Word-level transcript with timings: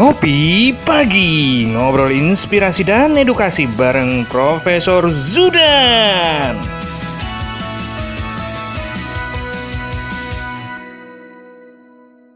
Ngopi 0.00 0.72
Pagi 0.80 1.68
Ngobrol 1.76 2.16
inspirasi 2.16 2.88
dan 2.88 3.20
edukasi 3.20 3.68
bareng 3.68 4.24
Profesor 4.32 5.04
Zudan. 5.12 6.56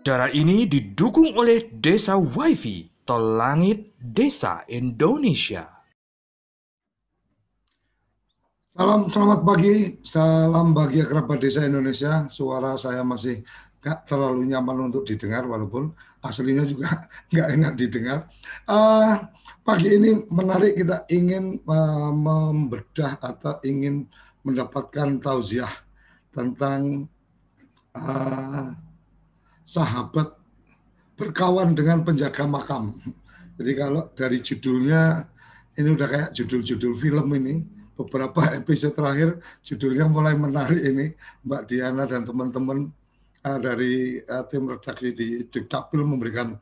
Cara 0.05 0.29
ini 0.29 0.69
didukung 0.69 1.33
oleh 1.41 1.73
Desa 1.73 2.21
Wifi 2.21 2.85
Tol 3.09 3.41
Langit 3.41 3.97
Desa 3.97 4.69
Indonesia. 4.69 5.65
Salam 8.77 9.09
selamat 9.09 9.41
pagi, 9.41 10.05
salam 10.05 10.77
bahagia 10.77 11.09
kerabat 11.09 11.41
desa 11.41 11.65
Indonesia. 11.65 12.29
Suara 12.29 12.77
saya 12.77 13.01
masih 13.01 13.41
gak 13.81 14.05
terlalu 14.05 14.53
nyaman 14.53 14.93
untuk 14.93 15.09
didengar 15.09 15.49
walaupun 15.49 15.93
aslinya 16.25 16.65
juga 16.65 16.89
nggak 17.31 17.49
enak 17.61 17.73
didengar. 17.77 18.19
Uh, 18.65 19.29
pagi 19.61 19.93
ini 19.93 20.25
menarik 20.33 20.81
kita 20.81 21.05
ingin 21.13 21.61
uh, 21.69 22.11
membedah 22.11 23.21
atau 23.21 23.61
ingin 23.61 24.09
mendapatkan 24.41 25.21
tausiah 25.21 25.71
tentang 26.33 27.09
uh, 27.93 28.73
sahabat 29.65 30.33
berkawan 31.15 31.77
dengan 31.77 32.01
penjaga 32.03 32.49
makam. 32.49 32.97
Jadi 33.61 33.73
kalau 33.79 34.11
dari 34.17 34.43
judulnya 34.43 35.31
ini 35.79 35.89
udah 35.95 36.09
kayak 36.11 36.31
judul-judul 36.35 36.95
film 36.99 37.29
ini 37.39 37.55
beberapa 37.95 38.51
episode 38.61 38.95
terakhir 38.95 39.39
judulnya 39.63 40.11
mulai 40.11 40.35
menarik 40.35 40.83
ini 40.83 41.15
Mbak 41.47 41.63
Diana 41.71 42.05
dan 42.07 42.27
teman-teman 42.27 42.91
dari 43.45 44.25
uh, 44.25 44.45
tim 44.49 44.65
redaksi 44.65 45.13
di 45.13 45.45
Dukcapil 45.45 46.01
memberikan 46.01 46.57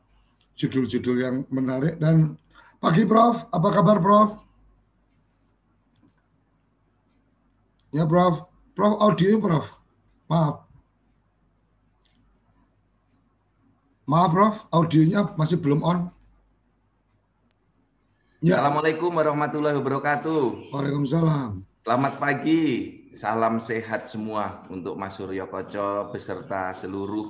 judul-judul 0.59 1.17
yang 1.23 1.35
menarik 1.47 1.95
dan 1.95 2.35
pagi 2.83 3.07
Prof, 3.07 3.47
apa 3.47 3.69
kabar 3.71 4.03
Prof? 4.03 4.29
Ya 7.95 8.03
Prof, 8.03 8.43
Prof 8.75 8.93
audio 8.99 9.39
Prof, 9.39 9.65
maaf. 10.27 10.67
Maaf 14.03 14.29
Prof, 14.35 14.55
audionya 14.67 15.31
masih 15.39 15.63
belum 15.63 15.79
on. 15.87 15.99
Ya. 18.43 18.59
Assalamualaikum 18.59 19.07
warahmatullahi 19.15 19.79
wabarakatuh. 19.79 20.75
Waalaikumsalam. 20.75 21.63
Selamat 21.87 22.19
pagi, 22.19 22.63
salam 23.13 23.61
sehat 23.61 24.09
semua 24.09 24.65
untuk 24.73 24.97
Mas 24.97 25.13
Suryo 25.13 25.45
Koco 25.45 26.09
beserta 26.09 26.73
seluruh 26.73 27.29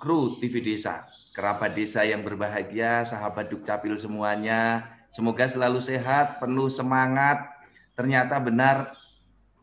kru 0.00 0.40
TV 0.40 0.64
Desa, 0.64 1.04
kerabat 1.36 1.76
desa 1.76 2.00
yang 2.08 2.24
berbahagia, 2.24 3.04
sahabat 3.04 3.52
Dukcapil 3.52 4.00
semuanya. 4.00 4.88
Semoga 5.12 5.44
selalu 5.44 5.84
sehat, 5.84 6.40
penuh 6.40 6.72
semangat. 6.72 7.44
Ternyata 7.92 8.40
benar 8.40 8.88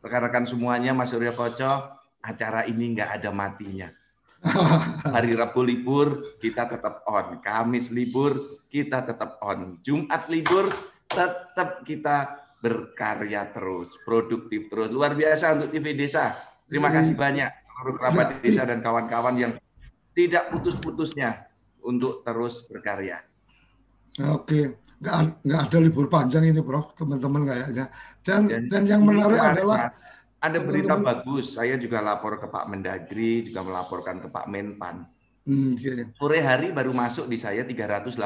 rekan-rekan 0.05 0.45
semuanya 0.45 0.93
Mas 0.93 1.09
Suryo 1.09 1.33
Koco, 1.33 1.89
acara 2.21 2.69
ini 2.69 2.93
nggak 2.93 3.17
ada 3.17 3.33
matinya. 3.33 3.89
Hari 5.17 5.33
Rabu 5.33 5.65
libur, 5.65 6.21
kita 6.37 6.69
tetap 6.69 7.01
on. 7.09 7.41
Kamis 7.41 7.89
libur, 7.89 8.61
kita 8.69 9.01
tetap 9.01 9.41
on. 9.41 9.81
Jumat 9.81 10.29
libur, 10.29 10.69
tetap 11.09 11.81
kita 11.81 12.46
berkarya 12.57 13.49
terus, 13.53 13.93
produktif 14.01 14.69
terus. 14.69 14.89
Luar 14.89 15.13
biasa 15.13 15.57
untuk 15.57 15.69
TV 15.69 15.93
Desa. 15.93 16.33
Terima 16.67 16.91
kasih 16.91 17.15
banyak 17.15 17.47
seluruh 17.77 17.95
kerabat 17.95 18.27
ya. 18.27 18.37
desa 18.43 18.63
dan 18.65 18.79
kawan-kawan 18.81 19.35
yang 19.37 19.51
tidak 20.17 20.49
putus-putusnya 20.49 21.45
untuk 21.85 22.25
terus 22.25 22.65
berkarya. 22.65 23.21
Oke, 24.33 24.81
nggak 24.97 25.45
nggak 25.45 25.61
ada 25.69 25.77
libur 25.77 26.09
panjang 26.09 26.49
ini, 26.49 26.59
Prof. 26.65 26.97
Teman-teman 26.97 27.45
kayaknya. 27.45 27.85
Dan 28.25 28.49
dan, 28.49 28.61
dan 28.65 28.83
yang 28.89 29.05
menarik 29.05 29.37
adalah 29.37 29.93
ada 30.41 30.59
berita 30.59 30.97
teman 30.97 31.05
-teman. 31.05 31.21
bagus. 31.21 31.53
Saya 31.53 31.77
juga 31.77 32.01
lapor 32.01 32.41
ke 32.41 32.49
Pak 32.49 32.65
Mendagri, 32.65 33.45
juga 33.45 33.61
melaporkan 33.61 34.17
ke 34.17 34.27
Pak 34.33 34.49
Menpan. 34.49 35.05
Hmm, 35.47 35.79
okay. 35.79 36.11
Sore 36.17 36.43
hari 36.43 36.75
baru 36.75 36.91
masuk 36.91 37.31
di 37.31 37.39
saya 37.39 37.63
318 37.63 38.19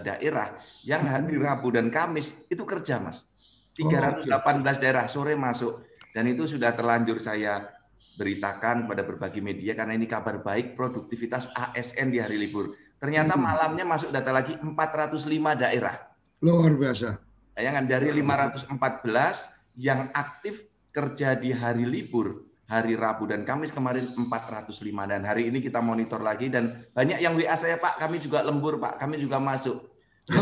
daerah 0.00 0.56
yang 0.88 1.04
hari 1.04 1.36
Rabu 1.36 1.68
dan 1.68 1.92
Kamis 1.92 2.32
itu 2.48 2.64
kerja, 2.64 2.96
Mas. 2.96 3.28
318 3.72 4.28
oh, 4.28 4.40
okay. 4.40 4.72
daerah 4.80 5.06
sore 5.08 5.34
masuk 5.34 5.80
dan 6.12 6.28
itu 6.28 6.44
sudah 6.44 6.76
terlanjur 6.76 7.18
saya 7.20 7.72
beritakan 8.18 8.84
pada 8.84 9.06
berbagai 9.06 9.40
media 9.40 9.72
karena 9.72 9.96
ini 9.96 10.04
kabar 10.04 10.42
baik 10.42 10.76
produktivitas 10.76 11.48
ASN 11.54 12.12
di 12.12 12.18
hari 12.20 12.36
libur. 12.36 12.74
Ternyata 13.00 13.34
hmm. 13.34 13.42
malamnya 13.42 13.84
masuk 13.86 14.12
data 14.14 14.30
lagi 14.30 14.54
405 14.58 15.26
daerah. 15.58 15.96
Luar 16.42 16.74
biasa. 16.74 17.18
Bayangan 17.56 17.84
dari 17.86 18.08
514 18.14 19.78
yang 19.80 20.08
aktif 20.12 20.66
kerja 20.92 21.36
di 21.36 21.52
hari 21.52 21.88
libur, 21.88 22.44
hari 22.68 22.96
Rabu 22.96 23.28
dan 23.28 23.44
Kamis 23.44 23.72
kemarin 23.72 24.08
405 24.12 24.72
dan 25.08 25.22
hari 25.24 25.48
ini 25.48 25.60
kita 25.60 25.80
monitor 25.80 26.20
lagi 26.20 26.52
dan 26.52 26.84
banyak 26.92 27.20
yang 27.20 27.36
WA 27.36 27.56
saya 27.56 27.76
Pak, 27.80 28.00
kami 28.00 28.20
juga 28.20 28.44
lembur 28.44 28.76
Pak, 28.80 29.00
kami 29.00 29.20
juga 29.20 29.40
masuk. 29.40 29.91
Jadi 30.22 30.38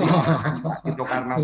itu 0.93 1.03
karena 1.09 1.35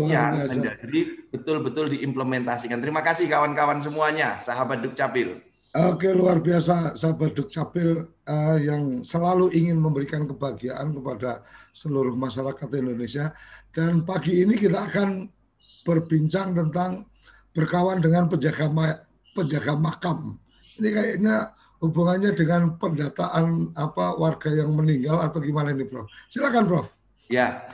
jadi 0.45 0.99
betul-betul 1.33 1.89
diimplementasikan. 1.89 2.77
Terima 2.77 3.01
kasih 3.01 3.25
kawan-kawan 3.25 3.81
semuanya, 3.81 4.37
sahabat 4.37 4.85
Dukcapil. 4.85 5.41
Oke 5.77 6.09
luar 6.13 6.41
biasa 6.41 6.97
sahabat 6.97 7.37
Dukcapil 7.37 8.07
uh, 8.29 8.57
yang 8.61 9.01
selalu 9.01 9.53
ingin 9.53 9.77
memberikan 9.77 10.25
kebahagiaan 10.25 10.93
kepada 10.93 11.45
seluruh 11.73 12.13
masyarakat 12.17 12.65
Indonesia 12.77 13.33
dan 13.73 14.01
pagi 14.01 14.41
ini 14.41 14.57
kita 14.57 14.85
akan 14.89 15.29
berbincang 15.85 16.57
tentang 16.57 17.05
berkawan 17.53 18.01
dengan 18.01 18.29
penjaga 18.29 18.69
penjaga 19.33 19.73
makam. 19.77 20.37
Ini 20.77 20.89
kayaknya 20.93 21.35
hubungannya 21.81 22.33
dengan 22.33 22.77
pendataan 22.77 23.73
apa 23.77 24.17
warga 24.17 24.49
yang 24.49 24.73
meninggal 24.73 25.21
atau 25.21 25.41
gimana 25.41 25.73
ini, 25.73 25.85
Prof? 25.85 26.09
Silakan, 26.29 26.65
Prof. 26.65 26.87
Ya, 27.29 27.65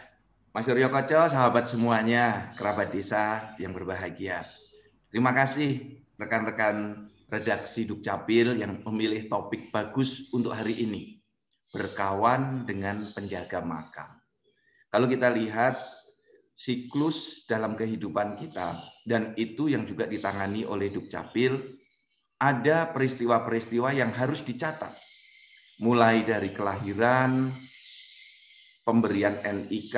Mas 0.53 0.69
Suryo 0.69 0.85
Koco, 0.93 1.33
sahabat 1.33 1.65
semuanya, 1.65 2.53
kerabat 2.53 2.93
desa 2.93 3.57
yang 3.57 3.73
berbahagia. 3.73 4.45
Terima 5.09 5.33
kasih 5.33 5.97
rekan-rekan 6.13 7.09
redaksi 7.25 7.89
Dukcapil 7.89 8.61
yang 8.61 8.77
memilih 8.85 9.25
topik 9.25 9.73
bagus 9.73 10.29
untuk 10.29 10.53
hari 10.53 10.77
ini. 10.85 11.17
Berkawan 11.73 12.69
dengan 12.69 13.01
penjaga 13.01 13.65
makam. 13.65 14.13
Kalau 14.93 15.09
kita 15.09 15.33
lihat 15.33 15.73
siklus 16.53 17.49
dalam 17.49 17.73
kehidupan 17.73 18.37
kita 18.37 18.77
dan 19.09 19.33
itu 19.33 19.73
yang 19.73 19.89
juga 19.89 20.05
ditangani 20.05 20.69
oleh 20.69 20.93
Dukcapil 20.93 21.81
ada 22.37 22.93
peristiwa-peristiwa 22.93 23.89
yang 23.89 24.13
harus 24.13 24.45
dicatat 24.45 24.93
mulai 25.81 26.21
dari 26.21 26.53
kelahiran 26.53 27.49
pemberian 28.83 29.39
NIK 29.43 29.97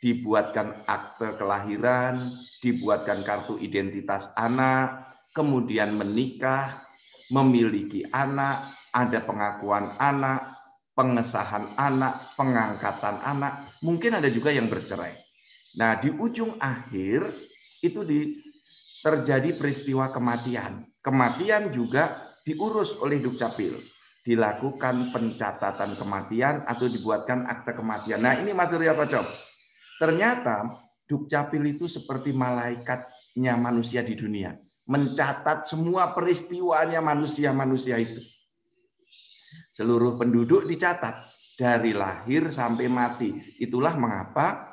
dibuatkan 0.00 0.86
akte 0.88 1.36
kelahiran 1.36 2.22
dibuatkan 2.64 3.20
kartu 3.20 3.60
identitas 3.60 4.32
anak 4.34 5.12
kemudian 5.36 5.92
menikah 5.94 6.80
memiliki 7.30 8.08
anak 8.10 8.64
ada 8.90 9.20
pengakuan 9.22 9.94
anak 10.00 10.40
pengesahan 10.96 11.68
anak 11.76 12.34
pengangkatan 12.34 13.20
anak 13.22 13.68
mungkin 13.84 14.16
ada 14.16 14.26
juga 14.32 14.50
yang 14.50 14.66
bercerai 14.66 15.30
Nah, 15.78 16.02
di 16.02 16.10
ujung 16.10 16.58
akhir 16.58 17.30
itu 17.84 18.02
di, 18.02 18.42
terjadi 19.04 19.54
peristiwa 19.54 20.10
kematian. 20.10 20.82
Kematian 20.98 21.70
juga 21.70 22.34
diurus 22.42 22.98
oleh 22.98 23.22
Dukcapil. 23.22 23.78
Dilakukan 24.20 25.10
pencatatan 25.10 25.96
kematian 25.96 26.68
atau 26.68 26.86
dibuatkan 26.86 27.48
akte 27.48 27.72
kematian. 27.72 28.20
Nah, 28.20 28.36
ini 28.36 28.52
Mas 28.52 28.68
Surya 28.68 28.92
Kocok. 28.92 29.24
Ternyata 29.96 30.68
Dukcapil 31.10 31.74
itu 31.74 31.90
seperti 31.90 32.30
malaikatnya 32.30 33.58
manusia 33.58 34.06
di 34.06 34.14
dunia. 34.14 34.54
Mencatat 34.86 35.66
semua 35.66 36.14
peristiwanya 36.14 37.02
manusia-manusia 37.02 37.98
itu. 37.98 38.22
Seluruh 39.74 40.14
penduduk 40.14 40.70
dicatat 40.70 41.18
dari 41.58 41.90
lahir 41.90 42.54
sampai 42.54 42.86
mati. 42.86 43.34
Itulah 43.58 43.98
mengapa 43.98 44.70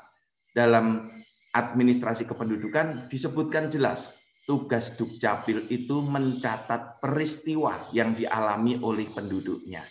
dalam 0.54 1.10
administrasi 1.58 2.30
kependudukan 2.30 3.10
disebutkan 3.10 3.74
jelas 3.74 4.14
tugas 4.48 4.96
Dukcapil 4.96 5.68
itu 5.68 6.00
mencatat 6.00 7.04
peristiwa 7.04 7.84
yang 7.92 8.16
dialami 8.16 8.80
oleh 8.80 9.12
penduduknya. 9.12 9.84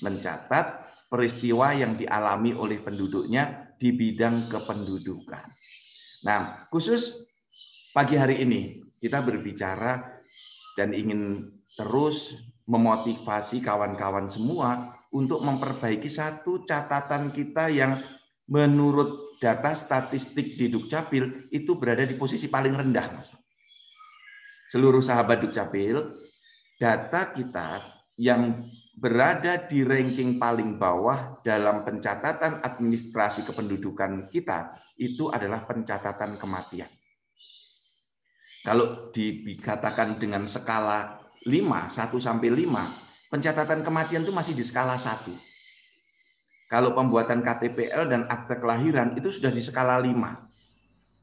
Mencatat 0.00 0.66
peristiwa 1.12 1.76
yang 1.76 2.00
dialami 2.00 2.56
oleh 2.56 2.80
penduduknya 2.80 3.76
di 3.76 3.92
bidang 3.92 4.48
kependudukan. 4.48 5.44
Nah, 6.24 6.64
khusus 6.72 7.28
pagi 7.92 8.16
hari 8.16 8.40
ini 8.40 8.80
kita 8.96 9.20
berbicara 9.20 10.00
dan 10.72 10.96
ingin 10.96 11.52
terus 11.76 12.32
memotivasi 12.64 13.60
kawan-kawan 13.60 14.32
semua 14.32 14.88
untuk 15.12 15.44
memperbaiki 15.44 16.08
satu 16.08 16.64
catatan 16.64 17.28
kita 17.28 17.68
yang 17.68 18.00
menurut 18.48 19.36
data 19.36 19.76
statistik 19.76 20.56
di 20.56 20.72
Dukcapil 20.72 21.52
itu 21.52 21.76
berada 21.76 22.08
di 22.08 22.16
posisi 22.16 22.48
paling 22.48 22.72
rendah, 22.72 23.06
Mas. 23.12 23.36
Seluruh 24.72 25.04
sahabat 25.04 25.44
Dukcapil, 25.44 26.00
data 26.80 27.28
kita 27.28 27.84
yang 28.16 28.40
berada 28.96 29.60
di 29.68 29.84
ranking 29.84 30.40
paling 30.40 30.80
bawah 30.80 31.36
dalam 31.44 31.84
pencatatan 31.84 32.64
administrasi 32.64 33.44
kependudukan 33.44 34.32
kita 34.32 34.72
itu 34.96 35.28
adalah 35.28 35.68
pencatatan 35.68 36.40
kematian. 36.40 36.88
Kalau 38.64 39.12
dikatakan 39.12 40.16
dengan 40.16 40.48
skala 40.48 41.20
5, 41.44 41.92
1 41.92 42.16
sampai 42.16 42.48
5, 42.48 43.28
pencatatan 43.28 43.84
kematian 43.84 44.24
itu 44.24 44.32
masih 44.32 44.56
di 44.56 44.64
skala 44.64 44.96
1. 44.96 45.36
Kalau 46.72 46.96
pembuatan 46.96 47.44
KTPL 47.44 48.08
dan 48.08 48.24
akte 48.24 48.56
kelahiran 48.56 49.20
itu 49.20 49.28
sudah 49.28 49.52
di 49.52 49.60
skala 49.60 50.00
5. 50.00 50.16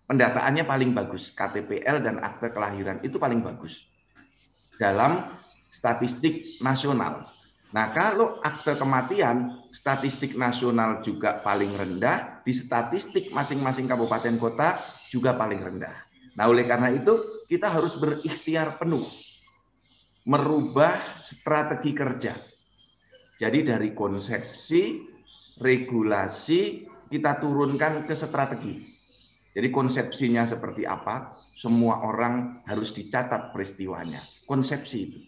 Pendataannya 0.09 0.65
paling 0.65 0.89
bagus. 0.97 1.29
KTPL 1.37 2.01
dan 2.01 2.17
akte 2.17 2.49
kelahiran 2.49 2.97
itu 3.05 3.21
paling 3.21 3.45
bagus. 3.45 3.85
Dalam 4.81 5.37
statistik 5.69 6.57
nasional. 6.65 7.29
Nah, 7.69 7.93
kalau 7.93 8.41
akte 8.41 8.73
kematian, 8.73 9.69
statistik 9.69 10.33
nasional 10.33 11.05
juga 11.05 11.37
paling 11.45 11.69
rendah, 11.77 12.41
di 12.41 12.49
statistik 12.49 13.29
masing-masing 13.29 13.85
kabupaten 13.85 14.33
kota 14.41 14.73
juga 15.13 15.37
paling 15.37 15.61
rendah. 15.61 15.93
Nah, 16.33 16.49
oleh 16.49 16.65
karena 16.65 16.89
itu 16.89 17.45
kita 17.45 17.69
harus 17.69 18.01
berikhtiar 18.01 18.81
penuh 18.81 19.05
merubah 20.25 20.97
strategi 21.21 21.91
kerja. 21.93 22.33
Jadi 23.37 23.59
dari 23.61 23.93
konsepsi, 23.93 25.05
regulasi 25.61 26.89
kita 27.05 27.37
turunkan 27.37 28.09
ke 28.09 28.17
strategi. 28.17 28.98
Jadi 29.49 29.67
konsepsinya 29.73 30.45
seperti 30.45 30.85
apa? 30.85 31.33
Semua 31.33 32.05
orang 32.05 32.63
harus 32.69 32.93
dicatat 32.93 33.49
peristiwanya. 33.49 34.21
Konsepsi 34.45 34.97
itu. 35.01 35.19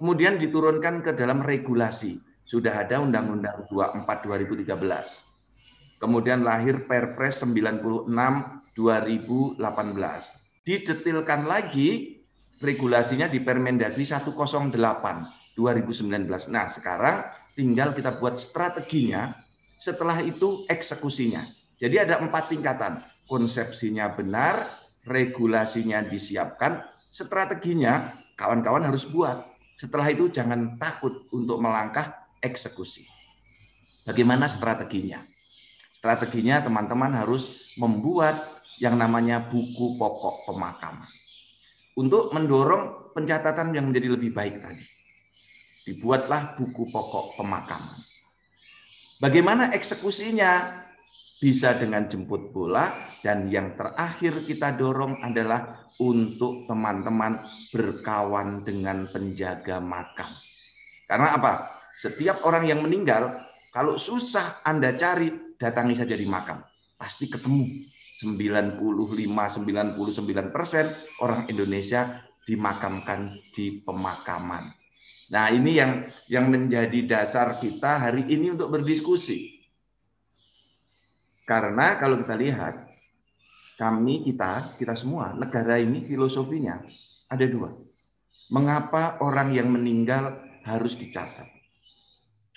Kemudian 0.00 0.40
diturunkan 0.40 1.04
ke 1.04 1.12
dalam 1.12 1.44
regulasi. 1.44 2.16
Sudah 2.48 2.80
ada 2.80 3.04
Undang-Undang 3.04 3.68
24 3.68 4.24
2013. 4.24 6.00
Kemudian 6.00 6.46
lahir 6.46 6.88
Perpres 6.88 7.44
96 7.44 8.08
2018 8.72 9.58
didetilkan 10.68 11.48
lagi 11.48 12.20
regulasinya 12.60 13.24
di 13.24 13.40
Permendagri 13.40 14.04
108 14.04 15.56
2019. 15.56 16.52
Nah, 16.52 16.68
sekarang 16.68 17.24
tinggal 17.56 17.96
kita 17.96 18.20
buat 18.20 18.36
strateginya, 18.36 19.32
setelah 19.80 20.20
itu 20.20 20.68
eksekusinya. 20.68 21.40
Jadi 21.80 21.96
ada 21.96 22.20
empat 22.20 22.52
tingkatan. 22.52 23.00
Konsepsinya 23.28 24.08
benar, 24.16 24.64
regulasinya 25.04 26.00
disiapkan, 26.00 26.88
strateginya 26.96 28.08
kawan-kawan 28.40 28.88
harus 28.88 29.04
buat. 29.04 29.44
Setelah 29.76 30.08
itu 30.08 30.32
jangan 30.32 30.80
takut 30.80 31.28
untuk 31.30 31.60
melangkah 31.60 32.26
eksekusi. 32.40 33.04
Bagaimana 34.08 34.48
strateginya? 34.48 35.20
Strateginya 35.92 36.64
teman-teman 36.64 37.12
harus 37.12 37.76
membuat 37.76 38.40
yang 38.80 38.96
namanya 38.96 39.44
buku 39.44 40.00
pokok 40.00 40.48
pemakaman. 40.48 41.04
Untuk 41.98 42.30
mendorong 42.30 43.12
pencatatan 43.12 43.74
yang 43.74 43.90
menjadi 43.90 44.14
lebih 44.14 44.30
baik 44.30 44.62
tadi. 44.62 44.86
Dibuatlah 45.84 46.54
buku 46.54 46.86
pokok 46.88 47.36
pemakaman. 47.36 47.98
Bagaimana 49.18 49.74
eksekusinya? 49.74 50.86
Bisa 51.38 51.78
dengan 51.78 52.10
jemput 52.10 52.50
bola 52.50 52.90
dan 53.22 53.46
yang 53.46 53.78
terakhir 53.78 54.42
kita 54.42 54.74
dorong 54.74 55.22
adalah 55.22 55.86
untuk 56.02 56.66
teman-teman 56.66 57.38
berkawan 57.70 58.66
dengan 58.66 59.06
penjaga 59.06 59.78
makam. 59.78 60.26
Karena 61.06 61.38
apa? 61.38 61.62
Setiap 61.94 62.42
orang 62.42 62.66
yang 62.66 62.82
meninggal, 62.82 63.38
kalau 63.70 63.94
susah 63.94 64.66
Anda 64.66 64.98
cari, 64.98 65.54
datangi 65.54 65.94
saja 65.94 66.18
di 66.18 66.26
makam. 66.26 66.58
Pasti 66.98 67.30
ketemu 67.30 67.86
95-99 68.22 70.50
persen 70.50 70.90
orang 71.22 71.46
Indonesia 71.46 72.18
dimakamkan 72.42 73.38
di 73.54 73.78
pemakaman. 73.86 74.74
Nah 75.28 75.52
ini 75.52 75.76
yang 75.76 76.00
yang 76.32 76.48
menjadi 76.48 77.04
dasar 77.04 77.60
kita 77.60 78.08
hari 78.08 78.24
ini 78.26 78.56
untuk 78.56 78.72
berdiskusi. 78.72 79.57
Karena 81.48 81.96
kalau 81.96 82.20
kita 82.20 82.36
lihat, 82.36 82.74
kami 83.80 84.20
kita 84.20 84.76
kita 84.76 84.92
semua 84.92 85.32
negara 85.32 85.80
ini 85.80 86.04
filosofinya 86.04 86.76
ada 87.32 87.46
dua. 87.48 87.72
Mengapa 88.52 89.16
orang 89.24 89.56
yang 89.56 89.72
meninggal 89.72 90.44
harus 90.68 90.92
dicatat? 91.00 91.48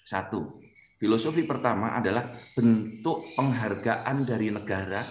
Satu, 0.04 0.60
filosofi 1.00 1.48
pertama 1.48 1.96
adalah 1.96 2.36
bentuk 2.52 3.32
penghargaan 3.40 4.28
dari 4.28 4.52
negara 4.52 5.02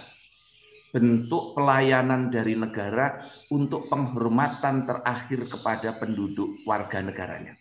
bentuk 0.91 1.55
pelayanan 1.55 2.27
dari 2.27 2.59
negara 2.59 3.23
untuk 3.47 3.87
penghormatan 3.87 4.83
terakhir 4.83 5.47
kepada 5.47 5.95
penduduk 5.95 6.59
warga 6.67 6.99
negaranya. 6.99 7.55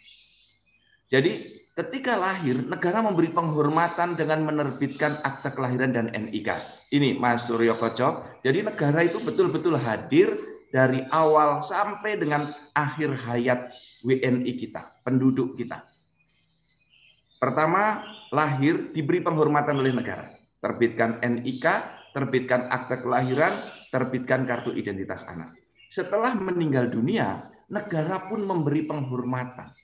Jadi 1.06 1.59
ketika 1.80 2.12
lahir, 2.12 2.60
negara 2.68 3.00
memberi 3.00 3.32
penghormatan 3.32 4.12
dengan 4.12 4.44
menerbitkan 4.44 5.16
akta 5.24 5.56
kelahiran 5.56 5.96
dan 5.96 6.12
NIK. 6.12 6.52
Ini 6.92 7.16
Mas 7.16 7.48
Suryo 7.48 7.72
Koco. 7.80 8.20
Jadi 8.44 8.60
negara 8.60 9.00
itu 9.00 9.16
betul-betul 9.24 9.80
hadir 9.80 10.36
dari 10.68 11.00
awal 11.08 11.64
sampai 11.64 12.20
dengan 12.20 12.52
akhir 12.76 13.16
hayat 13.24 13.72
WNI 14.04 14.52
kita, 14.60 15.00
penduduk 15.00 15.56
kita. 15.56 15.88
Pertama, 17.40 18.04
lahir 18.28 18.92
diberi 18.92 19.24
penghormatan 19.24 19.80
oleh 19.80 19.96
negara. 19.96 20.28
Terbitkan 20.60 21.24
NIK, 21.24 21.66
terbitkan 22.12 22.68
akte 22.68 23.00
kelahiran, 23.00 23.56
terbitkan 23.88 24.44
kartu 24.44 24.76
identitas 24.76 25.24
anak. 25.24 25.56
Setelah 25.88 26.36
meninggal 26.36 26.92
dunia, 26.92 27.48
negara 27.72 28.28
pun 28.28 28.44
memberi 28.44 28.84
penghormatan 28.84 29.79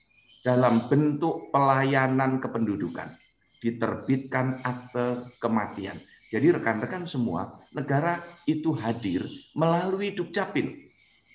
dalam 0.47 0.87
bentuk 0.87 1.50
pelayanan 1.50 2.38
kependudukan. 2.38 3.11
Diterbitkan 3.59 4.62
akte 4.62 5.35
kematian. 5.43 5.99
Jadi 6.31 6.55
rekan-rekan 6.55 7.11
semua, 7.11 7.50
negara 7.75 8.23
itu 8.47 8.71
hadir 8.79 9.26
melalui 9.59 10.15
Dukcapil. 10.15 10.87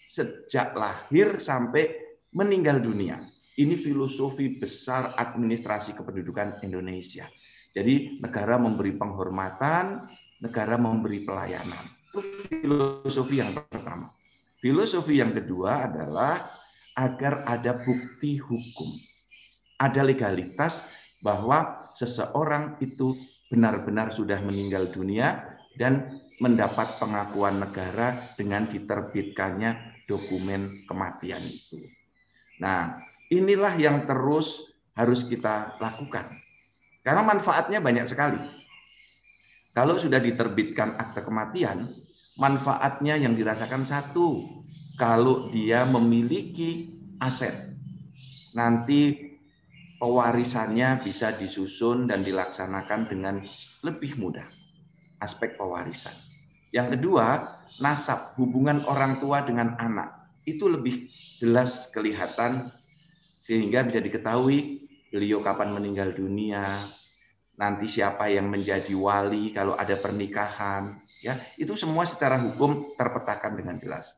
Sejak 0.08 0.72
lahir 0.80 1.44
sampai 1.44 1.92
meninggal 2.32 2.80
dunia. 2.80 3.20
Ini 3.60 3.76
filosofi 3.76 4.56
besar 4.56 5.12
administrasi 5.20 5.92
kependudukan 5.92 6.64
Indonesia. 6.64 7.28
Jadi 7.76 8.24
negara 8.24 8.56
memberi 8.56 8.96
penghormatan, 8.96 10.08
negara 10.40 10.80
memberi 10.80 11.24
pelayanan. 11.28 11.84
Itu 12.12 12.20
filosofi 12.48 13.44
yang 13.44 13.56
pertama. 13.56 14.12
Filosofi 14.60 15.20
yang 15.20 15.36
kedua 15.36 15.88
adalah 15.88 16.48
agar 16.96 17.48
ada 17.48 17.78
bukti 17.82 18.38
hukum. 18.38 18.90
Ada 19.82 20.06
legalitas 20.06 20.92
bahwa 21.22 21.90
seseorang 21.98 22.78
itu 22.82 23.18
benar-benar 23.52 24.14
sudah 24.16 24.40
meninggal 24.40 24.90
dunia 24.90 25.58
dan 25.76 26.22
mendapat 26.42 26.98
pengakuan 26.98 27.62
negara 27.62 28.18
dengan 28.34 28.66
diterbitkannya 28.66 30.04
dokumen 30.10 30.90
kematian 30.90 31.42
itu. 31.46 31.78
Nah, 32.58 32.98
inilah 33.30 33.78
yang 33.78 34.10
terus 34.10 34.74
harus 34.98 35.24
kita 35.26 35.78
lakukan. 35.78 36.26
Karena 37.02 37.22
manfaatnya 37.26 37.82
banyak 37.82 38.06
sekali. 38.10 38.42
Kalau 39.72 39.96
sudah 39.96 40.20
diterbitkan 40.20 41.00
akte 41.00 41.24
kematian, 41.24 41.88
manfaatnya 42.38 43.20
yang 43.20 43.36
dirasakan 43.36 43.84
satu, 43.84 44.62
kalau 44.96 45.50
dia 45.50 45.84
memiliki 45.84 46.94
aset. 47.18 47.74
Nanti 48.54 49.32
pewarisannya 50.02 51.02
bisa 51.02 51.34
disusun 51.36 52.10
dan 52.10 52.22
dilaksanakan 52.26 53.02
dengan 53.10 53.36
lebih 53.86 54.18
mudah. 54.18 54.46
Aspek 55.22 55.56
pewarisan. 55.56 56.14
Yang 56.72 56.98
kedua, 56.98 57.60
nasab, 57.84 58.34
hubungan 58.40 58.82
orang 58.88 59.20
tua 59.20 59.44
dengan 59.44 59.76
anak. 59.78 60.42
Itu 60.48 60.72
lebih 60.72 61.12
jelas 61.38 61.92
kelihatan 61.94 62.74
sehingga 63.22 63.86
bisa 63.86 64.02
diketahui 64.02 64.90
beliau 65.12 65.44
kapan 65.44 65.76
meninggal 65.76 66.16
dunia, 66.16 66.82
nanti 67.62 67.86
siapa 67.86 68.26
yang 68.34 68.50
menjadi 68.50 68.90
wali 68.98 69.54
kalau 69.54 69.78
ada 69.78 69.94
pernikahan 69.94 70.98
ya 71.22 71.38
itu 71.62 71.78
semua 71.78 72.10
secara 72.10 72.42
hukum 72.42 72.98
terpetakan 72.98 73.54
dengan 73.54 73.78
jelas 73.78 74.18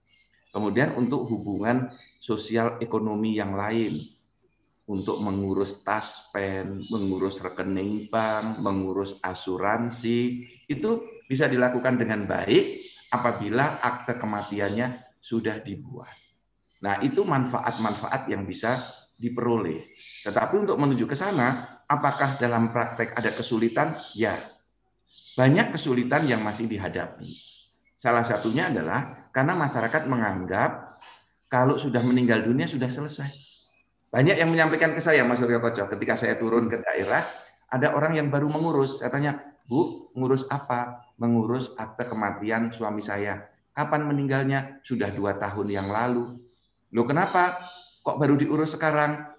kemudian 0.55 0.95
untuk 0.95 1.27
hubungan 1.27 1.91
sosial 2.23 2.79
ekonomi 2.79 3.35
yang 3.35 3.51
lain 3.59 3.99
untuk 4.83 5.23
mengurus 5.23 5.79
taspen, 5.79 6.83
mengurus 6.91 7.39
rekening 7.39 8.11
bank, 8.11 8.59
mengurus 8.59 9.15
asuransi, 9.23 10.43
itu 10.67 11.23
bisa 11.23 11.47
dilakukan 11.47 11.95
dengan 11.95 12.27
baik 12.27 12.83
apabila 13.07 13.79
akte 13.79 14.19
kematiannya 14.19 15.15
sudah 15.23 15.63
dibuat. 15.63 16.11
Nah, 16.83 16.99
itu 16.99 17.23
manfaat-manfaat 17.23 18.27
yang 18.27 18.43
bisa 18.43 18.75
diperoleh. 19.15 19.95
Tetapi 20.27 20.67
untuk 20.67 20.75
menuju 20.75 21.07
ke 21.07 21.15
sana, 21.15 21.72
apakah 21.87 22.35
dalam 22.39 22.71
praktek 22.71 23.15
ada 23.15 23.31
kesulitan? 23.33 23.95
Ya, 24.13 24.37
banyak 25.33 25.73
kesulitan 25.73 26.29
yang 26.29 26.45
masih 26.45 26.69
dihadapi. 26.69 27.25
Salah 27.97 28.21
satunya 28.21 28.69
adalah 28.69 29.31
karena 29.33 29.57
masyarakat 29.57 30.05
menganggap 30.05 30.91
kalau 31.49 31.81
sudah 31.81 32.03
meninggal 32.05 32.45
dunia 32.45 32.69
sudah 32.69 32.91
selesai. 32.91 33.31
Banyak 34.13 34.37
yang 34.37 34.53
menyampaikan 34.53 34.93
ke 34.93 35.01
saya, 35.01 35.25
Mas 35.25 35.41
Suryo 35.41 35.57
Koco, 35.57 35.89
ketika 35.89 36.13
saya 36.13 36.37
turun 36.37 36.69
ke 36.69 36.77
daerah, 36.85 37.25
ada 37.73 37.97
orang 37.97 38.13
yang 38.13 38.29
baru 38.29 38.45
mengurus. 38.45 39.01
Katanya, 39.01 39.41
Bu, 39.65 40.13
ngurus 40.13 40.45
apa? 40.53 41.01
Mengurus 41.17 41.73
akte 41.73 42.05
kematian 42.05 42.69
suami 42.69 43.01
saya. 43.01 43.49
Kapan 43.73 44.05
meninggalnya? 44.05 44.85
Sudah 44.85 45.09
dua 45.09 45.41
tahun 45.41 45.73
yang 45.73 45.89
lalu. 45.89 46.37
Loh 46.93 47.05
kenapa? 47.09 47.57
Kok 48.05 48.21
baru 48.21 48.37
diurus 48.37 48.77
sekarang? 48.77 49.32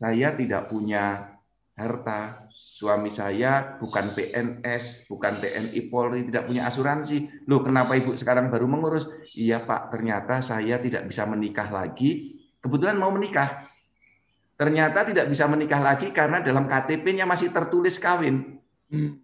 Saya 0.00 0.32
tidak 0.32 0.72
punya 0.72 1.36
harta. 1.76 2.48
Suami 2.48 3.12
saya 3.12 3.76
bukan 3.76 4.16
PNS, 4.16 5.04
bukan 5.12 5.36
TNI 5.36 5.80
Polri, 5.92 6.24
tidak 6.24 6.48
punya 6.48 6.64
asuransi. 6.64 7.44
Loh 7.44 7.60
kenapa 7.60 7.92
ibu 8.00 8.16
sekarang 8.16 8.48
baru 8.48 8.64
mengurus? 8.64 9.04
Iya 9.36 9.60
pak, 9.68 9.92
ternyata 9.92 10.40
saya 10.40 10.80
tidak 10.80 11.04
bisa 11.04 11.28
menikah 11.28 11.68
lagi. 11.68 12.40
Kebetulan 12.64 12.96
mau 12.96 13.12
menikah. 13.12 13.68
Ternyata 14.56 15.04
tidak 15.08 15.28
bisa 15.28 15.44
menikah 15.44 15.80
lagi 15.80 16.12
karena 16.12 16.40
dalam 16.40 16.64
KTP-nya 16.64 17.28
masih 17.28 17.52
tertulis 17.52 18.00
kawin. 18.00 18.60
Hmm. 18.88 19.19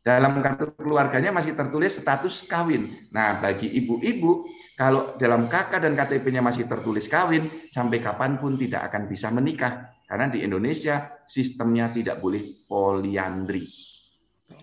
Dalam 0.00 0.40
kartu 0.40 0.72
keluarganya 0.80 1.28
masih 1.28 1.52
tertulis 1.52 2.00
status 2.00 2.48
kawin. 2.48 2.88
Nah, 3.12 3.36
bagi 3.36 3.68
ibu-ibu, 3.68 4.48
kalau 4.72 5.12
dalam 5.20 5.44
KK 5.44 5.76
dan 5.76 5.92
KTP-nya 5.92 6.40
masih 6.40 6.64
tertulis 6.64 7.04
kawin, 7.04 7.44
sampai 7.68 8.00
kapan 8.00 8.40
pun 8.40 8.56
tidak 8.56 8.88
akan 8.88 9.04
bisa 9.04 9.28
menikah. 9.28 9.92
Karena 10.08 10.32
di 10.32 10.40
Indonesia 10.40 11.20
sistemnya 11.28 11.92
tidak 11.92 12.16
boleh 12.16 12.64
poliandri. 12.64 13.68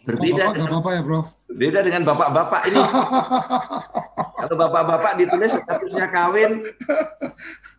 Berbeda 0.07 0.39
bapak, 0.39 0.55
dengan, 0.55 0.71
bapak 0.79 0.91
ya, 0.95 1.01
Bro. 1.03 1.21
Beda 1.47 1.79
dengan 1.83 2.03
bapak-bapak 2.07 2.61
ini. 2.71 2.79
Kalau 4.39 4.55
bapak-bapak 4.55 5.13
ditulis 5.19 5.51
statusnya 5.51 6.07
kawin, 6.13 6.63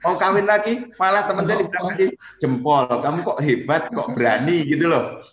mau 0.04 0.20
kawin 0.20 0.44
lagi, 0.44 0.92
malah 1.00 1.24
teman 1.24 1.48
saya 1.48 1.64
dikasih 1.64 2.12
jempol. 2.42 2.84
Kamu 2.84 3.24
kok 3.24 3.40
hebat, 3.40 3.88
kok 3.88 4.12
berani 4.12 4.66
gitu 4.68 4.92
loh. 4.92 5.24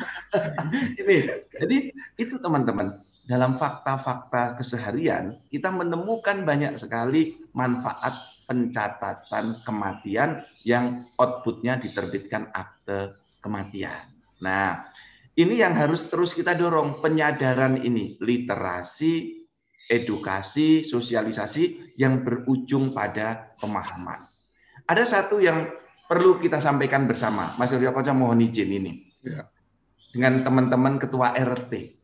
ini, 1.00 1.16
jadi 1.56 1.76
itu 2.20 2.36
teman-teman. 2.36 3.00
Dalam 3.24 3.54
fakta-fakta 3.56 4.58
keseharian, 4.58 5.38
kita 5.48 5.70
menemukan 5.70 6.42
banyak 6.42 6.74
sekali 6.82 7.30
manfaat 7.54 8.18
pencatatan 8.50 9.62
kematian 9.62 10.42
yang 10.66 11.06
outputnya 11.14 11.78
diterbitkan 11.78 12.50
akte 12.50 13.14
kematian. 13.38 14.10
Nah, 14.42 14.90
ini 15.40 15.64
yang 15.64 15.72
harus 15.72 16.04
terus 16.12 16.36
kita 16.36 16.52
dorong 16.52 17.00
penyadaran 17.00 17.80
ini, 17.80 18.20
literasi, 18.20 19.40
edukasi, 19.88 20.84
sosialisasi 20.84 21.96
yang 21.96 22.20
berujung 22.20 22.92
pada 22.92 23.56
pemahaman. 23.56 24.28
Ada 24.84 25.04
satu 25.08 25.40
yang 25.40 25.64
perlu 26.04 26.36
kita 26.36 26.60
sampaikan 26.60 27.08
bersama, 27.08 27.48
Mas 27.56 27.72
Surya 27.72 27.88
Koca 27.88 28.12
mohon 28.12 28.44
izin 28.44 28.68
ini. 28.68 28.92
Ya. 29.24 29.48
Dengan 30.12 30.44
teman-teman 30.44 31.00
ketua 31.00 31.32
RT. 31.32 31.96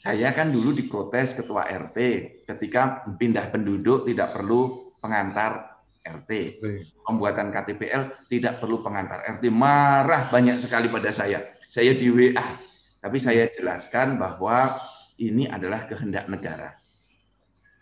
Saya 0.00 0.32
kan 0.32 0.50
dulu 0.50 0.72
diprotes 0.74 1.36
ketua 1.36 1.68
RT 1.68 1.98
ketika 2.48 3.04
pindah 3.16 3.52
penduduk 3.52 4.04
tidak 4.08 4.32
perlu 4.32 4.92
pengantar 4.98 5.82
RT. 6.00 6.30
Pembuatan 7.04 7.52
KTPL 7.52 8.28
tidak 8.30 8.58
perlu 8.58 8.80
pengantar 8.80 9.24
RT. 9.36 9.44
Marah 9.52 10.30
banyak 10.32 10.62
sekali 10.62 10.88
pada 10.88 11.12
saya 11.12 11.55
saya 11.76 11.92
di 11.92 12.08
WA. 12.08 12.48
Tapi 13.04 13.20
saya 13.20 13.52
jelaskan 13.52 14.16
bahwa 14.16 14.80
ini 15.20 15.44
adalah 15.44 15.84
kehendak 15.84 16.24
negara. 16.32 16.72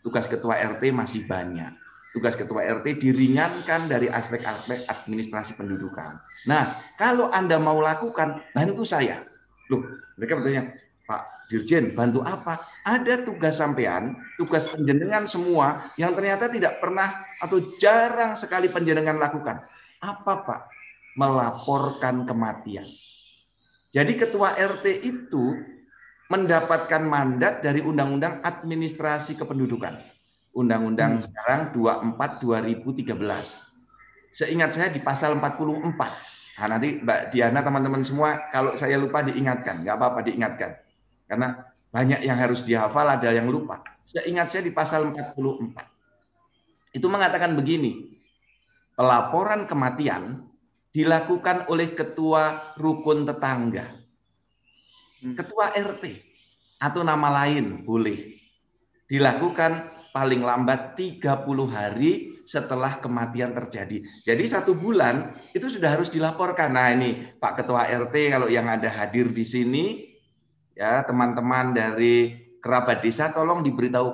Tugas 0.03 0.27
ketua 0.27 0.59
RT 0.59 0.91
masih 0.91 1.23
banyak. 1.31 1.71
Tugas 2.11 2.35
ketua 2.35 2.67
RT 2.67 2.99
diringankan 2.99 3.87
dari 3.87 4.11
aspek-aspek 4.11 4.91
administrasi 4.91 5.55
pendudukan. 5.55 6.19
Nah, 6.51 6.75
kalau 6.99 7.31
Anda 7.31 7.57
mau 7.63 7.79
lakukan, 7.79 8.43
bantu 8.51 8.83
saya. 8.83 9.23
Loh, 9.71 9.81
mereka 10.19 10.43
bertanya, 10.43 10.75
Pak 11.07 11.49
Dirjen, 11.49 11.95
bantu 11.95 12.21
apa? 12.27 12.67
Ada 12.85 13.25
tugas 13.25 13.57
sampean, 13.63 14.19
tugas 14.37 14.75
penjenengan 14.75 15.25
semua 15.31 15.89
yang 15.97 16.13
ternyata 16.13 16.51
tidak 16.51 16.83
pernah 16.83 17.25
atau 17.41 17.63
jarang 17.81 18.37
sekali 18.37 18.69
penjenengan 18.69 19.17
lakukan. 19.17 19.65
Apa 20.05 20.33
Pak? 20.45 20.61
Melaporkan 21.17 22.27
kematian. 22.29 22.85
Jadi 23.95 24.13
ketua 24.19 24.59
RT 24.59 25.07
itu 25.07 25.55
mendapatkan 26.27 26.99
mandat 27.07 27.63
dari 27.63 27.79
Undang-Undang 27.79 28.43
Administrasi 28.43 29.39
Kependudukan. 29.39 30.03
Undang-Undang 30.51 31.23
hmm. 31.23 31.23
sekarang 31.31 31.61
24 31.71 32.43
2013. 32.43 33.15
Seingat 34.35 34.75
saya 34.75 34.91
di 34.91 34.99
pasal 34.99 35.39
44. 35.39 35.95
Nah, 36.55 36.67
nanti 36.71 36.99
Mbak 37.03 37.21
Diana 37.31 37.63
teman-teman 37.63 38.03
semua 38.03 38.51
kalau 38.51 38.75
saya 38.75 38.99
lupa 38.99 39.23
diingatkan, 39.23 39.87
nggak 39.87 39.95
apa-apa 39.95 40.27
diingatkan. 40.27 40.75
Karena 41.31 41.55
banyak 41.95 42.27
yang 42.27 42.39
harus 42.39 42.67
dihafal, 42.67 43.07
ada 43.07 43.31
yang 43.31 43.47
lupa. 43.47 43.83
Seingat 44.03 44.51
saya 44.51 44.67
di 44.67 44.75
pasal 44.75 45.07
44. 45.15 46.99
Itu 46.99 47.07
mengatakan 47.07 47.55
begini, 47.55 48.19
pelaporan 48.99 49.71
kematian 49.71 50.51
dilakukan 50.95 51.67
oleh 51.67 51.91
ketua 51.91 52.73
rukun 52.79 53.27
tetangga. 53.27 53.91
Hmm. 55.21 55.35
Ketua 55.35 55.75
RT 55.75 56.05
atau 56.79 57.03
nama 57.03 57.45
lain 57.45 57.83
boleh. 57.83 58.39
Dilakukan 59.11 59.91
paling 60.15 60.47
lambat 60.47 60.95
30 60.95 61.19
hari 61.67 62.39
setelah 62.47 63.03
kematian 63.03 63.51
terjadi. 63.51 63.99
Jadi 64.23 64.45
satu 64.47 64.79
bulan 64.79 65.35
itu 65.51 65.67
sudah 65.67 65.99
harus 65.99 66.15
dilaporkan. 66.15 66.71
Nah 66.71 66.95
ini 66.95 67.35
Pak 67.43 67.65
Ketua 67.65 67.91
RT 67.91 68.15
kalau 68.31 68.47
yang 68.47 68.71
ada 68.71 68.87
hadir 68.87 69.35
di 69.35 69.43
sini, 69.43 70.15
ya 70.79 71.03
teman-teman 71.03 71.75
dari 71.75 72.39
kerabat 72.63 73.03
desa 73.03 73.35
tolong 73.35 73.67
diberitahu 73.67 74.09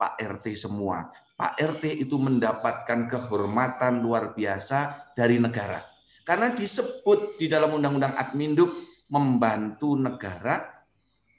Pak 0.00 0.16
RT 0.16 0.56
semua. 0.56 1.12
Pak 1.36 1.58
RT 1.58 2.00
itu 2.00 2.16
mendapatkan 2.16 3.10
kehormatan 3.10 4.00
luar 4.00 4.32
biasa 4.32 5.12
dari 5.12 5.42
negara 5.42 5.91
karena 6.32 6.56
disebut 6.56 7.36
di 7.36 7.44
dalam 7.44 7.76
Undang-Undang 7.76 8.16
Adminduk 8.16 8.72
membantu 9.12 10.00
negara 10.00 10.64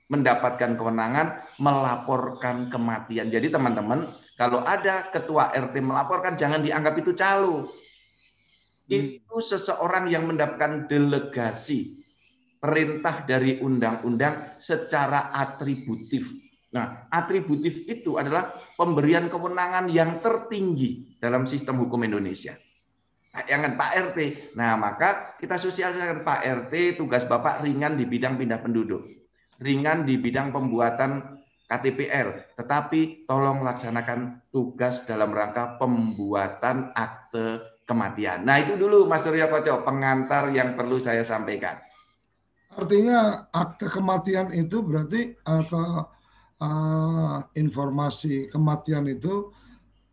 mendapatkan 0.05 0.77
kewenangan 0.77 1.57
melaporkan 1.57 2.69
kematian. 2.69 3.33
Jadi 3.33 3.49
teman-teman, 3.49 4.05
kalau 4.37 4.61
ada 4.61 5.09
ketua 5.09 5.49
RT 5.49 5.81
melaporkan 5.81 6.37
jangan 6.37 6.61
dianggap 6.61 6.93
itu 7.01 7.09
calo. 7.17 7.65
Hmm. 7.65 7.73
Itu 8.85 9.41
seseorang 9.41 10.13
yang 10.13 10.29
mendapatkan 10.29 10.85
delegasi 10.85 11.97
perintah 12.61 13.25
dari 13.25 13.65
undang-undang 13.65 14.61
secara 14.61 15.33
atributif. 15.33 16.29
Nah, 16.69 17.09
atributif 17.09 17.81
itu 17.89 18.21
adalah 18.21 18.53
pemberian 18.77 19.25
kewenangan 19.25 19.89
yang 19.89 20.21
tertinggi 20.21 21.17
dalam 21.17 21.49
sistem 21.49 21.81
hukum 21.81 22.05
Indonesia. 22.05 22.53
Jangan 23.33 23.73
Pak 23.73 23.91
RT. 24.13 24.19
Nah, 24.53 24.77
maka 24.77 25.33
kita 25.41 25.57
sosialisasikan 25.57 26.21
Pak 26.21 26.45
RT 26.45 27.01
tugas 27.01 27.25
Bapak 27.25 27.65
ringan 27.65 27.97
di 27.97 28.05
bidang 28.05 28.37
pindah 28.37 28.61
penduduk. 28.61 29.01
Ringan 29.57 30.05
di 30.05 30.21
bidang 30.21 30.53
pembuatan 30.53 31.41
KTPR, 31.65 32.53
tetapi 32.53 33.25
tolong 33.25 33.65
laksanakan 33.65 34.45
tugas 34.53 35.09
dalam 35.09 35.33
rangka 35.33 35.81
pembuatan 35.81 36.93
akte 36.93 37.81
kematian. 37.89 38.45
Nah, 38.45 38.61
itu 38.61 38.77
dulu 38.77 39.09
Mas 39.09 39.25
Surya 39.25 39.49
Koco, 39.49 39.81
pengantar 39.81 40.53
yang 40.53 40.77
perlu 40.77 41.01
saya 41.01 41.25
sampaikan. 41.25 41.81
Artinya 42.77 43.49
akte 43.49 43.89
kematian 43.89 44.53
itu 44.53 44.85
berarti 44.85 45.33
atau 45.41 46.05
uh, 46.61 47.37
informasi 47.57 48.53
kematian 48.53 49.09
itu 49.09 49.49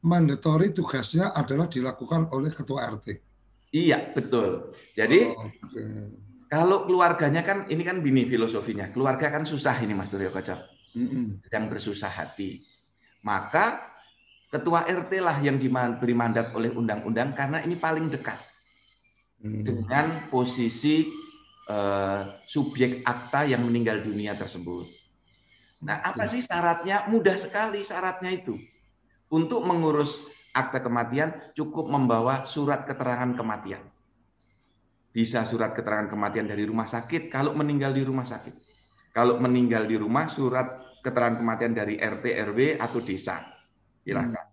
mandatory 0.05 0.73
tugasnya 0.73 1.33
adalah 1.37 1.69
dilakukan 1.69 2.33
oleh 2.33 2.53
ketua 2.53 2.89
RT. 2.89 3.07
Iya, 3.71 4.11
betul. 4.17 4.75
Jadi 4.99 5.31
oh, 5.31 5.47
okay. 5.47 5.87
kalau 6.51 6.89
keluarganya 6.89 7.47
kan 7.47 7.71
ini 7.71 7.87
kan 7.87 8.03
bini 8.03 8.27
filosofinya. 8.27 8.91
Keluarga 8.91 9.31
kan 9.31 9.47
susah 9.47 9.79
ini 9.79 9.95
Mas 9.95 10.11
Duryo 10.11 10.35
Kocok. 10.35 10.61
Mm 10.99 11.07
-mm. 11.07 11.25
Yang 11.47 11.65
bersusah 11.71 12.11
hati. 12.11 12.67
Maka 13.23 13.79
ketua 14.51 14.83
RT 14.89 15.23
lah 15.23 15.39
yang 15.39 15.55
diberi 15.61 16.15
mandat 16.17 16.51
oleh 16.57 16.75
undang-undang 16.75 17.31
karena 17.37 17.63
ini 17.63 17.79
paling 17.79 18.11
dekat. 18.11 18.51
hmm. 19.41 19.63
dengan 19.65 20.07
posisi 20.29 21.09
uh, 21.69 22.23
subjek 22.45 23.01
akta 23.05 23.49
yang 23.49 23.65
meninggal 23.65 24.05
dunia 24.05 24.37
tersebut. 24.37 24.87
Nah, 25.81 26.05
apa 26.05 26.29
sih 26.29 26.45
syaratnya? 26.45 27.09
Mudah 27.09 27.41
sekali 27.41 27.81
syaratnya 27.81 28.29
itu. 28.37 28.53
Untuk 29.31 29.63
mengurus 29.63 30.27
akta 30.51 30.83
kematian 30.83 31.55
cukup 31.55 31.87
membawa 31.87 32.47
surat 32.51 32.83
keterangan 32.83 33.31
kematian. 33.39 33.83
Bisa 35.11 35.43
surat 35.47 35.75
keterangan 35.75 36.11
kematian 36.11 36.47
dari 36.47 36.67
rumah 36.67 36.87
sakit 36.87 37.31
kalau 37.31 37.55
meninggal 37.55 37.95
di 37.95 38.03
rumah 38.03 38.27
sakit. 38.27 38.55
Kalau 39.11 39.43
meninggal 39.43 39.87
di 39.91 39.99
rumah 39.99 40.31
surat 40.31 40.99
keterangan 41.03 41.43
kematian 41.43 41.75
dari 41.75 41.99
RT 41.99 42.25
RW 42.47 42.79
atau 42.79 42.99
desa. 43.03 43.43
Silahkan. 44.07 44.47
Hmm. 44.47 44.51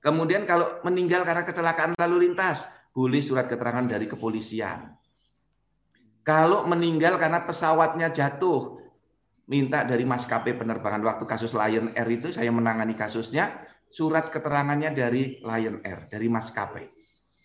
Kemudian 0.00 0.48
kalau 0.48 0.80
meninggal 0.84 1.24
karena 1.24 1.44
kecelakaan 1.44 1.92
lalu 1.96 2.28
lintas, 2.28 2.64
boleh 2.92 3.20
surat 3.20 3.46
keterangan 3.48 3.84
dari 3.84 4.08
kepolisian. 4.08 4.96
Kalau 6.24 6.68
meninggal 6.68 7.16
karena 7.16 7.44
pesawatnya 7.44 8.12
jatuh, 8.12 8.80
minta 9.48 9.84
dari 9.84 10.04
maskapai 10.04 10.56
penerbangan 10.56 11.00
waktu 11.04 11.24
kasus 11.24 11.52
Lion 11.56 11.92
Air 11.96 12.08
itu 12.12 12.28
saya 12.32 12.52
menangani 12.52 12.96
kasusnya, 12.96 13.64
surat 13.90 14.30
keterangannya 14.30 14.94
dari 14.94 15.42
Lion 15.42 15.82
Air, 15.82 16.06
dari 16.06 16.26
maskapai. 16.30 16.86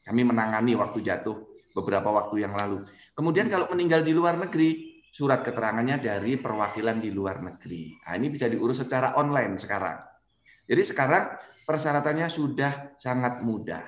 Kami 0.06 0.22
menangani 0.22 0.78
waktu 0.78 1.02
jatuh 1.02 1.36
beberapa 1.74 2.14
waktu 2.14 2.46
yang 2.46 2.54
lalu. 2.54 2.86
Kemudian 3.18 3.50
kalau 3.50 3.68
meninggal 3.74 4.06
di 4.06 4.14
luar 4.14 4.38
negeri, 4.38 5.02
surat 5.10 5.42
keterangannya 5.42 5.98
dari 5.98 6.38
perwakilan 6.38 7.02
di 7.02 7.10
luar 7.10 7.42
negeri. 7.42 7.98
Nah, 8.06 8.14
ini 8.20 8.28
bisa 8.30 8.46
diurus 8.46 8.86
secara 8.86 9.18
online 9.18 9.58
sekarang. 9.58 9.98
Jadi 10.68 10.84
sekarang 10.86 11.24
persyaratannya 11.66 12.28
sudah 12.30 13.00
sangat 13.02 13.42
mudah. 13.42 13.86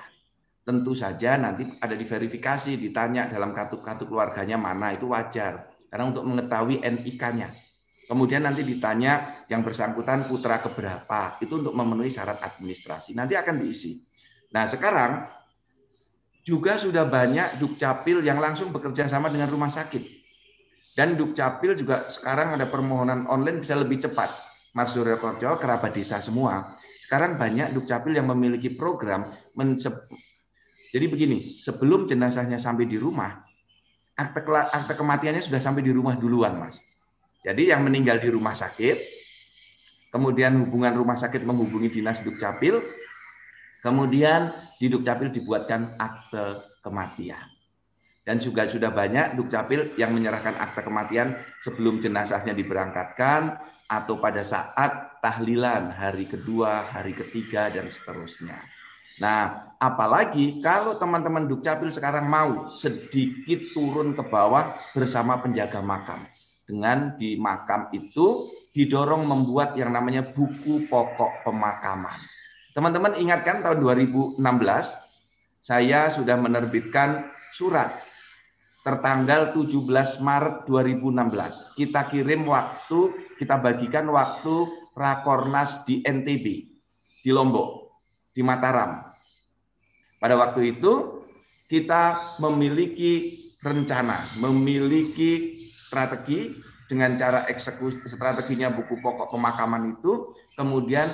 Tentu 0.64 0.92
saja 0.92 1.36
nanti 1.40 1.64
ada 1.80 1.96
diverifikasi, 1.96 2.76
ditanya 2.76 3.28
dalam 3.28 3.56
kartu-kartu 3.56 4.04
keluarganya 4.04 4.60
mana, 4.60 4.92
itu 4.92 5.08
wajar. 5.08 5.68
Karena 5.88 6.12
untuk 6.12 6.28
mengetahui 6.28 6.84
NIK-nya. 6.84 7.48
Kemudian 8.08 8.40
nanti 8.40 8.64
ditanya 8.64 9.44
yang 9.52 9.60
bersangkutan 9.60 10.24
putra 10.24 10.64
keberapa, 10.64 11.36
itu 11.44 11.60
untuk 11.60 11.76
memenuhi 11.76 12.08
syarat 12.08 12.40
administrasi. 12.40 13.12
Nanti 13.12 13.36
akan 13.36 13.60
diisi. 13.60 14.00
Nah 14.48 14.64
sekarang 14.64 15.28
juga 16.40 16.80
sudah 16.80 17.04
banyak 17.04 17.60
dukcapil 17.60 18.24
yang 18.24 18.40
langsung 18.40 18.72
bekerja 18.72 19.12
sama 19.12 19.28
dengan 19.28 19.52
rumah 19.52 19.68
sakit. 19.68 20.00
Dan 20.96 21.20
dukcapil 21.20 21.76
juga 21.76 22.08
sekarang 22.08 22.56
ada 22.56 22.64
permohonan 22.64 23.28
online 23.28 23.60
bisa 23.60 23.76
lebih 23.76 24.00
cepat. 24.00 24.32
Mas 24.72 24.96
Suryo 24.96 25.20
Korjo, 25.20 25.60
kerabat 25.60 25.92
desa 25.92 26.24
semua. 26.24 26.72
Sekarang 27.04 27.36
banyak 27.36 27.76
dukcapil 27.76 28.16
yang 28.16 28.32
memiliki 28.32 28.72
program 28.72 29.28
jadi 30.88 31.04
begini, 31.04 31.44
sebelum 31.44 32.08
jenazahnya 32.08 32.56
sampai 32.56 32.88
di 32.88 32.96
rumah, 32.96 33.44
akte, 34.16 34.40
akte 34.48 34.96
kematiannya 34.96 35.44
sudah 35.44 35.60
sampai 35.60 35.84
di 35.84 35.92
rumah 35.92 36.16
duluan, 36.16 36.56
Mas. 36.56 36.80
Jadi 37.44 37.70
yang 37.70 37.86
meninggal 37.86 38.18
di 38.18 38.28
rumah 38.34 38.54
sakit, 38.54 38.98
kemudian 40.10 40.58
hubungan 40.66 40.94
rumah 40.98 41.14
sakit 41.14 41.46
menghubungi 41.46 42.00
dinas 42.00 42.24
Dukcapil, 42.26 42.82
kemudian 43.84 44.50
di 44.82 44.86
Dukcapil 44.90 45.30
dibuatkan 45.30 45.96
akte 46.00 46.78
kematian. 46.82 47.46
Dan 48.26 48.42
juga 48.44 48.68
sudah 48.68 48.92
banyak 48.92 49.40
Dukcapil 49.40 49.96
yang 49.96 50.12
menyerahkan 50.12 50.58
akte 50.60 50.84
kematian 50.84 51.32
sebelum 51.64 52.02
jenazahnya 52.02 52.52
diberangkatkan 52.52 53.56
atau 53.88 54.20
pada 54.20 54.44
saat 54.44 55.22
tahlilan 55.24 55.88
hari 55.96 56.28
kedua, 56.28 56.92
hari 56.92 57.16
ketiga, 57.16 57.72
dan 57.72 57.88
seterusnya. 57.88 58.60
Nah, 59.18 59.74
apalagi 59.80 60.60
kalau 60.60 61.00
teman-teman 61.00 61.48
Dukcapil 61.48 61.90
sekarang 61.90 62.28
mau 62.28 62.68
sedikit 62.70 63.72
turun 63.72 64.12
ke 64.12 64.22
bawah 64.22 64.76
bersama 64.92 65.40
penjaga 65.40 65.80
makam. 65.82 66.20
Dengan 66.68 67.16
di 67.16 67.40
makam 67.40 67.88
itu 67.96 68.44
didorong 68.76 69.24
membuat 69.24 69.72
yang 69.80 69.88
namanya 69.88 70.20
buku 70.20 70.84
pokok 70.92 71.40
pemakaman. 71.48 72.20
Teman-teman 72.76 73.16
ingatkan 73.16 73.64
tahun 73.64 73.80
2016 73.80 74.36
saya 75.64 76.12
sudah 76.12 76.36
menerbitkan 76.36 77.32
surat 77.56 78.04
tertanggal 78.84 79.56
17 79.56 80.20
Maret 80.20 80.68
2016. 80.68 81.76
Kita 81.76 82.08
kirim 82.12 82.44
waktu, 82.48 83.16
kita 83.40 83.56
bagikan 83.60 84.08
waktu 84.12 84.68
Rakornas 84.92 85.88
di 85.88 86.04
NTB, 86.04 86.46
di 87.24 87.30
Lombok, 87.32 87.96
di 88.36 88.44
Mataram. 88.44 89.08
Pada 90.20 90.34
waktu 90.36 90.78
itu 90.78 91.24
kita 91.68 92.36
memiliki 92.40 93.32
rencana, 93.60 94.24
memiliki 94.40 95.60
strategi 95.88 96.52
dengan 96.84 97.16
cara 97.16 97.48
eksekusi 97.48 98.04
strateginya 98.04 98.68
buku 98.68 99.00
pokok 99.00 99.32
pemakaman 99.32 99.96
itu, 99.96 100.36
kemudian 100.56 101.08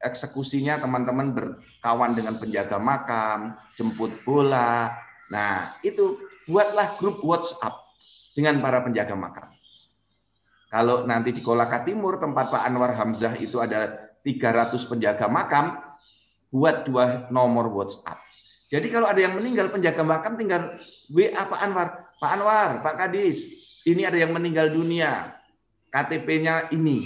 eksekusinya 0.00 0.80
teman-teman 0.80 1.36
berkawan 1.36 2.16
dengan 2.16 2.40
penjaga 2.40 2.80
makam, 2.80 3.56
jemput 3.76 4.12
bola. 4.24 4.96
Nah, 5.28 5.76
itu 5.84 6.16
buatlah 6.48 6.96
grup 6.96 7.20
WhatsApp 7.20 7.76
dengan 8.32 8.64
para 8.64 8.80
penjaga 8.80 9.12
makam. 9.12 9.48
Kalau 10.68 11.08
nanti 11.08 11.32
di 11.32 11.40
Kolaka 11.40 11.84
Timur 11.84 12.20
tempat 12.20 12.52
Pak 12.52 12.62
Anwar 12.64 12.92
Hamzah 12.92 13.36
itu 13.40 13.60
ada 13.60 14.12
300 14.20 14.76
penjaga 14.84 15.24
makam, 15.28 15.76
buat 16.48 16.84
dua 16.88 17.28
nomor 17.28 17.68
WhatsApp. 17.72 18.20
Jadi 18.68 18.92
kalau 18.92 19.08
ada 19.08 19.20
yang 19.20 19.36
meninggal 19.36 19.72
penjaga 19.72 20.04
makam 20.04 20.36
tinggal 20.36 20.76
WA 21.08 21.32
Pak 21.32 21.60
Anwar, 21.64 21.88
Pak 22.20 22.30
Anwar, 22.36 22.70
Pak 22.84 22.94
Kadis, 23.00 23.67
ini 23.92 24.04
ada 24.04 24.18
yang 24.18 24.34
meninggal 24.34 24.68
dunia, 24.72 25.32
KTP-nya 25.88 26.72
ini. 26.74 27.04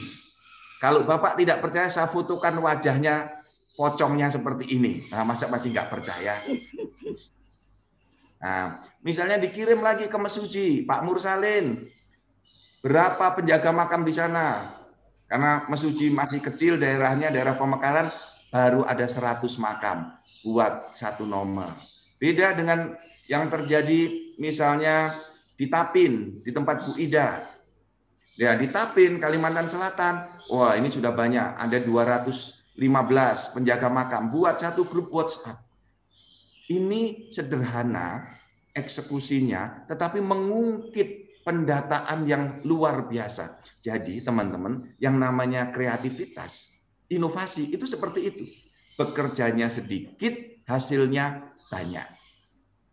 Kalau 0.82 1.06
Bapak 1.06 1.38
tidak 1.38 1.62
percaya, 1.62 1.86
saya 1.86 2.10
fotokan 2.10 2.58
wajahnya, 2.58 3.30
pocongnya 3.78 4.34
seperti 4.34 4.74
ini. 4.74 5.06
Nah, 5.14 5.22
masa 5.22 5.46
masih 5.46 5.70
nggak 5.70 5.88
percaya? 5.88 6.42
Nah, 8.42 8.82
misalnya 9.06 9.38
dikirim 9.38 9.78
lagi 9.78 10.10
ke 10.10 10.18
Mesuji, 10.18 10.82
Pak 10.82 11.06
Mursalin, 11.06 11.86
berapa 12.82 13.38
penjaga 13.38 13.70
makam 13.70 14.02
di 14.02 14.10
sana? 14.10 14.74
Karena 15.30 15.62
Mesuji 15.70 16.10
masih 16.10 16.42
kecil 16.42 16.82
daerahnya, 16.82 17.30
daerah 17.30 17.54
pemekaran, 17.54 18.10
baru 18.50 18.82
ada 18.84 19.06
100 19.06 19.46
makam 19.62 20.12
buat 20.42 20.90
satu 20.98 21.22
nomor. 21.22 21.72
Beda 22.18 22.58
dengan 22.58 22.98
yang 23.30 23.46
terjadi 23.48 24.34
misalnya 24.36 25.14
di 25.62 25.70
Tapin, 25.70 26.42
di 26.42 26.50
tempat 26.50 26.82
Bu 26.82 26.98
Ida. 26.98 27.38
Ya, 28.34 28.58
di 28.58 28.66
Tapin, 28.66 29.22
Kalimantan 29.22 29.70
Selatan, 29.70 30.42
wah 30.50 30.74
ini 30.74 30.90
sudah 30.90 31.14
banyak, 31.14 31.54
ada 31.54 31.78
215 31.78 32.74
penjaga 33.54 33.86
makam 33.86 34.26
buat 34.26 34.58
satu 34.58 34.82
grup 34.82 35.14
WhatsApp. 35.14 35.62
Ini 36.66 37.30
sederhana 37.30 38.26
eksekusinya, 38.74 39.86
tetapi 39.86 40.18
mengungkit 40.18 41.38
pendataan 41.46 42.26
yang 42.26 42.58
luar 42.66 43.06
biasa. 43.06 43.62
Jadi 43.86 44.26
teman-teman, 44.26 44.98
yang 44.98 45.14
namanya 45.14 45.70
kreativitas 45.70 46.74
inovasi 47.06 47.70
itu 47.70 47.86
seperti 47.86 48.20
itu. 48.34 48.44
Bekerjanya 48.98 49.70
sedikit, 49.70 50.34
hasilnya 50.66 51.54
banyak. 51.70 52.21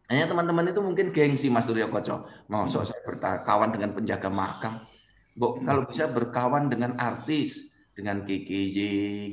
Hanya 0.09 0.25
teman-teman 0.25 0.65
itu 0.73 0.81
mungkin 0.81 1.13
gengsi 1.13 1.53
Mas 1.53 1.69
Suryo 1.69 1.85
Koco. 1.93 2.25
Mau 2.49 2.65
saya 2.65 2.97
berkawan 3.05 3.69
dengan 3.69 3.93
penjaga 3.93 4.25
makam. 4.25 4.81
Bok, 5.37 5.61
kalau 5.61 5.85
bisa 5.85 6.09
berkawan 6.09 6.65
dengan 6.67 6.97
artis, 6.97 7.69
dengan 7.93 8.25
KKJ 8.25 8.77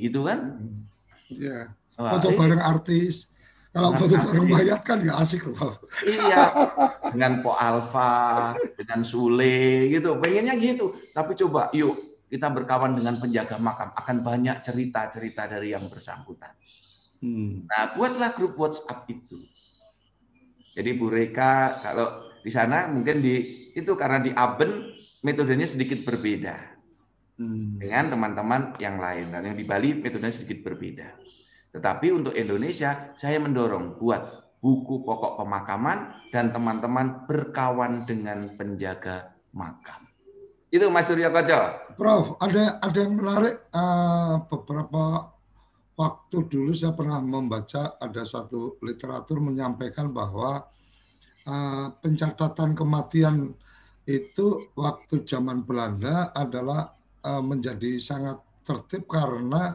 gitu 0.05 0.29
kan? 0.29 0.61
Iya. 1.33 1.73
Foto 1.97 2.29
bareng 2.37 2.61
artis. 2.61 3.25
Kalau 3.73 3.89
foto 3.97 4.21
bareng 4.21 4.47
mayat 4.47 4.85
kan 4.85 5.01
nggak 5.01 5.17
asik 5.17 5.49
loh. 5.49 5.81
Iya. 6.05 6.45
Dengan 7.09 7.41
Po 7.41 7.57
Alfa, 7.57 8.53
dengan 8.77 9.01
Sule 9.01 9.89
gitu. 9.89 10.21
Pengennya 10.21 10.61
gitu. 10.61 10.93
Tapi 11.09 11.33
coba 11.41 11.73
yuk 11.73 11.97
kita 12.29 12.53
berkawan 12.53 12.93
dengan 12.93 13.17
penjaga 13.17 13.57
makam 13.57 13.89
akan 13.97 14.17
banyak 14.21 14.61
cerita-cerita 14.61 15.49
dari 15.49 15.73
yang 15.73 15.89
bersangkutan. 15.89 16.53
Hmm. 17.17 17.65
Nah, 17.65 17.97
buatlah 17.97 18.37
grup 18.37 18.53
WhatsApp 18.61 19.09
itu. 19.09 19.56
Jadi 20.77 20.89
Bu 20.93 21.09
Reka 21.09 21.81
kalau 21.81 22.29
di 22.45 22.53
sana 22.53 22.85
mungkin 22.85 23.17
di 23.17 23.65
itu 23.73 23.97
karena 23.97 24.21
di 24.21 24.29
Aben 24.29 24.93
metodenya 25.25 25.65
sedikit 25.65 26.05
berbeda 26.05 26.53
hmm. 27.41 27.81
dengan 27.81 28.13
teman-teman 28.13 28.77
yang 28.77 29.01
lain. 29.01 29.33
Dan 29.33 29.49
yang 29.49 29.57
di 29.57 29.65
Bali 29.65 29.97
metodenya 29.97 30.37
sedikit 30.37 30.61
berbeda. 30.61 31.17
Tetapi 31.73 32.07
untuk 32.13 32.37
Indonesia 32.37 33.17
saya 33.17 33.41
mendorong 33.41 33.97
buat 33.97 34.53
buku 34.61 35.01
pokok 35.01 35.41
pemakaman 35.41 36.29
dan 36.29 36.53
teman-teman 36.53 37.25
berkawan 37.25 38.05
dengan 38.05 38.53
penjaga 38.53 39.33
makam. 39.53 40.05
Itu 40.67 40.91
Mas 40.93 41.07
Surya 41.07 41.33
Koco. 41.33 41.93
Prof, 41.95 42.37
ada 42.43 42.77
ada 42.83 42.97
yang 42.99 43.15
menarik 43.17 43.71
uh, 43.71 44.45
beberapa 44.45 45.33
waktu 45.97 46.45
dulu 46.45 46.71
saya 46.77 46.93
pernah 46.93 47.17
membaca 47.17 47.97
ada 47.97 48.21
satu 48.21 48.77
literatur 48.85 49.41
menyampaikan 49.41 50.13
bahwa 50.13 50.61
uh, 51.49 51.87
pencatatan 51.97 52.77
kematian 52.77 53.49
itu 54.07 54.71
waktu 54.77 55.25
zaman 55.25 55.65
Belanda 55.65 56.31
adalah 56.37 56.93
uh, 57.25 57.41
menjadi 57.41 57.97
sangat 57.97 58.37
tertib 58.61 59.09
karena 59.09 59.73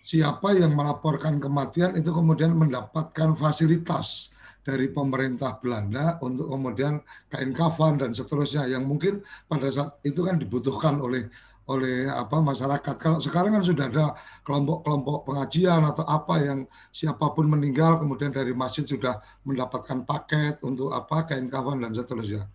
siapa 0.00 0.56
yang 0.56 0.72
melaporkan 0.72 1.36
kematian 1.36 2.00
itu 2.00 2.10
kemudian 2.10 2.56
mendapatkan 2.56 3.36
fasilitas 3.36 4.32
dari 4.66 4.90
pemerintah 4.90 5.62
Belanda 5.62 6.18
untuk 6.24 6.50
kemudian 6.50 6.98
kain 7.30 7.54
kafan 7.54 8.02
dan 8.02 8.10
seterusnya 8.10 8.66
yang 8.66 8.82
mungkin 8.82 9.22
pada 9.46 9.70
saat 9.70 10.02
itu 10.02 10.26
kan 10.26 10.42
dibutuhkan 10.42 10.98
oleh 10.98 11.30
oleh 11.66 12.06
apa 12.06 12.38
masyarakat. 12.38 12.94
Kalau 12.94 13.18
sekarang 13.18 13.58
kan 13.58 13.64
sudah 13.66 13.90
ada 13.90 14.14
kelompok-kelompok 14.46 15.26
pengajian 15.26 15.82
atau 15.82 16.06
apa 16.06 16.38
yang 16.38 16.58
siapa 16.94 17.34
pun 17.34 17.50
meninggal 17.50 17.98
kemudian 17.98 18.30
dari 18.30 18.54
masjid 18.54 18.86
sudah 18.86 19.18
mendapatkan 19.42 20.06
paket 20.06 20.62
untuk 20.62 20.94
apa 20.94 21.26
kain 21.26 21.50
kafan 21.50 21.82
dan 21.82 21.90
seterusnya. 21.90 22.46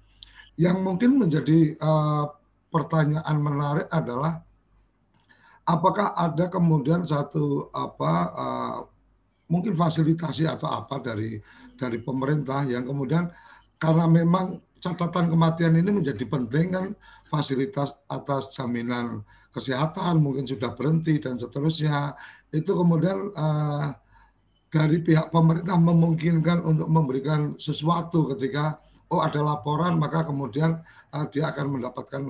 Yang 0.55 0.77
mungkin 0.79 1.19
menjadi 1.19 1.75
uh, 1.79 2.31
pertanyaan 2.71 3.37
menarik 3.39 3.87
adalah 3.91 4.39
apakah 5.67 6.15
ada 6.15 6.47
kemudian 6.47 7.03
satu 7.03 7.67
apa 7.75 8.13
uh, 8.31 8.77
mungkin 9.51 9.75
fasilitasi 9.75 10.47
atau 10.47 10.71
apa 10.71 11.03
dari 11.03 11.35
dari 11.75 11.99
pemerintah 11.99 12.63
yang 12.63 12.87
kemudian 12.87 13.27
karena 13.75 14.07
memang 14.07 14.61
catatan 14.81 15.29
kematian 15.29 15.77
ini 15.77 15.89
menjadi 15.91 16.23
penting 16.25 16.73
kan 16.73 16.85
fasilitas 17.31 17.95
atas 18.11 18.51
jaminan 18.51 19.23
kesehatan 19.55 20.19
mungkin 20.19 20.43
sudah 20.43 20.75
berhenti 20.75 21.23
dan 21.23 21.39
seterusnya 21.39 22.11
itu 22.51 22.75
kemudian 22.75 23.31
uh, 23.31 23.95
dari 24.67 24.99
pihak 24.99 25.31
pemerintah 25.31 25.79
memungkinkan 25.79 26.63
untuk 26.67 26.87
memberikan 26.91 27.55
sesuatu 27.55 28.35
ketika 28.35 28.79
oh 29.11 29.23
ada 29.23 29.39
laporan 29.39 29.95
maka 29.95 30.27
kemudian 30.27 30.79
uh, 31.15 31.25
dia 31.31 31.51
akan 31.51 31.79
mendapatkan 31.79 32.23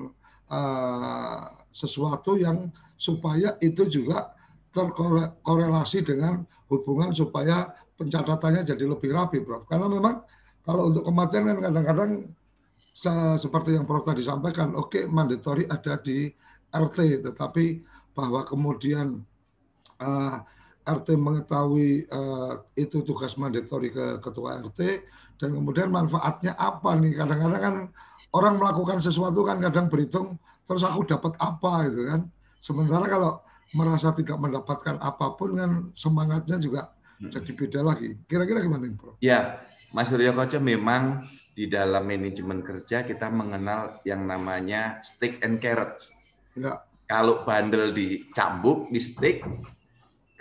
uh, 0.49 1.41
sesuatu 1.73 2.37
yang 2.37 2.69
supaya 2.97 3.57
itu 3.61 3.89
juga 3.89 4.37
terkorelasi 4.71 6.05
dengan 6.05 6.45
hubungan 6.71 7.11
supaya 7.11 7.73
pencatatannya 7.99 8.63
jadi 8.63 8.83
lebih 8.87 9.11
rapi, 9.11 9.43
Prof. 9.43 9.67
Karena 9.67 9.85
memang 9.91 10.23
kalau 10.63 10.93
untuk 10.93 11.03
kematian 11.05 11.49
kan 11.49 11.57
kadang-kadang 11.59 12.11
seperti 12.91 13.79
yang 13.79 13.87
Prof 13.87 14.03
tadi 14.03 14.19
sampaikan, 14.19 14.75
oke 14.75 14.91
okay, 14.91 15.03
mandatory 15.07 15.63
ada 15.67 15.95
di 15.95 16.27
RT, 16.71 17.23
tetapi 17.23 17.79
bahwa 18.11 18.43
kemudian 18.43 19.23
uh, 20.03 20.07
eh, 20.07 20.35
RT 20.91 21.15
mengetahui 21.15 22.11
uh, 22.11 22.59
itu 22.75 22.99
tugas 23.07 23.39
mandatory 23.39 23.95
ke 23.95 24.19
ketua 24.19 24.59
RT 24.59 25.07
dan 25.39 25.49
kemudian 25.55 25.87
manfaatnya 25.87 26.51
apa 26.59 26.95
nih? 26.99 27.15
Kadang-kadang 27.15 27.61
kan 27.61 27.75
orang 28.35 28.53
melakukan 28.59 28.99
sesuatu 28.99 29.43
kan 29.47 29.63
kadang 29.63 29.87
berhitung 29.87 30.35
terus 30.67 30.83
aku 30.83 31.07
dapat 31.07 31.35
apa 31.39 31.87
gitu 31.87 32.07
kan. 32.11 32.27
Sementara 32.59 33.07
kalau 33.07 33.39
merasa 33.71 34.11
tidak 34.11 34.35
mendapatkan 34.35 34.99
apa 34.99 35.39
pun 35.39 35.55
kan 35.55 35.71
semangatnya 35.95 36.59
juga 36.59 36.91
hmm. 37.23 37.31
jadi 37.31 37.51
beda 37.55 37.79
lagi. 37.87 38.19
Kira-kira 38.27 38.59
gimana, 38.59 38.83
Prof? 38.99 39.15
Ya, 39.23 39.63
Mas 39.95 40.11
Suryo 40.11 40.35
Koco 40.35 40.59
memang 40.59 41.23
di 41.61 41.69
dalam 41.69 42.09
manajemen 42.09 42.65
kerja 42.65 43.05
kita 43.05 43.29
mengenal 43.29 44.01
yang 44.01 44.25
namanya 44.25 44.97
stick 45.05 45.37
and 45.45 45.61
carrots. 45.61 46.09
Ya. 46.57 46.81
Kalau 47.05 47.45
bandel 47.45 47.93
dicambuk, 47.93 48.89
di 48.89 48.97
stick, 48.97 49.45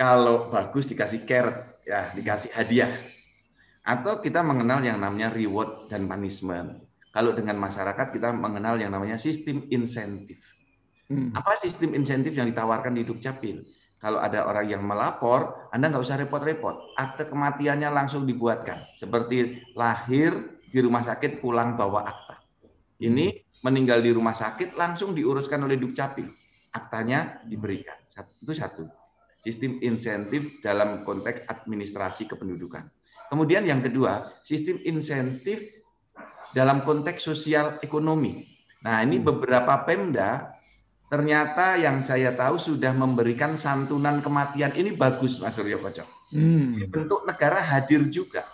kalau 0.01 0.49
bagus 0.49 0.89
dikasih 0.89 1.29
carrot, 1.29 1.77
ya 1.85 2.09
dikasih 2.17 2.57
hadiah. 2.57 2.89
Atau 3.85 4.25
kita 4.25 4.41
mengenal 4.41 4.81
yang 4.81 4.97
namanya 4.97 5.29
reward 5.29 5.93
dan 5.93 6.09
punishment. 6.09 6.89
Kalau 7.13 7.37
dengan 7.37 7.61
masyarakat 7.61 8.17
kita 8.17 8.33
mengenal 8.33 8.81
yang 8.81 8.89
namanya 8.89 9.21
sistem 9.21 9.69
insentif. 9.69 10.41
Hmm. 11.13 11.37
Apa 11.37 11.61
sistem 11.61 11.93
insentif 11.93 12.33
yang 12.33 12.49
ditawarkan 12.49 12.97
di 12.97 13.05
Dukcapil? 13.05 13.61
Kalau 14.01 14.17
ada 14.17 14.49
orang 14.49 14.65
yang 14.65 14.81
melapor, 14.81 15.69
Anda 15.69 15.93
nggak 15.93 16.01
usah 16.01 16.17
repot-repot. 16.25 16.97
Akte 16.97 17.29
kematiannya 17.29 17.93
langsung 17.93 18.25
dibuatkan. 18.25 18.89
Seperti 18.97 19.61
lahir, 19.77 20.57
di 20.71 20.79
rumah 20.79 21.03
sakit 21.03 21.43
pulang 21.43 21.75
bawa 21.75 22.07
akta. 22.07 22.37
Ini 23.03 23.59
meninggal 23.67 24.01
di 24.01 24.15
rumah 24.15 24.33
sakit 24.33 24.79
langsung 24.79 25.13
diuruskan 25.13 25.67
oleh 25.67 25.77
Dukcapil. 25.77 26.31
Aktanya 26.71 27.43
diberikan. 27.43 27.99
Itu 28.39 28.55
satu. 28.55 28.87
Sistem 29.43 29.83
insentif 29.83 30.63
dalam 30.63 31.03
konteks 31.03 31.49
administrasi 31.51 32.31
kependudukan. 32.31 32.87
Kemudian 33.33 33.67
yang 33.67 33.83
kedua, 33.83 34.31
sistem 34.47 34.79
insentif 34.87 35.65
dalam 36.55 36.87
konteks 36.87 37.25
sosial 37.25 37.81
ekonomi. 37.81 38.47
Nah, 38.85 39.03
ini 39.03 39.19
hmm. 39.19 39.27
beberapa 39.27 39.81
Pemda 39.83 40.53
ternyata 41.11 41.81
yang 41.81 42.05
saya 42.05 42.37
tahu 42.37 42.61
sudah 42.61 42.93
memberikan 42.93 43.57
santunan 43.57 44.21
kematian. 44.21 44.77
Ini 44.77 44.95
bagus, 44.95 45.41
Mas 45.41 45.57
Suryo 45.57 45.81
Kocok. 45.81 46.09
Hmm. 46.37 46.87
Bentuk 46.93 47.25
negara 47.27 47.59
hadir 47.65 48.07
juga 48.13 48.45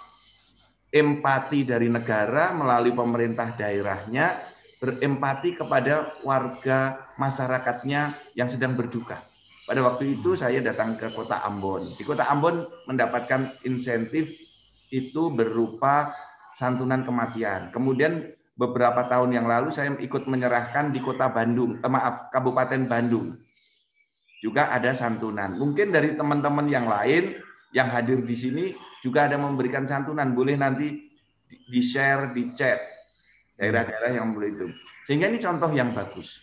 empati 0.96 1.68
dari 1.68 1.92
negara 1.92 2.56
melalui 2.56 2.96
pemerintah 2.96 3.52
daerahnya 3.52 4.40
berempati 4.80 5.56
kepada 5.56 6.16
warga 6.24 7.08
masyarakatnya 7.20 8.32
yang 8.36 8.48
sedang 8.48 8.72
berduka. 8.72 9.20
Pada 9.66 9.82
waktu 9.82 10.16
itu 10.16 10.38
saya 10.38 10.62
datang 10.62 10.94
ke 10.94 11.10
kota 11.10 11.42
Ambon. 11.42 11.84
Di 11.98 12.06
kota 12.06 12.28
Ambon 12.30 12.64
mendapatkan 12.86 13.66
insentif 13.66 14.30
itu 14.94 15.22
berupa 15.34 16.14
santunan 16.54 17.02
kematian. 17.02 17.74
Kemudian 17.74 18.30
beberapa 18.54 19.04
tahun 19.10 19.34
yang 19.34 19.46
lalu 19.50 19.74
saya 19.74 19.92
ikut 19.98 20.24
menyerahkan 20.30 20.94
di 20.94 21.02
kota 21.02 21.28
Bandung, 21.28 21.82
eh, 21.82 21.90
maaf, 21.90 22.30
Kabupaten 22.30 22.86
Bandung. 22.86 23.34
Juga 24.38 24.70
ada 24.70 24.94
santunan. 24.94 25.58
Mungkin 25.58 25.90
dari 25.90 26.14
teman-teman 26.14 26.70
yang 26.70 26.86
lain 26.86 27.34
yang 27.74 27.90
hadir 27.90 28.22
di 28.22 28.36
sini 28.38 28.64
juga 29.06 29.30
ada 29.30 29.38
memberikan 29.38 29.86
santunan. 29.86 30.34
Boleh 30.34 30.58
nanti 30.58 31.06
di-share 31.70 32.34
di 32.34 32.50
chat 32.58 32.82
daerah-daerah 33.54 34.18
yang 34.18 34.34
boleh 34.34 34.50
itu. 34.50 34.66
Sehingga 35.06 35.30
ini 35.30 35.38
contoh 35.38 35.70
yang 35.70 35.94
bagus. 35.94 36.42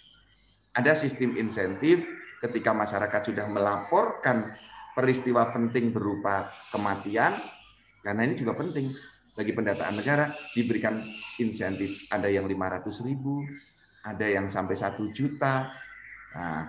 Ada 0.71 0.95
sistem 0.95 1.35
insentif 1.35 2.07
ketika 2.39 2.71
masyarakat 2.71 3.21
sudah 3.27 3.51
melaporkan 3.51 4.55
peristiwa 4.95 5.51
penting 5.51 5.91
berupa 5.91 6.47
kematian, 6.71 7.35
karena 7.99 8.23
ini 8.23 8.39
juga 8.39 8.55
penting 8.55 8.89
bagi 9.35 9.51
pendataan 9.51 9.99
negara 9.99 10.31
diberikan 10.55 11.03
insentif. 11.43 12.07
Ada 12.07 12.31
yang 12.31 12.47
500 12.47 13.03
ribu, 13.03 13.43
ada 14.07 14.25
yang 14.25 14.47
sampai 14.47 14.75
satu 14.79 15.11
juta. 15.11 15.69
Nah, 16.33 16.65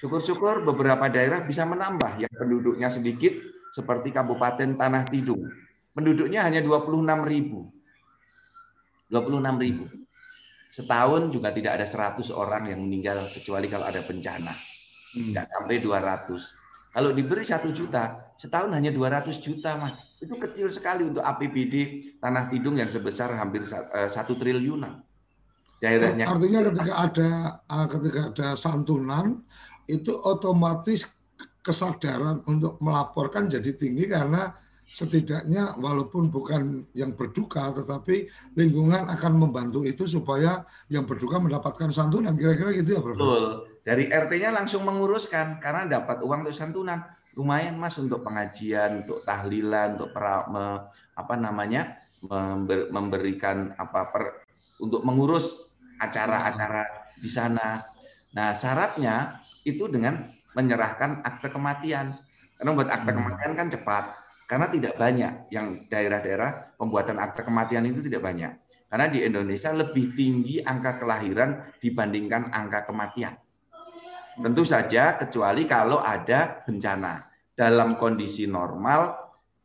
syukur-syukur 0.00 0.64
beberapa 0.66 1.06
daerah 1.12 1.44
bisa 1.44 1.62
menambah 1.68 2.18
yang 2.18 2.32
penduduknya 2.32 2.88
sedikit 2.90 3.55
seperti 3.76 4.08
Kabupaten 4.08 4.80
Tanah 4.80 5.04
Tidung. 5.04 5.44
Penduduknya 5.92 6.48
hanya 6.48 6.64
26 6.64 7.04
ribu. 7.28 7.68
26 9.12 9.60
ribu. 9.60 9.84
Setahun 10.72 11.28
juga 11.28 11.52
tidak 11.52 11.76
ada 11.80 11.84
100 11.84 12.32
orang 12.32 12.72
yang 12.72 12.80
meninggal 12.80 13.28
kecuali 13.28 13.68
kalau 13.68 13.84
ada 13.84 14.00
bencana. 14.00 14.56
Hmm. 15.12 15.32
Tidak 15.32 15.44
sampai 15.44 15.76
200. 15.84 16.96
Kalau 16.96 17.12
diberi 17.12 17.44
satu 17.44 17.68
juta, 17.76 18.32
setahun 18.40 18.72
hanya 18.72 18.88
200 18.88 19.36
juta, 19.44 19.76
Mas. 19.76 20.00
Itu 20.16 20.40
kecil 20.40 20.72
sekali 20.72 21.04
untuk 21.04 21.20
APBD 21.20 21.76
Tanah 22.16 22.48
Tidung 22.48 22.80
yang 22.80 22.88
sebesar 22.88 23.36
hampir 23.36 23.68
eh, 23.68 24.08
satu 24.08 24.32
triliunan. 24.40 25.04
Daerahnya. 25.76 26.24
Artinya 26.24 26.60
ketika 26.72 26.92
ada 26.96 27.30
eh, 27.60 27.86
ketika 27.92 28.20
ada 28.32 28.48
santunan 28.56 29.44
itu 29.84 30.12
otomatis 30.24 31.04
kesadaran 31.66 32.46
untuk 32.46 32.78
melaporkan 32.78 33.50
jadi 33.50 33.74
tinggi 33.74 34.06
karena 34.06 34.54
setidaknya 34.86 35.74
walaupun 35.82 36.30
bukan 36.30 36.86
yang 36.94 37.10
berduka 37.18 37.74
tetapi 37.74 38.30
lingkungan 38.54 39.10
akan 39.10 39.32
membantu 39.34 39.82
itu 39.82 40.06
supaya 40.06 40.62
yang 40.86 41.02
berduka 41.02 41.42
mendapatkan 41.42 41.90
santunan 41.90 42.38
kira-kira 42.38 42.70
gitu 42.70 42.94
ya 42.94 43.00
Prof. 43.02 43.18
Betul. 43.18 43.44
Dari 43.82 44.06
RT-nya 44.06 44.54
langsung 44.54 44.86
menguruskan 44.86 45.58
karena 45.58 45.90
dapat 45.90 46.22
uang 46.22 46.46
untuk 46.46 46.54
santunan. 46.54 47.02
Lumayan 47.36 47.76
Mas 47.76 47.98
untuk 48.00 48.24
pengajian, 48.24 49.04
untuk 49.04 49.22
tahlilan, 49.26 49.98
untuk 49.98 50.10
pra, 50.10 50.48
me, 50.48 50.88
apa 51.14 51.34
namanya? 51.36 51.94
Member, 52.24 52.90
memberikan 52.90 53.76
apa 53.76 54.08
per, 54.08 54.42
untuk 54.80 55.04
mengurus 55.04 55.70
acara-acara 56.00 57.12
di 57.20 57.30
sana. 57.30 57.84
Nah, 58.34 58.56
syaratnya 58.56 59.44
itu 59.62 59.86
dengan 59.86 60.35
menyerahkan 60.56 61.20
akte 61.20 61.52
kematian. 61.52 62.16
Karena 62.56 62.70
buat 62.72 62.88
akte 62.88 63.12
hmm. 63.12 63.18
kematian 63.20 63.52
kan 63.52 63.68
cepat. 63.68 64.04
Karena 64.48 64.66
tidak 64.72 64.94
banyak 64.96 65.52
yang 65.52 65.84
daerah-daerah 65.90 66.78
pembuatan 66.80 67.20
akte 67.20 67.44
kematian 67.44 67.84
itu 67.84 68.00
tidak 68.00 68.24
banyak. 68.24 68.56
Karena 68.88 69.06
di 69.12 69.20
Indonesia 69.20 69.74
lebih 69.74 70.16
tinggi 70.16 70.62
angka 70.62 70.96
kelahiran 71.02 71.76
dibandingkan 71.82 72.54
angka 72.54 72.88
kematian. 72.88 73.34
Tentu 74.36 74.62
saja 74.62 75.18
kecuali 75.20 75.68
kalau 75.68 76.00
ada 76.00 76.64
bencana. 76.64 77.26
Dalam 77.56 77.96
kondisi 77.96 78.44
normal 78.44 79.16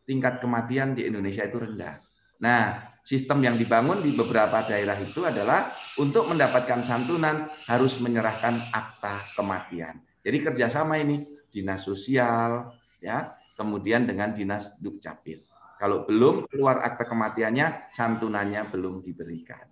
tingkat 0.08 0.40
kematian 0.42 0.96
di 0.98 1.06
Indonesia 1.06 1.44
itu 1.44 1.60
rendah. 1.60 2.00
Nah, 2.42 2.92
sistem 3.06 3.46
yang 3.46 3.56
dibangun 3.60 4.02
di 4.02 4.18
beberapa 4.18 4.66
daerah 4.66 4.98
itu 4.98 5.22
adalah 5.28 5.70
untuk 6.02 6.26
mendapatkan 6.26 6.82
santunan 6.82 7.46
harus 7.70 8.02
menyerahkan 8.02 8.72
akta 8.74 9.38
kematian. 9.38 10.02
Jadi 10.22 10.38
kerjasama 10.42 11.02
ini 11.02 11.26
dinas 11.50 11.82
sosial, 11.84 12.72
ya, 13.02 13.34
kemudian 13.58 14.06
dengan 14.06 14.32
dinas 14.32 14.78
dukcapil. 14.80 15.42
Kalau 15.82 16.06
belum 16.06 16.46
keluar 16.46 16.78
akta 16.86 17.10
kematiannya, 17.10 17.90
santunannya 17.98 18.70
belum 18.70 19.02
diberikan. 19.02 19.66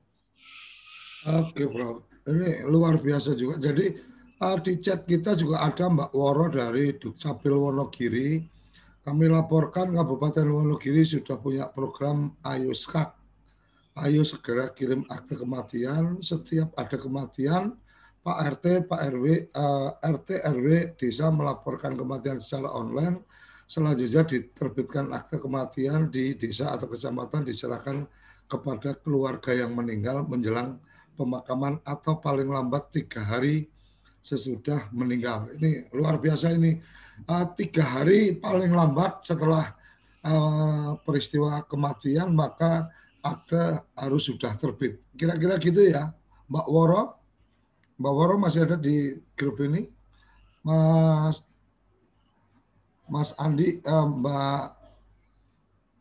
Oke, 1.30 1.70
Prof. 1.70 2.10
Ini 2.26 2.66
luar 2.66 2.98
biasa 2.98 3.38
juga. 3.38 3.62
Jadi 3.62 3.94
uh, 4.42 4.58
di 4.58 4.82
chat 4.82 5.06
kita 5.06 5.38
juga 5.38 5.62
ada 5.62 5.86
Mbak 5.86 6.12
Woro 6.18 6.50
dari 6.50 6.98
Dukcapil 6.98 7.54
Wonogiri. 7.54 8.42
Kami 9.06 9.26
laporkan 9.30 9.94
Kabupaten 9.94 10.50
Wonogiri 10.50 11.06
sudah 11.06 11.38
punya 11.38 11.70
program 11.70 12.34
Ayo 12.42 12.74
Skak. 12.74 13.14
Ayo 14.02 14.26
segera 14.26 14.72
kirim 14.74 15.06
akte 15.14 15.38
kematian. 15.38 16.22
Setiap 16.26 16.74
ada 16.74 16.98
kematian, 16.98 17.78
Pak 18.30 18.38
RT, 18.62 18.66
Pak 18.86 19.02
RW, 19.10 19.26
uh, 19.58 19.98
RT, 20.06 20.46
RW 20.46 20.68
desa 21.02 21.34
melaporkan 21.34 21.98
kematian 21.98 22.38
secara 22.38 22.70
online 22.78 23.26
Selanjutnya 23.70 24.26
diterbitkan 24.26 25.14
akte 25.14 25.38
kematian 25.38 26.10
di 26.10 26.34
desa 26.34 26.74
atau 26.74 26.90
kecamatan 26.90 27.46
diserahkan 27.46 28.02
kepada 28.50 28.98
keluarga 28.98 29.54
yang 29.54 29.78
meninggal 29.78 30.26
menjelang 30.26 30.82
pemakaman 31.14 31.78
atau 31.86 32.18
paling 32.18 32.50
lambat 32.50 32.90
tiga 32.90 33.22
hari 33.22 33.70
sesudah 34.26 34.90
meninggal. 34.90 35.54
Ini 35.54 35.94
luar 35.94 36.18
biasa 36.18 36.50
ini 36.50 36.82
uh, 37.30 37.46
tiga 37.54 37.86
hari 37.86 38.34
paling 38.34 38.74
lambat 38.74 39.22
setelah 39.22 39.70
uh, 40.26 40.98
peristiwa 41.06 41.62
kematian 41.70 42.34
maka 42.34 42.90
akte 43.22 43.86
harus 43.94 44.34
sudah 44.34 44.58
terbit. 44.58 44.98
Kira-kira 45.14 45.62
gitu 45.62 45.86
ya, 45.86 46.10
Mbak 46.50 46.68
Woro. 46.74 47.19
Mbak 48.00 48.14
Woro 48.16 48.36
masih 48.40 48.64
ada 48.64 48.80
di 48.80 49.20
grup 49.36 49.60
ini. 49.60 49.84
Mas 50.64 51.44
Mas 53.12 53.36
Andi, 53.36 53.84
eh, 53.84 54.06
Mbak 54.08 54.62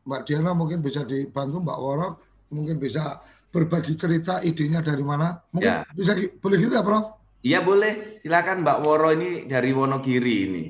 Mbak 0.07 0.21
Diana 0.25 0.55
mungkin 0.55 0.79
bisa 0.79 1.03
dibantu 1.03 1.59
Mbak 1.59 1.79
Woro, 1.83 2.09
mungkin 2.55 2.79
bisa 2.79 3.19
berbagi 3.51 3.97
cerita 3.99 4.41
idenya 4.45 4.85
dari 4.85 5.03
mana? 5.03 5.43
Mungkin 5.51 5.73
ya. 5.73 5.89
bisa 5.97 6.15
boleh 6.39 6.57
gitu 6.61 6.79
ya, 6.79 6.85
Prof? 6.85 7.19
Iya 7.43 7.61
boleh, 7.65 8.23
silakan 8.23 8.63
Mbak 8.63 8.79
Woro 8.85 9.09
ini 9.15 9.49
dari 9.49 9.71
Wonogiri 9.75 10.37
ini 10.47 10.65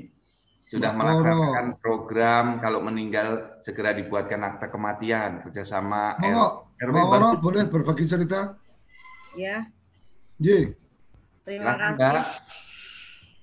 sudah 0.69 0.93
Mbak 0.93 1.01
melaksanakan 1.01 1.67
Woro. 1.73 1.81
program 1.81 2.45
kalau 2.61 2.81
meninggal 2.85 3.59
segera 3.65 3.97
dibuatkan 3.97 4.41
akta 4.45 4.69
kematian 4.69 5.41
kerjasama 5.43 6.21
RW 6.21 6.93
Mbak 6.93 7.05
Woro 7.09 7.29
boleh 7.41 7.65
berbagi 7.67 8.05
cerita? 8.07 8.55
Ya. 9.35 9.67
Ye. 10.39 10.78
Terima 11.49 11.81
kasih. 11.81 12.29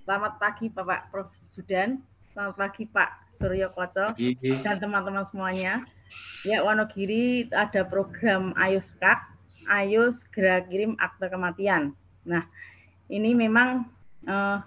Selamat 0.06 0.38
pagi 0.38 0.70
Bapak 0.70 1.10
Prof. 1.10 1.34
Sudan. 1.50 2.06
Selamat 2.38 2.54
pagi 2.54 2.86
Pak 2.86 3.10
Suryo 3.41 3.74
Koco 3.74 4.13
dan 4.62 4.76
teman-teman 4.78 5.26
semuanya. 5.26 5.82
Ya 6.46 6.62
Wonogiri 6.62 7.50
ada 7.50 7.82
program 7.82 8.54
Ayo 8.62 8.78
Skak, 8.78 9.26
Ayo 9.65 10.13
segera 10.13 10.62
kirim 10.70 10.94
akte 11.02 11.34
kematian. 11.34 11.98
Nah 12.30 12.46
ini 13.10 13.34
memang 13.34 13.89
eh, 14.30 14.62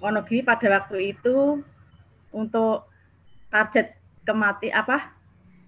Wonogiri 0.00 0.40
pada 0.40 0.80
waktu 0.80 1.12
itu 1.12 1.60
untuk 2.32 2.88
target 3.52 4.00
kemati 4.24 4.72
apa 4.72 5.12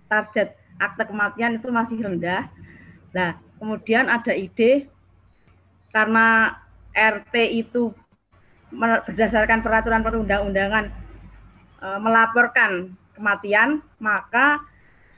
target 0.09 0.57
akte 0.81 1.05
kematian 1.05 1.61
itu 1.61 1.69
masih 1.69 2.01
rendah. 2.01 2.49
Nah 3.13 3.37
kemudian 3.61 4.09
ada 4.09 4.33
ide 4.33 4.89
karena 5.97 6.53
RT 6.93 7.33
itu 7.57 7.97
berdasarkan 8.69 9.65
peraturan 9.65 10.05
perundang-undangan 10.05 10.93
e, 11.81 11.87
melaporkan 12.05 12.93
kematian, 13.17 13.81
maka 13.97 14.61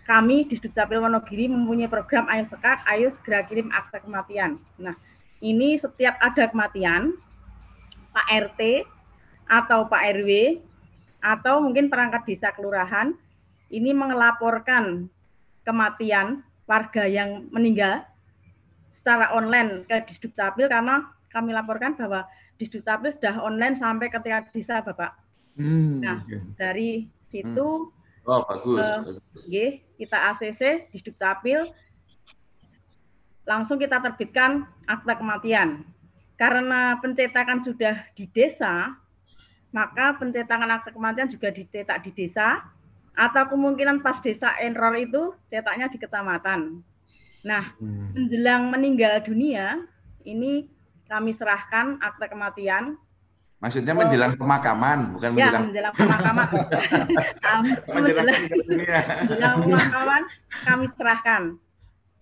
kami 0.07 0.47
di 0.47 0.55
Dukcapil 0.55 1.03
Wonogiri 1.03 1.51
mempunyai 1.51 1.91
program 1.91 2.31
Ayo 2.31 2.47
Sekak, 2.47 2.87
Ayo 2.87 3.11
segera 3.11 3.43
kirim 3.51 3.75
akta 3.75 3.99
kematian. 4.07 4.63
Nah, 4.79 4.95
ini 5.43 5.75
setiap 5.75 6.15
ada 6.23 6.47
kematian, 6.47 7.19
Pak 8.15 8.27
RT 8.55 8.87
atau 9.51 9.91
Pak 9.91 10.03
RW 10.15 10.63
atau 11.19 11.59
mungkin 11.59 11.91
perangkat 11.91 12.23
desa 12.31 12.55
kelurahan 12.55 13.11
ini 13.75 13.91
melaporkan 13.91 15.11
kematian 15.67 16.47
warga 16.71 17.05
yang 17.11 17.51
meninggal 17.51 18.07
secara 19.09 19.33
online 19.33 19.89
ke 19.89 20.05
Disdukcapil 20.05 20.69
karena 20.69 21.09
kami 21.33 21.57
laporkan 21.57 21.97
bahwa 21.97 22.29
di 22.61 22.69
Dukcapil 22.69 23.17
sudah 23.17 23.41
online 23.41 23.81
sampai 23.81 24.13
ke 24.13 24.21
tingkat 24.21 24.53
desa, 24.53 24.85
Bapak. 24.85 25.17
Hmm, 25.57 26.05
nah, 26.05 26.21
dari 26.61 27.09
situ 27.33 27.89
hmm. 27.89 27.97
Oh, 28.29 28.45
bagus. 28.45 28.85
Uh, 28.85 29.17
okay, 29.41 29.81
kita 29.97 30.37
ACC 30.37 30.93
di 30.93 31.01
Dukcapil 31.01 31.73
langsung 33.49 33.81
kita 33.81 33.97
terbitkan 34.05 34.69
akta 34.85 35.17
kematian. 35.17 35.89
Karena 36.37 37.01
pencetakan 37.01 37.65
sudah 37.65 38.05
di 38.13 38.29
desa, 38.29 38.93
maka 39.73 40.21
pencetakan 40.21 40.69
akta 40.69 40.93
kematian 40.93 41.33
juga 41.33 41.49
dicetak 41.49 42.05
di 42.05 42.13
desa 42.13 42.61
atau 43.17 43.49
kemungkinan 43.57 44.05
pas 44.05 44.21
desa 44.21 44.53
error 44.61 44.93
itu 45.01 45.33
cetaknya 45.49 45.89
di 45.89 45.97
kecamatan. 45.97 46.85
Nah, 47.47 47.75
hmm. 47.79 48.15
menjelang 48.15 48.63
meninggal 48.71 49.23
dunia 49.23 49.87
ini 50.27 50.67
kami 51.07 51.31
serahkan 51.35 52.03
akte 52.03 52.27
kematian. 52.29 52.99
Maksudnya 53.59 53.91
menjelang 53.91 54.39
pemakaman, 54.39 55.19
bukan 55.19 55.31
ya, 55.35 55.51
menjelang, 55.51 55.65
menjelang 55.67 55.95
pemakaman. 55.99 56.47
menjelang, 57.95 58.37
menjelang 59.19 59.57
pemakaman 59.67 60.23
kami 60.63 60.87
serahkan 60.95 61.43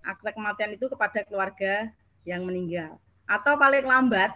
akte 0.00 0.30
kematian 0.32 0.70
itu 0.72 0.86
kepada 0.88 1.20
keluarga 1.28 1.92
yang 2.24 2.46
meninggal. 2.48 2.96
Atau 3.28 3.58
paling 3.58 3.84
lambat 3.84 4.32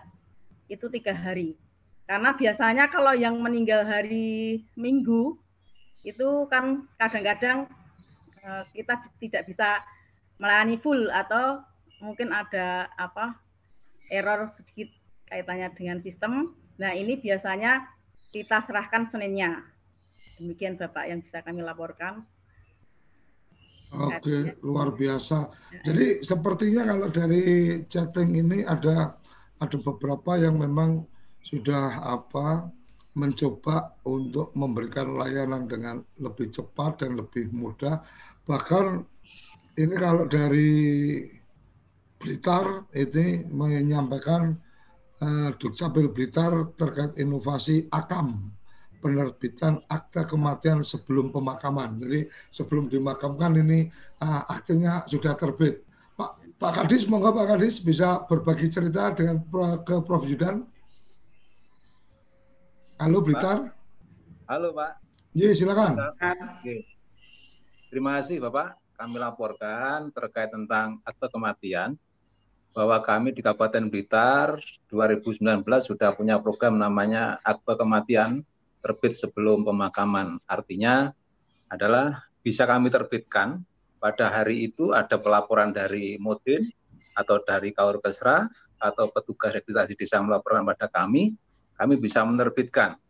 itu 0.68 0.86
tiga 0.92 1.14
hari. 1.14 1.56
Karena 2.04 2.34
biasanya 2.34 2.90
kalau 2.90 3.14
yang 3.14 3.38
meninggal 3.38 3.86
hari 3.86 4.66
Minggu 4.74 5.38
itu 6.02 6.48
kan 6.50 6.90
kadang-kadang 6.98 7.70
eh, 8.42 8.62
kita 8.74 8.98
tidak 9.22 9.42
bisa 9.46 9.78
melayani 10.40 10.80
full 10.80 11.12
atau 11.12 11.60
mungkin 12.00 12.32
ada 12.32 12.88
apa 12.96 13.36
error 14.08 14.48
sedikit 14.56 14.88
kaitannya 15.28 15.70
dengan 15.76 16.00
sistem. 16.00 16.56
Nah, 16.80 16.96
ini 16.96 17.20
biasanya 17.20 17.86
kita 18.32 18.64
serahkan 18.64 19.06
Seninnya. 19.12 19.62
Demikian 20.40 20.80
Bapak 20.80 21.04
yang 21.06 21.20
bisa 21.20 21.44
kami 21.44 21.60
laporkan. 21.60 22.24
Oke, 23.90 24.56
luar 24.62 24.94
biasa. 24.94 25.50
Jadi 25.82 26.22
sepertinya 26.22 26.86
kalau 26.94 27.10
dari 27.10 27.42
chatting 27.90 28.38
ini 28.38 28.62
ada 28.62 29.18
ada 29.60 29.76
beberapa 29.82 30.38
yang 30.38 30.62
memang 30.62 31.04
sudah 31.42 31.98
apa 31.98 32.70
mencoba 33.18 33.98
untuk 34.06 34.54
memberikan 34.54 35.18
layanan 35.18 35.66
dengan 35.66 36.06
lebih 36.22 36.54
cepat 36.54 37.02
dan 37.02 37.18
lebih 37.18 37.50
mudah. 37.50 37.98
Bahkan 38.46 39.09
ini 39.80 39.94
kalau 39.96 40.28
dari 40.28 40.70
Blitar 42.20 42.84
ini 42.92 43.48
menyampaikan 43.48 44.52
uh, 45.24 45.48
Dukcapil 45.56 46.12
Blitar 46.12 46.52
terkait 46.76 47.16
inovasi 47.16 47.88
AKAM 47.88 48.52
penerbitan 49.00 49.80
akta 49.88 50.28
kematian 50.28 50.84
sebelum 50.84 51.32
pemakaman. 51.32 51.96
Jadi 51.96 52.28
sebelum 52.52 52.92
dimakamkan 52.92 53.56
ini 53.56 53.88
uh, 54.20 54.44
aktenya 54.52 55.00
sudah 55.08 55.32
terbit. 55.32 55.80
Pak 56.12 56.60
Pak 56.60 56.84
Kadis, 56.84 57.08
monggo 57.08 57.32
Pak 57.32 57.56
Kadis 57.56 57.80
bisa 57.80 58.20
berbagi 58.28 58.68
cerita 58.68 59.16
dengan 59.16 59.40
ke 59.80 59.96
Prof 60.04 60.28
Yudan. 60.28 60.68
Halo 63.00 63.24
Blitar. 63.24 63.72
Halo 64.44 64.76
Pak. 64.76 65.00
Iya 65.32 65.56
silakan. 65.56 65.96
Terima 67.88 68.20
kasih 68.20 68.44
Bapak. 68.44 68.79
Kami 69.00 69.16
laporkan 69.16 70.12
terkait 70.12 70.52
tentang 70.52 71.00
akta 71.08 71.32
kematian 71.32 71.96
bahwa 72.76 73.00
kami 73.00 73.32
di 73.32 73.40
Kabupaten 73.40 73.88
Blitar 73.88 74.60
2019 74.92 75.40
sudah 75.80 76.12
punya 76.12 76.36
program 76.36 76.76
namanya 76.76 77.40
akte 77.40 77.80
kematian 77.80 78.44
terbit 78.84 79.16
sebelum 79.16 79.64
pemakaman. 79.64 80.36
Artinya 80.44 81.16
adalah 81.72 82.28
bisa 82.44 82.68
kami 82.68 82.92
terbitkan 82.92 83.64
pada 83.96 84.28
hari 84.28 84.68
itu 84.68 84.92
ada 84.92 85.16
pelaporan 85.16 85.72
dari 85.72 86.20
Modin 86.20 86.68
atau 87.16 87.40
dari 87.40 87.72
Kaur 87.72 88.04
Kesra 88.04 88.52
atau 88.76 89.08
petugas 89.08 89.56
registrasi 89.56 89.96
desa 89.96 90.20
melaporkan 90.20 90.68
pada 90.68 90.92
kami, 90.92 91.32
kami 91.72 91.96
bisa 91.96 92.20
menerbitkan 92.20 93.00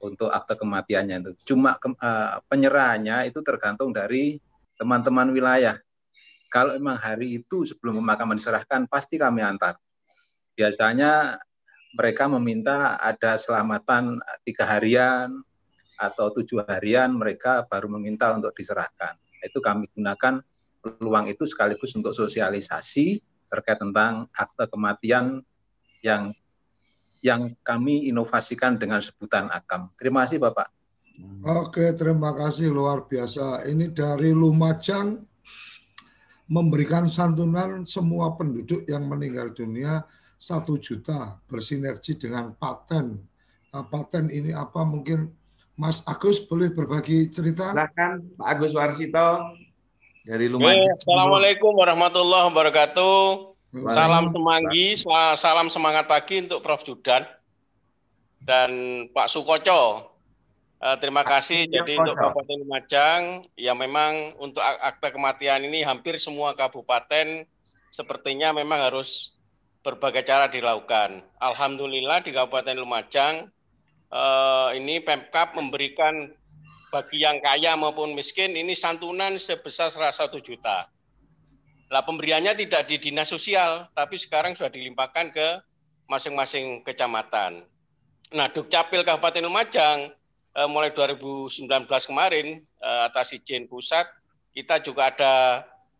untuk 0.00 0.32
akte 0.32 0.56
kematiannya 0.56 1.28
itu. 1.28 1.32
Cuma 1.52 1.76
uh, 1.76 2.40
penyerahannya 2.48 3.28
itu 3.28 3.44
tergantung 3.44 3.92
dari 3.92 4.40
teman-teman 4.76 5.32
wilayah 5.32 5.80
kalau 6.52 6.78
memang 6.78 6.96
hari 6.96 7.42
itu 7.42 7.66
sebelum 7.66 8.00
pemakaman 8.00 8.38
diserahkan 8.38 8.86
pasti 8.86 9.18
kami 9.18 9.42
antar. 9.42 9.76
Biasanya 10.56 11.36
mereka 11.92 12.28
meminta 12.32 12.96
ada 12.96 13.36
selamatan 13.36 14.20
tiga 14.46 14.64
harian 14.64 15.42
atau 15.96 16.28
tujuh 16.32 16.64
harian 16.68 17.12
mereka 17.16 17.64
baru 17.66 17.88
meminta 17.92 18.32
untuk 18.32 18.52
diserahkan. 18.52 19.16
Itu 19.40 19.64
kami 19.64 19.88
gunakan 19.92 20.44
peluang 20.80 21.26
itu 21.26 21.44
sekaligus 21.48 21.96
untuk 21.96 22.14
sosialisasi 22.14 23.20
terkait 23.50 23.80
tentang 23.80 24.28
akte 24.32 24.68
kematian 24.70 25.42
yang 26.04 26.30
yang 27.24 27.56
kami 27.64 28.06
inovasikan 28.06 28.78
dengan 28.78 29.00
sebutan 29.02 29.50
akam. 29.50 29.90
Terima 29.98 30.22
kasih 30.22 30.38
Bapak. 30.38 30.75
Oke, 31.46 31.94
terima 31.96 32.34
kasih 32.36 32.68
luar 32.74 33.06
biasa. 33.08 33.64
Ini 33.64 33.94
dari 33.94 34.34
Lumajang 34.36 35.16
memberikan 36.46 37.10
santunan 37.10 37.88
semua 37.88 38.36
penduduk 38.36 38.86
yang 38.86 39.06
meninggal 39.08 39.50
dunia 39.50 40.04
satu 40.36 40.76
juta 40.76 41.40
bersinergi 41.48 42.14
dengan 42.20 42.52
paten. 42.54 43.18
Nah, 43.72 43.84
paten 43.88 44.28
ini 44.28 44.52
apa 44.52 44.84
mungkin 44.84 45.32
Mas 45.76 46.00
Agus 46.08 46.40
boleh 46.44 46.72
berbagi 46.72 47.28
cerita? 47.28 47.72
Silakan 47.72 48.32
Pak 48.36 48.46
Agus 48.46 48.72
Warsito 48.72 49.28
dari 50.24 50.48
Lumajang. 50.48 50.96
Assalamualaikum 50.96 51.72
warahmatullahi 51.76 52.44
wabarakatuh. 52.52 53.18
Salam 53.92 54.32
semanggi, 54.32 54.96
salam 55.36 55.68
semangat 55.68 56.08
pagi 56.08 56.40
untuk 56.40 56.64
Prof. 56.64 56.80
Judan 56.80 57.28
dan 58.40 58.70
Pak 59.12 59.28
Sukoco. 59.28 60.15
Uh, 60.76 60.96
terima 61.00 61.24
kasih. 61.24 61.64
Jadi 61.64 61.96
untuk 61.96 62.12
Kabupaten 62.12 62.56
Lumajang, 62.60 63.22
ya 63.56 63.72
memang 63.72 64.36
untuk 64.36 64.60
akta 64.60 65.08
kematian 65.08 65.64
ini 65.64 65.80
hampir 65.80 66.20
semua 66.20 66.52
kabupaten 66.52 67.48
sepertinya 67.88 68.52
memang 68.52 68.84
harus 68.84 69.40
berbagai 69.80 70.26
cara 70.28 70.52
dilakukan. 70.52 71.24
Alhamdulillah 71.40 72.20
di 72.20 72.36
Kabupaten 72.36 72.76
Lumajang 72.76 73.48
uh, 74.12 74.68
ini 74.76 75.00
Pemkap 75.00 75.56
memberikan 75.56 76.28
bagi 76.92 77.24
yang 77.24 77.40
kaya 77.40 77.72
maupun 77.78 78.12
miskin 78.12 78.52
ini 78.52 78.76
santunan 78.76 79.32
sebesar 79.40 79.88
101 79.88 80.28
juta. 80.44 80.92
Lah 81.86 82.02
pemberiannya 82.02 82.52
tidak 82.58 82.90
di 82.90 82.98
dinas 82.98 83.30
sosial, 83.30 83.86
tapi 83.94 84.18
sekarang 84.18 84.58
sudah 84.58 84.68
dilimpahkan 84.68 85.30
ke 85.30 85.48
masing-masing 86.10 86.82
kecamatan. 86.82 87.62
Nah, 88.34 88.50
Dukcapil 88.50 89.06
Kabupaten 89.06 89.46
Lumajang 89.46 90.10
eh, 90.56 90.68
mulai 90.68 90.90
2019 90.96 91.68
kemarin 92.08 92.64
eh, 92.64 93.00
atas 93.04 93.36
izin 93.36 93.68
pusat 93.68 94.08
kita 94.56 94.80
juga 94.80 95.12
ada 95.12 95.34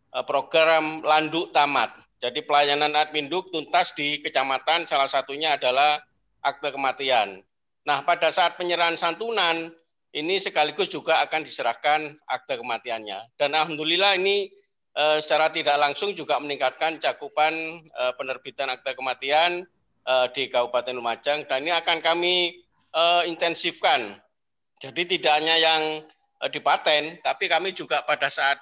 eh, 0.09 0.25
program 0.25 1.05
landuk 1.05 1.53
tamat. 1.53 1.93
Jadi 2.17 2.41
pelayanan 2.41 2.97
adminduk 2.97 3.53
tuntas 3.53 3.93
di 3.93 4.17
kecamatan 4.17 4.89
salah 4.89 5.05
satunya 5.05 5.53
adalah 5.53 6.01
akte 6.41 6.73
kematian. 6.73 7.45
Nah, 7.85 8.01
pada 8.01 8.33
saat 8.33 8.57
penyerahan 8.57 8.97
santunan 8.97 9.69
ini 10.09 10.41
sekaligus 10.41 10.89
juga 10.89 11.21
akan 11.21 11.45
diserahkan 11.45 12.17
akte 12.25 12.57
kematiannya. 12.57 13.37
Dan 13.37 13.53
alhamdulillah 13.53 14.17
ini 14.17 14.49
eh, 14.97 15.17
secara 15.21 15.53
tidak 15.53 15.77
langsung 15.77 16.17
juga 16.17 16.41
meningkatkan 16.41 16.97
cakupan 16.97 17.53
eh, 17.85 18.13
penerbitan 18.17 18.73
akte 18.73 18.97
kematian 18.97 19.61
di 20.31 20.47
Kabupaten 20.47 20.95
Lumajang 20.95 21.43
dan 21.51 21.67
ini 21.67 21.75
akan 21.75 21.99
kami 21.99 22.63
intensifkan 23.27 24.15
jadi 24.77 25.01
tidak 25.09 25.33
hanya 25.41 25.55
yang 25.57 25.81
uh, 26.41 26.49
dipaten, 26.49 27.17
tapi 27.25 27.49
kami 27.49 27.73
juga 27.73 28.05
pada 28.05 28.29
saat 28.29 28.61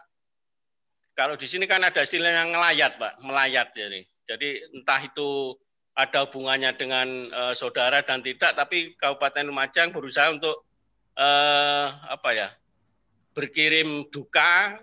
kalau 1.15 1.39
di 1.39 1.47
sini 1.47 1.63
kan 1.63 1.79
ada 1.79 2.03
istilah 2.03 2.27
yang 2.27 2.51
ngelayat, 2.51 2.99
Pak, 2.99 3.23
melayat 3.23 3.71
jadi. 3.71 4.03
Jadi 4.27 4.49
entah 4.75 4.99
itu 4.99 5.55
ada 5.95 6.27
hubungannya 6.27 6.75
dengan 6.75 7.07
uh, 7.31 7.53
saudara 7.55 8.03
dan 8.03 8.19
tidak, 8.19 8.51
tapi 8.51 8.95
Kabupaten 8.99 9.47
Lumajang 9.47 9.95
berusaha 9.95 10.27
untuk 10.31 10.67
uh, 11.15 11.87
apa 12.11 12.29
ya 12.35 12.49
berkirim 13.35 14.07
duka 14.11 14.79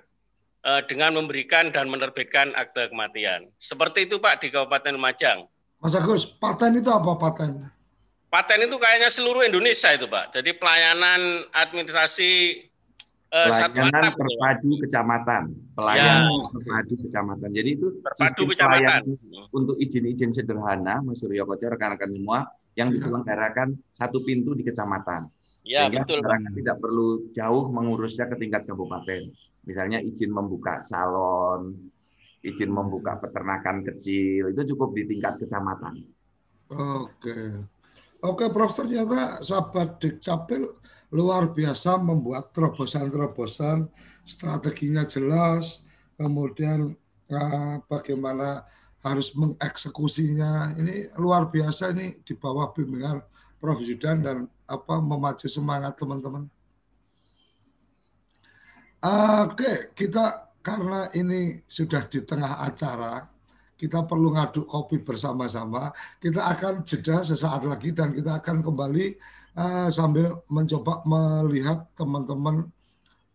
dengan 0.87 1.11
memberikan 1.11 1.74
dan 1.74 1.91
menerbitkan 1.91 2.55
akte 2.55 2.87
kematian. 2.87 3.51
Seperti 3.59 4.07
itu 4.07 4.22
Pak 4.22 4.47
di 4.47 4.55
Kabupaten 4.55 4.95
Lumajang. 4.95 5.51
Mas 5.83 5.99
Agus, 5.99 6.22
paten 6.39 6.78
itu 6.78 6.87
apa 6.87 7.18
paten? 7.18 7.66
Paten 8.33 8.64
itu 8.64 8.80
kayaknya 8.80 9.12
seluruh 9.12 9.45
Indonesia 9.45 9.93
itu 9.93 10.09
Pak. 10.09 10.33
Jadi 10.33 10.57
pelayanan 10.57 11.45
administrasi 11.53 12.64
eh, 13.28 13.49
pelayanan 13.53 13.93
satu 13.93 14.24
terpadu 14.24 14.70
kecamatan, 14.80 15.43
pelayanan 15.76 16.33
ya. 16.33 16.49
terpadu 16.49 16.95
kecamatan. 17.05 17.49
Jadi 17.53 17.70
itu 17.76 17.87
terpadu 18.01 18.43
kecamatan 18.49 19.03
untuk 19.53 19.76
izin-izin 19.76 20.33
sederhana, 20.33 21.05
Mas 21.05 21.20
Suryo 21.20 21.45
Koco, 21.45 21.76
rekan-rekan 21.76 22.09
semua 22.09 22.49
yang 22.72 22.89
ya. 22.89 22.95
diselenggarakan 22.97 23.76
satu 24.01 24.24
pintu 24.24 24.57
di 24.57 24.64
kecamatan. 24.64 25.28
Ya, 25.61 25.85
Sehingga 25.85 26.09
betul, 26.09 26.24
masyarakat 26.24 26.53
tidak 26.57 26.76
perlu 26.80 27.09
jauh 27.37 27.64
mengurusnya 27.68 28.33
ke 28.33 28.41
tingkat 28.41 28.64
kabupaten. 28.64 29.28
Misalnya 29.68 30.01
izin 30.01 30.33
membuka 30.33 30.80
salon, 30.89 31.76
izin 32.41 32.72
membuka 32.72 33.20
peternakan 33.20 33.85
kecil, 33.85 34.57
itu 34.57 34.72
cukup 34.72 34.97
di 34.97 35.05
tingkat 35.05 35.37
kecamatan. 35.37 36.01
Oke. 36.72 37.68
Oke, 38.22 38.46
Prof. 38.54 38.70
Ternyata 38.70 39.42
sahabat 39.42 39.98
Dukcapil 39.98 40.70
luar 41.10 41.50
biasa 41.50 41.98
membuat 41.98 42.54
terobosan-terobosan, 42.54 43.90
strateginya 44.22 45.02
jelas, 45.02 45.82
kemudian 46.14 46.94
eh, 47.26 47.74
bagaimana 47.90 48.62
harus 49.02 49.34
mengeksekusinya. 49.34 50.78
Ini 50.78 51.18
luar 51.18 51.50
biasa 51.50 51.90
ini 51.90 52.22
di 52.22 52.38
bawah 52.38 52.70
bimbingan 52.70 53.18
Prof. 53.58 53.82
Yudan 53.82 54.22
dan 54.22 54.46
apa 54.70 55.02
memacu 55.02 55.50
semangat 55.50 55.98
teman-teman. 55.98 56.46
Oke, 59.42 59.90
kita 59.98 60.54
karena 60.62 61.10
ini 61.18 61.58
sudah 61.66 62.06
di 62.06 62.22
tengah 62.22 62.62
acara, 62.62 63.26
kita 63.83 64.07
perlu 64.07 64.30
ngaduk 64.30 64.70
kopi 64.70 65.03
bersama-sama. 65.03 65.91
Kita 66.22 66.47
akan 66.55 66.87
jeda 66.87 67.26
sesaat 67.26 67.66
lagi 67.66 67.91
dan 67.91 68.14
kita 68.14 68.39
akan 68.39 68.62
kembali 68.62 69.18
uh, 69.59 69.91
sambil 69.91 70.39
mencoba 70.47 71.03
melihat 71.03 71.91
teman-teman. 71.99 72.70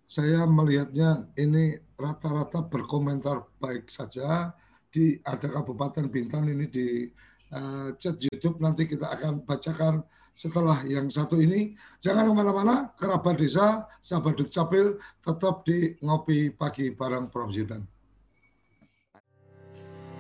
Saya 0.08 0.48
melihatnya 0.48 1.28
ini 1.36 1.76
rata-rata 2.00 2.64
berkomentar 2.64 3.44
baik 3.60 3.92
saja 3.92 4.56
di 4.88 5.20
ada 5.28 5.52
Kabupaten 5.52 6.08
Bintan 6.08 6.48
ini 6.48 6.72
di 6.72 7.12
uh, 7.52 7.92
chat 8.00 8.16
YouTube 8.16 8.64
nanti 8.64 8.88
kita 8.88 9.04
akan 9.20 9.44
bacakan 9.44 10.00
setelah 10.32 10.80
yang 10.88 11.12
satu 11.12 11.36
ini. 11.44 11.76
Jangan 12.00 12.24
ke 12.24 12.34
mana-mana, 12.40 12.96
kerabat 12.96 13.36
desa, 13.36 13.84
sahabat 14.00 14.40
Dukcapil, 14.40 14.96
tetap 15.20 15.68
di 15.68 16.00
Ngopi 16.00 16.56
Pagi 16.56 16.96
bareng 16.96 17.28
Prof. 17.28 17.52
Zudan. 17.52 17.97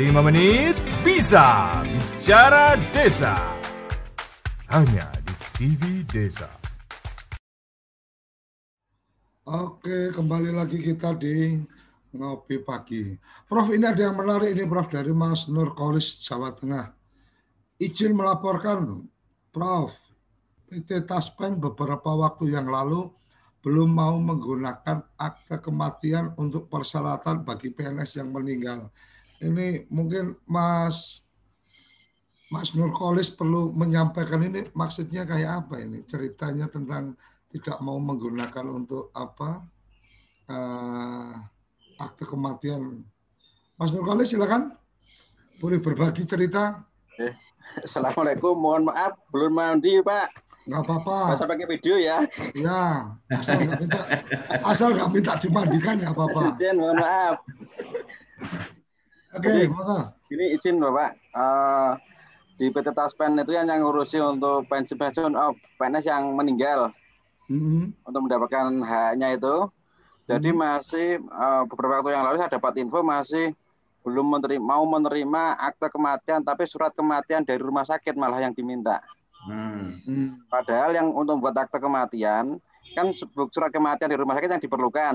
5 0.00 0.16
menit 0.32 0.80
bisa. 1.04 1.76
Bicara 1.84 2.72
Desa. 2.88 3.36
Hanya 4.72 5.04
di 5.20 5.34
TV 5.60 6.00
Desa. 6.08 6.48
Oke, 9.44 10.08
kembali 10.08 10.56
lagi 10.56 10.80
kita 10.80 11.12
di 11.12 11.52
ngopi 12.16 12.64
pagi. 12.64 13.12
Prof, 13.44 13.68
ini 13.76 13.84
ada 13.84 14.08
yang 14.08 14.16
menarik 14.16 14.56
ini, 14.56 14.64
Prof, 14.64 14.88
dari 14.88 15.12
Mas 15.12 15.52
Nur 15.52 15.76
Kolis, 15.76 16.16
Jawa 16.24 16.56
Tengah. 16.56 16.96
Izin 17.76 18.16
melaporkan, 18.16 19.04
Prof, 19.52 19.92
PT 20.64 21.04
Taspen 21.04 21.60
beberapa 21.60 22.16
waktu 22.16 22.56
yang 22.56 22.72
lalu 22.72 23.04
belum 23.60 23.92
mau 23.92 24.16
menggunakan 24.16 25.12
akte 25.20 25.60
kematian 25.60 26.32
untuk 26.40 26.72
persyaratan 26.72 27.44
bagi 27.44 27.68
PNS 27.68 28.24
yang 28.24 28.32
meninggal. 28.32 28.88
Ini 29.40 29.88
mungkin 29.88 30.36
Mas 30.44 31.24
Mas 32.50 32.74
Nur 32.74 32.90
Kolis 32.92 33.30
perlu 33.30 33.70
menyampaikan 33.72 34.42
ini 34.42 34.66
maksudnya 34.74 35.22
kayak 35.22 35.64
apa 35.64 35.80
ini 35.80 36.02
ceritanya 36.04 36.66
tentang 36.66 37.14
tidak 37.50 37.78
mau 37.82 37.96
menggunakan 37.98 38.66
untuk 38.68 39.10
apa 39.14 39.64
uh, 40.50 41.32
akte 41.98 42.26
kematian. 42.26 43.06
Mas 43.78 43.94
Nurkali 43.94 44.26
silakan 44.26 44.74
boleh 45.62 45.80
berbagi 45.80 46.26
cerita. 46.26 46.84
Eh, 47.20 47.32
Assalamualaikum, 47.84 48.56
mohon 48.56 48.88
maaf 48.90 49.16
belum 49.30 49.52
mandi 49.56 50.02
Pak. 50.02 50.28
Nggak 50.68 50.82
apa-apa. 50.84 51.18
Masa 51.32 51.48
pakai 51.48 51.66
video 51.70 51.96
ya? 51.96 52.24
Ya, 52.52 53.14
asal 53.32 53.62
nggak 53.62 53.78
minta 53.80 54.00
asal 54.64 54.88
nggak 54.92 55.10
minta 55.10 55.32
dimandikan 55.38 55.94
nggak 56.02 56.12
apa-apa. 56.12 56.42
Izin, 56.56 56.76
mohon 56.76 56.98
maaf. 56.98 57.36
Oke, 59.30 59.46
okay. 59.46 60.34
Ini 60.34 60.58
izin 60.58 60.82
Bapak. 60.82 61.14
Uh, 61.30 61.94
di 62.58 62.66
PT 62.68 62.90
Taspen 62.90 63.38
itu 63.38 63.54
yang 63.54 63.70
ngurusi 63.70 64.18
untuk 64.18 64.66
pensiun 64.66 65.32
oh, 65.38 65.54
PNS 65.78 66.04
yang 66.04 66.34
meninggal 66.34 66.90
hmm. 67.46 67.94
untuk 68.04 68.20
mendapatkan 68.26 68.68
haknya 68.82 69.38
itu. 69.38 69.70
Jadi 70.26 70.50
hmm. 70.50 70.58
masih 70.58 71.08
uh, 71.30 71.62
beberapa 71.70 72.02
waktu 72.02 72.14
yang 72.14 72.26
lalu 72.26 72.42
saya 72.42 72.58
dapat 72.58 72.82
info 72.82 73.06
masih 73.06 73.54
belum 74.02 74.34
menerima, 74.34 74.62
mau 74.62 74.82
menerima 74.82 75.42
akte 75.62 75.88
kematian, 75.94 76.40
tapi 76.42 76.66
surat 76.66 76.90
kematian 76.92 77.46
dari 77.46 77.60
rumah 77.62 77.86
sakit 77.86 78.18
malah 78.18 78.42
yang 78.42 78.52
diminta. 78.52 78.98
Hmm. 79.46 79.94
hmm. 80.04 80.50
Padahal 80.50 80.92
yang 80.92 81.14
untuk 81.14 81.38
membuat 81.38 81.70
akte 81.70 81.78
kematian 81.78 82.58
kan 82.98 83.06
surat 83.54 83.70
kematian 83.70 84.10
dari 84.10 84.20
rumah 84.20 84.34
sakit 84.34 84.50
yang 84.58 84.62
diperlukan 84.62 85.14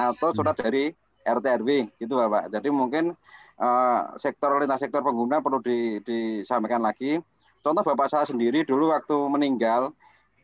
atau 0.00 0.32
surat 0.32 0.56
hmm. 0.56 0.64
dari 0.64 0.84
RT 1.28 1.46
RW 1.60 1.68
gitu 2.00 2.16
Bapak. 2.16 2.48
Jadi 2.48 2.68
mungkin 2.72 3.14
uh, 3.60 4.16
sektor 4.16 4.56
lintas 4.56 4.80
sektor 4.80 5.04
pengguna 5.04 5.44
perlu 5.44 5.60
di, 5.60 6.00
disampaikan 6.02 6.80
lagi. 6.80 7.20
Contoh 7.60 7.84
Bapak 7.84 8.08
saya 8.08 8.24
sendiri 8.24 8.64
dulu 8.64 8.88
waktu 8.88 9.14
meninggal 9.28 9.92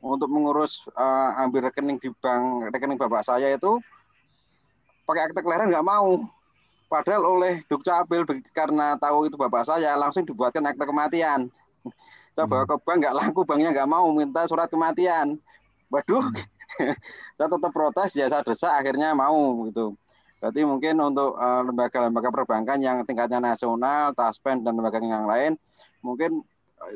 untuk 0.05 0.29
mengurus 0.29 0.85
uh, 0.95 1.33
ambil 1.41 1.73
rekening 1.73 1.97
di 1.97 2.13
bank 2.21 2.69
rekening 2.71 3.01
bapak 3.01 3.25
saya 3.25 3.57
itu 3.57 3.81
pakai 5.09 5.31
akte 5.31 5.41
kelahiran 5.41 5.73
nggak 5.73 5.87
mau. 5.87 6.29
Padahal 6.87 7.27
oleh 7.27 7.67
Dukcapil 7.67 8.23
karena 8.55 8.95
tahu 9.01 9.27
itu 9.27 9.35
bapak 9.35 9.67
saya 9.67 9.97
langsung 9.99 10.23
dibuatkan 10.23 10.63
akte 10.63 10.85
kematian. 10.87 11.51
Saya 12.37 12.45
bawa 12.47 12.69
hmm. 12.69 12.71
ke 12.71 12.77
bank 12.85 12.97
nggak 13.01 13.17
laku, 13.17 13.41
banknya 13.49 13.71
nggak 13.73 13.91
mau 13.91 14.07
minta 14.13 14.45
surat 14.45 14.69
kematian. 14.69 15.41
Waduh, 15.89 16.31
hmm. 16.31 16.95
saya 17.41 17.49
tetap 17.49 17.71
protes 17.73 18.11
ya 18.15 18.29
saya 18.29 18.45
desak 18.45 18.71
akhirnya 18.71 19.17
mau 19.17 19.67
gitu. 19.67 19.97
Berarti 20.37 20.61
mungkin 20.69 20.95
untuk 21.01 21.35
eh, 21.41 21.63
lembaga-lembaga 21.65 22.29
uh, 22.29 22.35
perbankan 22.35 22.79
yang 22.79 23.03
tingkatnya 23.09 23.41
nasional, 23.41 24.13
Taspen 24.13 24.61
dan 24.61 24.77
lembaga 24.77 25.01
yang 25.01 25.25
lain 25.25 25.57
mungkin 26.05 26.45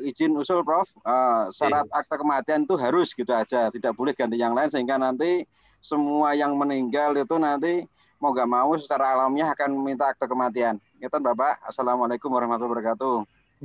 izin 0.05 0.37
usul 0.37 0.63
Prof 0.63 0.87
uh, 1.03 1.49
syarat 1.51 1.89
iya. 1.89 1.99
akta 1.99 2.15
kematian 2.21 2.63
itu 2.63 2.77
harus 2.77 3.11
gitu 3.11 3.33
aja 3.33 3.67
tidak 3.73 3.91
boleh 3.97 4.13
ganti 4.13 4.37
yang 4.37 4.53
lain 4.53 4.69
sehingga 4.69 4.95
nanti 4.95 5.43
semua 5.81 6.37
yang 6.37 6.53
meninggal 6.53 7.17
itu 7.17 7.35
nanti 7.41 7.83
mau 8.21 8.31
gak 8.31 8.45
mau 8.45 8.77
secara 8.77 9.17
alamiah 9.17 9.49
akan 9.49 9.81
meminta 9.81 10.13
akta 10.13 10.29
kematian. 10.29 10.77
Itu 11.01 11.17
Bapak. 11.17 11.57
Assalamualaikum 11.65 12.29
warahmatullahi 12.29 12.69
wabarakatuh. 12.77 13.15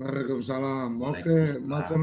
Waalaikumsalam. 0.01 0.97
Oke, 1.05 1.61
Matur 1.61 2.01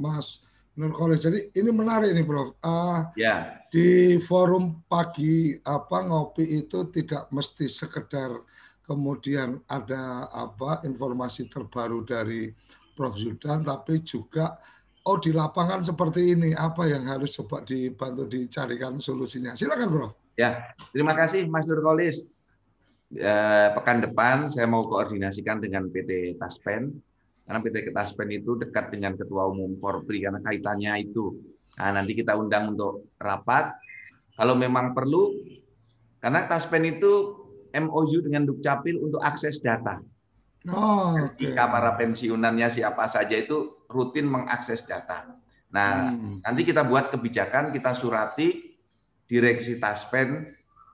Mas 0.00 0.40
Nur 0.80 0.96
Khalis. 0.96 1.28
Jadi 1.28 1.52
ini 1.60 1.68
menarik 1.68 2.16
nih 2.16 2.24
Prof. 2.24 2.56
Uh, 2.64 3.04
ya. 3.12 3.60
Di 3.68 4.16
forum 4.24 4.80
pagi 4.88 5.52
apa 5.60 6.08
ngopi 6.08 6.64
itu 6.64 6.88
tidak 6.88 7.28
mesti 7.28 7.68
sekedar 7.68 8.32
kemudian 8.80 9.60
ada 9.68 10.26
apa 10.32 10.80
informasi 10.88 11.52
terbaru 11.52 12.08
dari 12.08 12.48
Prof. 12.96 13.12
Zudan, 13.20 13.60
tapi 13.60 14.00
juga 14.00 14.56
oh 15.04 15.20
di 15.20 15.36
lapangan 15.36 15.84
seperti 15.84 16.32
ini 16.32 16.56
apa 16.56 16.88
yang 16.88 17.04
harus 17.04 17.36
coba 17.36 17.60
dibantu 17.60 18.24
dicarikan 18.24 18.96
solusinya. 18.96 19.52
Silakan, 19.52 19.88
Prof. 19.92 20.12
Ya, 20.40 20.72
terima 20.96 21.12
kasih 21.12 21.44
Mas 21.52 21.68
Nurkolis. 21.68 22.24
Eh, 23.10 23.68
pekan 23.74 23.98
depan 24.00 24.48
saya 24.54 24.70
mau 24.70 24.86
koordinasikan 24.86 25.58
dengan 25.58 25.90
PT 25.90 26.38
Taspen 26.38 26.94
karena 27.50 27.66
PT 27.66 27.90
Taspen 27.90 28.30
itu 28.30 28.54
dekat 28.54 28.94
dengan 28.94 29.18
Ketua 29.18 29.50
Umum 29.50 29.74
Korpri 29.82 30.22
karena 30.22 30.38
kaitannya 30.38 31.02
itu. 31.02 31.34
Nah, 31.82 31.98
nanti 31.98 32.14
kita 32.14 32.38
undang 32.38 32.78
untuk 32.78 33.10
rapat. 33.18 33.74
Kalau 34.38 34.54
memang 34.54 34.94
perlu, 34.94 35.34
karena 36.22 36.46
Taspen 36.46 36.86
itu 36.86 37.42
MOU 37.74 38.22
dengan 38.22 38.46
Dukcapil 38.46 39.02
untuk 39.02 39.18
akses 39.18 39.58
data. 39.58 39.98
Oh, 40.70 41.18
ketika 41.34 41.66
okay. 41.66 41.72
para 41.74 41.90
pensiunannya 41.98 42.70
siapa 42.70 43.10
saja 43.10 43.34
itu 43.34 43.82
rutin 43.90 44.30
mengakses 44.30 44.86
data. 44.86 45.34
Nah, 45.74 46.14
hmm. 46.14 46.46
nanti 46.46 46.62
kita 46.62 46.86
buat 46.86 47.10
kebijakan, 47.10 47.74
kita 47.74 47.98
surati 47.98 48.78
direksi 49.26 49.82
Taspen 49.82 50.46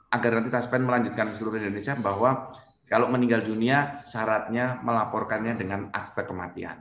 agar 0.08 0.40
nanti 0.40 0.48
Taspen 0.48 0.88
melanjutkan 0.88 1.28
ke 1.28 1.36
seluruh 1.36 1.60
Indonesia 1.60 1.92
bahwa 2.00 2.48
kalau 2.86 3.10
meninggal 3.10 3.42
dunia 3.42 4.06
syaratnya 4.06 4.78
melaporkannya 4.82 5.58
dengan 5.58 5.90
akte 5.90 6.22
kematian. 6.22 6.78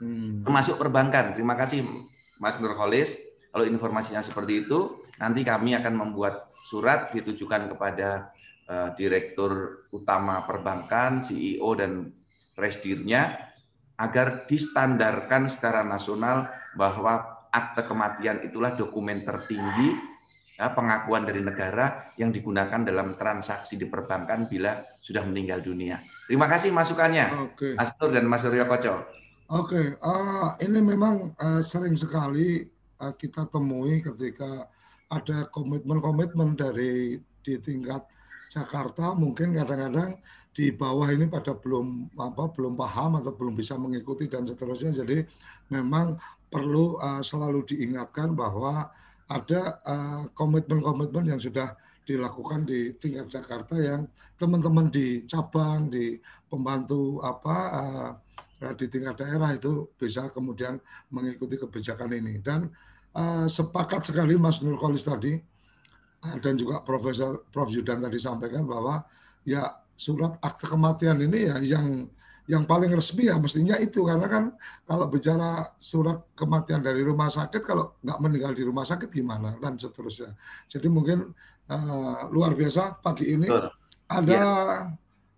Hmm. 0.00 0.44
Termasuk 0.44 0.76
perbankan. 0.76 1.32
Terima 1.32 1.56
kasih 1.56 1.84
Mas 2.36 2.60
Nurholis. 2.60 3.16
Kalau 3.48 3.64
informasinya 3.64 4.20
seperti 4.20 4.68
itu, 4.68 5.00
nanti 5.16 5.40
kami 5.40 5.72
akan 5.72 5.96
membuat 5.96 6.52
surat 6.68 7.08
ditujukan 7.16 7.72
kepada 7.72 8.28
uh, 8.68 8.92
Direktur 8.92 9.82
Utama 9.96 10.44
Perbankan, 10.44 11.24
CEO 11.24 11.72
dan 11.72 12.12
resdirnya 12.52 13.48
agar 13.96 14.44
distandarkan 14.44 15.48
secara 15.48 15.80
nasional 15.80 16.52
bahwa 16.76 17.48
akte 17.48 17.88
kematian 17.88 18.44
itulah 18.44 18.76
dokumen 18.76 19.24
tertinggi 19.24 19.96
ya, 20.56 20.72
pengakuan 20.72 21.28
dari 21.28 21.44
negara 21.44 22.02
yang 22.16 22.32
digunakan 22.32 22.80
dalam 22.82 23.14
transaksi 23.14 23.76
di 23.76 23.86
perbankan 23.86 24.48
bila 24.48 24.80
sudah 25.04 25.22
meninggal 25.22 25.60
dunia. 25.60 26.00
Terima 26.26 26.48
kasih 26.48 26.72
masukannya, 26.72 27.52
Oke. 27.52 27.76
Mas 27.76 27.92
Nur 28.00 28.10
dan 28.10 28.24
Mas 28.26 28.42
Suryo 28.42 28.64
Koco. 28.64 28.94
Oke, 29.46 29.94
uh, 30.02 30.58
ini 30.58 30.82
memang 30.82 31.30
uh, 31.38 31.62
sering 31.62 31.94
sekali 31.94 32.66
uh, 32.98 33.14
kita 33.14 33.46
temui 33.46 34.02
ketika 34.02 34.66
ada 35.06 35.46
komitmen-komitmen 35.54 36.58
dari 36.58 37.22
di 37.46 37.54
tingkat 37.62 38.02
Jakarta, 38.50 39.14
mungkin 39.14 39.54
kadang-kadang 39.54 40.18
di 40.50 40.74
bawah 40.74 41.06
ini 41.14 41.30
pada 41.30 41.54
belum 41.54 42.16
apa 42.18 42.50
belum 42.50 42.74
paham 42.74 43.22
atau 43.22 43.30
belum 43.38 43.54
bisa 43.54 43.78
mengikuti 43.78 44.26
dan 44.26 44.48
seterusnya. 44.50 44.90
Jadi 44.90 45.22
memang 45.70 46.18
perlu 46.50 46.98
uh, 46.98 47.22
selalu 47.22 47.62
diingatkan 47.70 48.34
bahwa 48.34 48.90
ada 49.26 49.82
uh, 49.82 50.22
komitmen-komitmen 50.34 51.34
yang 51.34 51.40
sudah 51.42 51.74
dilakukan 52.06 52.62
di 52.62 52.94
tingkat 52.94 53.26
Jakarta 53.26 53.74
yang 53.74 54.06
teman-teman 54.38 54.86
di 54.86 55.26
cabang, 55.26 55.90
di 55.90 56.14
pembantu 56.46 57.18
apa 57.26 57.56
uh, 57.74 58.10
di 58.78 58.86
tingkat 58.88 59.20
daerah 59.20 59.52
itu 59.52 59.90
bisa 59.98 60.30
kemudian 60.30 60.78
mengikuti 61.10 61.58
kebijakan 61.58 62.14
ini. 62.14 62.38
Dan 62.38 62.70
uh, 63.18 63.50
sepakat 63.50 64.06
sekali 64.06 64.38
Mas 64.38 64.62
Nurkolis 64.62 65.02
tadi 65.02 65.34
uh, 66.22 66.36
dan 66.38 66.54
juga 66.54 66.80
Profesor 66.86 67.42
Prof 67.50 67.68
Yudan 67.68 68.00
tadi 68.06 68.22
sampaikan 68.22 68.62
bahwa 68.62 69.02
ya 69.42 69.66
surat 69.98 70.38
akte 70.38 70.70
kematian 70.70 71.18
ini 71.18 71.50
ya 71.50 71.56
yang 71.58 72.06
yang 72.46 72.62
paling 72.62 72.94
resmi 72.94 73.26
ya 73.26 73.36
mestinya 73.42 73.74
itu 73.82 74.06
karena 74.06 74.26
kan 74.30 74.44
kalau 74.86 75.10
bicara 75.10 75.74
surat 75.78 76.30
kematian 76.38 76.78
dari 76.78 77.02
rumah 77.02 77.26
sakit 77.26 77.62
kalau 77.62 77.98
nggak 78.02 78.18
meninggal 78.22 78.52
di 78.54 78.62
rumah 78.62 78.86
sakit 78.86 79.10
gimana 79.10 79.58
dan 79.58 79.74
seterusnya. 79.74 80.34
Jadi 80.70 80.86
mungkin 80.86 81.34
uh, 81.70 82.30
luar 82.30 82.54
biasa 82.54 83.02
pagi 83.02 83.34
ini 83.34 83.50
Betul. 83.50 83.70
ada 84.06 84.34
ya. 84.34 84.50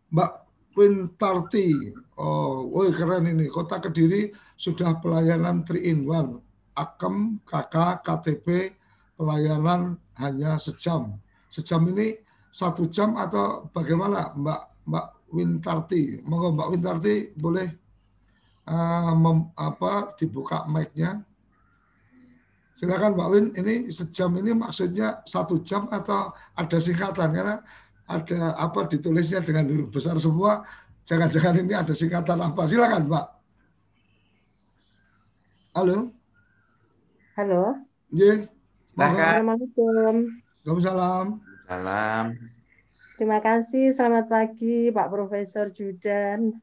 Mbak 0.09 0.33
Wintarti. 0.79 1.91
Oh, 2.23 2.71
woi 2.71 2.95
keren 2.95 3.27
ini. 3.27 3.51
Kota 3.51 3.83
Kediri 3.83 4.31
sudah 4.55 5.03
pelayanan 5.03 5.67
3 5.67 5.75
in 5.83 6.07
1. 6.07 6.39
Akem, 6.79 7.43
KK, 7.43 8.07
KTP, 8.07 8.79
pelayanan 9.19 9.99
hanya 10.23 10.55
sejam. 10.63 11.19
Sejam 11.51 11.83
ini 11.91 12.15
satu 12.55 12.87
jam 12.87 13.19
atau 13.19 13.67
bagaimana 13.75 14.31
Mbak 14.39 14.63
Mbak 14.87 15.07
Wintarti. 15.33 16.25
Monggo 16.25 16.57
Mbak 16.57 16.69
Wintarti 16.73 17.15
boleh 17.37 17.69
uh, 18.69 19.13
mem, 19.17 19.49
apa 19.57 20.15
dibuka 20.17 20.65
mic-nya. 20.69 21.25
Silakan 22.79 23.19
Mbak 23.19 23.29
Win, 23.35 23.47
ini 23.59 23.91
sejam 23.91 24.31
ini 24.39 24.55
maksudnya 24.55 25.19
satu 25.27 25.67
jam 25.67 25.91
atau 25.91 26.31
ada 26.55 26.79
singkatan 26.79 27.35
karena 27.35 27.59
ada 28.07 28.55
apa 28.55 28.87
ditulisnya 28.87 29.43
dengan 29.43 29.67
huruf 29.67 29.91
besar 29.91 30.15
semua. 30.23 30.63
Jangan-jangan 31.03 31.59
ini 31.59 31.75
ada 31.75 31.91
singkatan 31.91 32.39
apa? 32.39 32.63
Silakan 32.71 33.11
Mbak. 33.11 33.27
Halo. 35.75 36.15
Halo. 37.35 37.63
Iya. 38.15 38.47
Assalamualaikum. 38.99 40.15
Waalaikumsalam. 40.63 41.27
Salam. 41.67 42.58
Terima 43.19 43.43
kasih. 43.43 43.91
Selamat 43.91 44.31
pagi 44.31 44.95
Pak 44.95 45.11
Profesor 45.11 45.75
Judan. 45.75 46.55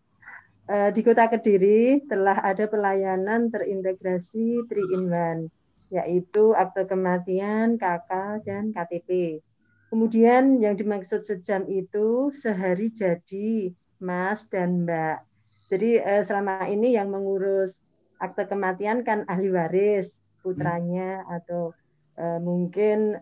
Eh, 0.72 0.89
di 0.95 1.03
Kota 1.03 1.28
Kediri 1.28 1.99
telah 2.08 2.39
ada 2.39 2.64
pelayanan 2.72 3.51
terintegrasi 3.51 4.64
3 4.64 4.95
in 4.95 5.03
1, 5.12 5.51
yaitu 5.91 6.56
akte 6.56 6.88
kematian, 6.88 7.76
KK, 7.76 8.39
dan 8.47 8.72
KTP. 8.72 9.43
Kemudian 9.91 10.64
yang 10.64 10.80
dimaksud 10.80 11.28
sejam 11.28 11.68
itu 11.68 12.32
sehari 12.32 12.88
jadi 12.88 13.76
Mas 13.99 14.47
dan 14.47 14.88
Mbak. 14.88 15.28
Jadi 15.68 15.99
eh, 15.99 16.24
selama 16.24 16.72
ini 16.72 16.95
yang 16.95 17.12
mengurus 17.12 17.84
akte 18.16 18.47
kematian 18.47 19.03
kan 19.03 19.28
ahli 19.28 19.51
waris, 19.51 20.24
putranya 20.39 21.20
atau 21.28 21.76
eh, 22.16 22.39
mungkin 22.39 23.20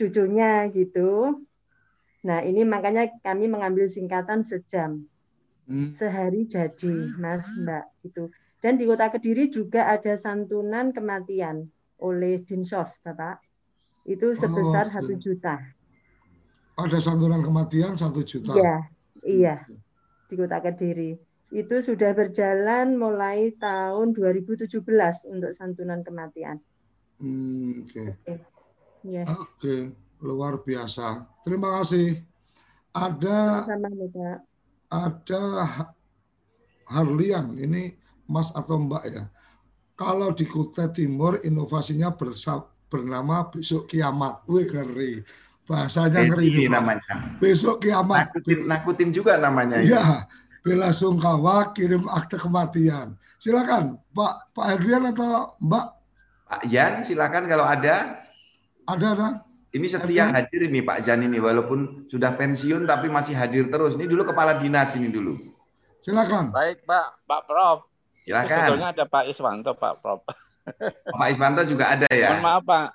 cucunya 0.00 0.72
gitu. 0.72 1.36
Nah, 2.22 2.38
ini 2.46 2.62
makanya 2.62 3.10
kami 3.22 3.50
mengambil 3.50 3.90
singkatan 3.90 4.46
sejam. 4.46 5.06
Hmm. 5.66 5.90
Sehari 5.94 6.46
jadi, 6.46 7.14
Mas 7.18 7.46
Mbak 7.50 7.84
gitu. 8.06 8.30
Dan 8.62 8.78
di 8.78 8.86
Kota 8.86 9.10
Kediri 9.10 9.50
juga 9.50 9.90
ada 9.90 10.14
santunan 10.14 10.94
kematian 10.94 11.66
oleh 11.98 12.38
Dinsos, 12.46 13.02
Bapak. 13.02 13.42
Itu 14.06 14.34
sebesar 14.38 14.90
oh, 14.90 14.92
satu 14.94 15.14
oh, 15.14 15.18
juta. 15.18 15.54
Ada 16.78 16.98
santunan 17.02 17.42
kematian 17.42 17.98
satu 17.98 18.22
juta. 18.22 18.54
Iya, 18.54 18.76
iya. 19.26 19.56
Di 20.30 20.34
Kota 20.38 20.62
Kediri. 20.62 21.18
Itu 21.52 21.82
sudah 21.82 22.14
berjalan 22.14 22.96
mulai 22.96 23.50
tahun 23.58 24.14
2017 24.14 24.78
untuk 25.26 25.52
santunan 25.52 26.06
kematian. 26.06 26.62
Hmm, 27.18 27.82
Oke. 27.82 27.90
Okay. 27.90 28.06
Okay. 28.22 28.38
Yeah. 29.02 29.26
Oke. 29.26 29.42
Okay 29.58 29.82
luar 30.22 30.62
biasa. 30.62 31.26
Terima 31.42 31.82
kasih. 31.82 32.22
Ada 32.94 33.66
ada 34.92 35.42
Harlian 36.86 37.56
ini 37.56 37.96
Mas 38.28 38.52
atau 38.54 38.78
Mbak 38.78 39.04
ya. 39.08 39.24
Kalau 39.96 40.32
di 40.32 40.48
Kutai 40.48 40.88
Timur 40.92 41.40
inovasinya 41.44 42.12
bersama, 42.12 42.68
bernama 42.88 43.48
besok 43.48 43.88
kiamat. 43.88 44.44
Wih 44.48 44.68
ngeri. 44.68 45.24
Bahasanya 45.64 46.28
ngeri 46.28 46.46
ini 46.52 46.64
namanya. 46.68 47.38
Besok 47.40 47.86
kiamat. 47.88 48.28
Nakutin, 48.28 48.58
nakutin 48.68 49.08
juga 49.14 49.40
namanya. 49.40 49.80
Iya. 49.80 50.28
Bela 50.62 50.94
sungkawa 50.94 51.74
kirim 51.74 52.06
akte 52.06 52.38
kematian. 52.38 53.18
Silakan 53.40 53.98
Pak 54.14 54.54
Pak 54.54 54.66
Harlian 54.76 55.10
atau 55.10 55.58
Mbak. 55.58 55.86
Pak 56.46 56.62
Yan 56.70 57.02
silakan 57.02 57.48
kalau 57.48 57.66
ada. 57.66 58.22
Ada 58.86 59.06
ada. 59.16 59.28
Ini 59.72 59.86
setia 59.88 60.28
Artinya, 60.28 60.36
hadir 60.36 60.60
ini 60.68 60.84
Pak 60.84 60.98
Jan 61.00 61.24
ini 61.24 61.40
walaupun 61.40 62.04
sudah 62.12 62.36
pensiun 62.36 62.84
tapi 62.84 63.08
masih 63.08 63.32
hadir 63.32 63.72
terus. 63.72 63.96
Ini 63.96 64.04
dulu 64.04 64.28
kepala 64.28 64.60
dinas 64.60 64.92
ini 65.00 65.08
dulu. 65.08 65.32
Silakan. 66.04 66.52
Baik 66.52 66.84
Pak, 66.84 67.24
Pak 67.24 67.40
Prof. 67.48 67.88
Silakan. 68.28 68.52
Sebetulnya 68.52 68.88
ada 68.92 69.04
Pak 69.08 69.24
Iswanto 69.32 69.72
Pak 69.72 69.94
Prof. 70.04 70.20
Pak 71.16 71.28
Iswanto 71.32 71.64
juga 71.64 71.96
ada 71.96 72.08
ya. 72.12 72.36
Mohon 72.36 72.44
maaf 72.44 72.62
Pak. 72.68 72.88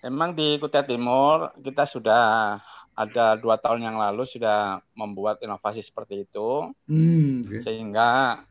Emang 0.00 0.32
di 0.36 0.60
Kutai 0.60 0.84
Timur 0.84 1.52
kita 1.60 1.84
sudah 1.88 2.56
ada 2.96 3.26
dua 3.40 3.56
tahun 3.56 3.80
yang 3.80 3.96
lalu 3.96 4.28
sudah 4.28 4.84
membuat 4.92 5.40
inovasi 5.40 5.80
seperti 5.80 6.28
itu, 6.28 6.68
hmm, 6.84 7.48
okay. 7.48 7.60
sehingga 7.64 8.44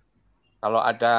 kalau 0.57 0.81
ada 0.81 1.15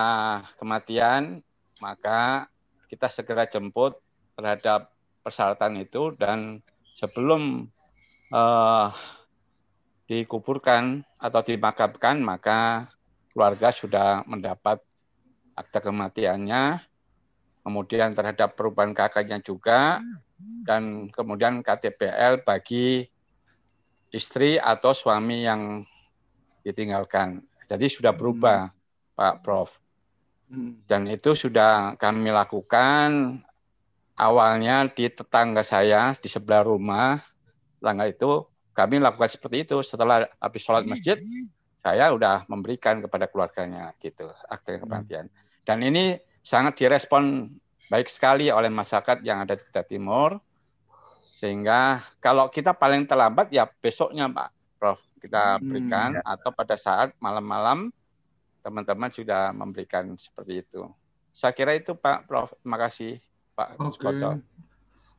kematian 0.58 1.38
maka 1.78 2.50
kita 2.90 3.06
segera 3.06 3.46
jemput 3.46 3.94
terhadap 4.34 4.90
persyaratan 5.30 5.78
itu 5.78 6.10
dan 6.18 6.58
sebelum 6.98 7.70
uh, 8.34 8.90
dikuburkan 10.10 11.06
atau 11.22 11.40
dimakamkan 11.46 12.18
maka 12.18 12.90
keluarga 13.30 13.70
sudah 13.70 14.26
mendapat 14.26 14.82
akta 15.54 15.78
kematiannya, 15.78 16.82
kemudian 17.62 18.10
terhadap 18.10 18.58
perubahan 18.58 18.90
kakaknya 18.90 19.38
juga, 19.38 20.02
dan 20.66 21.12
kemudian 21.14 21.62
KTPL 21.62 22.42
bagi 22.42 23.06
istri 24.10 24.58
atau 24.58 24.90
suami 24.90 25.46
yang 25.46 25.86
ditinggalkan. 26.66 27.46
Jadi 27.70 27.86
sudah 27.86 28.10
berubah, 28.10 28.66
hmm. 28.66 29.14
Pak 29.14 29.34
Prof. 29.46 29.70
Hmm. 30.50 30.82
Dan 30.90 31.06
itu 31.06 31.38
sudah 31.38 31.94
kami 31.94 32.34
lakukan 32.34 33.38
awalnya 34.20 34.84
di 34.92 35.08
tetangga 35.08 35.64
saya 35.64 36.12
di 36.20 36.28
sebelah 36.28 36.60
rumah 36.68 37.24
tetangga 37.80 38.04
itu 38.12 38.44
kami 38.76 39.00
lakukan 39.00 39.32
seperti 39.32 39.64
itu 39.64 39.80
setelah 39.80 40.28
habis 40.36 40.60
sholat 40.60 40.84
masjid 40.84 41.16
saya 41.80 42.12
udah 42.12 42.44
memberikan 42.44 43.00
kepada 43.00 43.24
keluarganya 43.32 43.96
gitu 44.04 44.28
akte 44.52 44.76
hmm. 44.76 44.84
kematian 44.84 45.26
dan 45.64 45.80
ini 45.80 46.20
sangat 46.44 46.76
direspon 46.76 47.48
baik 47.88 48.12
sekali 48.12 48.52
oleh 48.52 48.68
masyarakat 48.68 49.24
yang 49.24 49.48
ada 49.48 49.56
di 49.56 49.64
Kota 49.64 49.82
Timur 49.88 50.36
sehingga 51.24 52.04
kalau 52.20 52.52
kita 52.52 52.76
paling 52.76 53.08
terlambat 53.08 53.48
ya 53.48 53.64
besoknya 53.64 54.28
Pak 54.28 54.76
Prof 54.76 55.00
kita 55.24 55.56
hmm. 55.56 55.64
berikan 55.64 56.10
hmm. 56.20 56.28
atau 56.28 56.52
pada 56.52 56.76
saat 56.76 57.16
malam-malam 57.16 57.88
teman-teman 58.60 59.08
sudah 59.08 59.56
memberikan 59.56 60.12
seperti 60.20 60.60
itu 60.60 60.84
saya 61.32 61.56
kira 61.56 61.72
itu 61.72 61.96
Pak 61.96 62.28
Prof 62.28 62.52
terima 62.60 62.76
kasih 62.76 63.16
Pak 63.60 63.76
Oke. 63.76 64.08
Okay. 64.08 64.40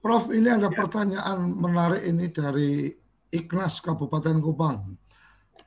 Prof, 0.02 0.34
ini 0.34 0.50
ada 0.50 0.74
pertanyaan 0.74 1.46
menarik 1.46 2.02
ini 2.02 2.34
dari 2.34 2.90
Ignas 3.30 3.78
Kabupaten 3.86 4.42
Kupang. 4.42 4.98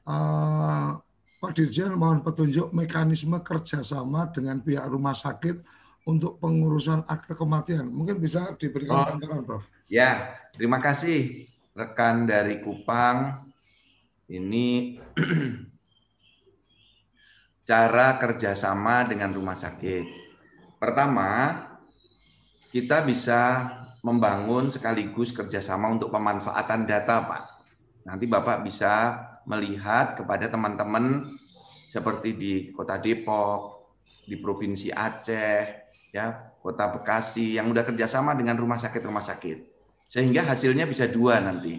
Uh, 0.03 0.99
Pak 1.39 1.55
Dirjen 1.55 1.95
mohon 1.95 2.19
petunjuk 2.19 2.75
mekanisme 2.75 3.39
kerjasama 3.47 4.35
dengan 4.35 4.59
pihak 4.59 4.91
rumah 4.91 5.15
sakit 5.15 5.63
untuk 6.11 6.43
pengurusan 6.43 7.07
akte 7.07 7.39
kematian. 7.39 7.87
Mungkin 7.95 8.19
bisa 8.19 8.59
diberikan 8.59 8.99
oh, 8.99 9.07
gambaran, 9.15 9.47
Prof. 9.47 9.63
Ya, 9.87 10.35
terima 10.51 10.83
kasih 10.83 11.47
rekan 11.79 12.27
dari 12.27 12.59
Kupang. 12.59 13.47
Ini 14.27 14.99
cara 17.71 18.19
kerjasama 18.19 19.07
dengan 19.07 19.31
rumah 19.31 19.55
sakit. 19.55 20.27
Pertama, 20.83 21.31
kita 22.75 23.07
bisa 23.07 23.71
membangun 24.03 24.67
sekaligus 24.75 25.31
kerjasama 25.31 25.95
untuk 25.95 26.11
pemanfaatan 26.11 26.83
data, 26.83 27.23
Pak. 27.23 27.43
Nanti 28.03 28.27
Bapak 28.27 28.67
bisa 28.67 29.15
melihat 29.47 30.19
kepada 30.19 30.51
teman-teman 30.51 31.31
seperti 31.87 32.35
di 32.35 32.53
Kota 32.75 32.99
Depok, 32.99 33.95
di 34.27 34.35
Provinsi 34.43 34.91
Aceh, 34.91 35.63
ya, 36.11 36.51
Kota 36.59 36.91
Bekasi 36.91 37.55
yang 37.55 37.71
udah 37.71 37.87
kerjasama 37.87 38.35
dengan 38.35 38.59
rumah 38.59 38.83
sakit-rumah 38.83 39.23
sakit, 39.23 39.59
sehingga 40.11 40.43
hasilnya 40.43 40.91
bisa 40.91 41.07
dua 41.07 41.39
nanti 41.39 41.79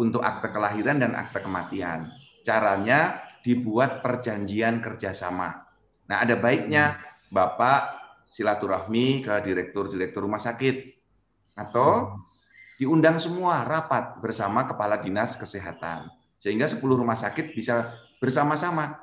untuk 0.00 0.24
akte 0.24 0.48
kelahiran 0.48 1.04
dan 1.04 1.12
akte 1.12 1.44
kematian. 1.44 2.08
Caranya 2.40 3.20
dibuat 3.44 4.00
perjanjian 4.00 4.80
kerjasama. 4.80 5.68
Nah, 6.08 6.16
ada 6.24 6.40
baiknya 6.40 6.96
Bapak 7.28 8.03
silaturahmi 8.34 9.22
ke 9.22 9.34
direktur-direktur 9.46 10.26
rumah 10.26 10.42
sakit 10.42 10.90
atau 11.54 12.18
hmm. 12.18 12.82
diundang 12.82 13.22
semua 13.22 13.62
rapat 13.62 14.18
bersama 14.18 14.66
kepala 14.66 14.98
dinas 14.98 15.38
kesehatan 15.38 16.10
Sehingga 16.44 16.68
10 16.68 16.84
rumah 16.84 17.16
sakit 17.16 17.56
bisa 17.56 17.96
bersama-sama. 18.20 19.00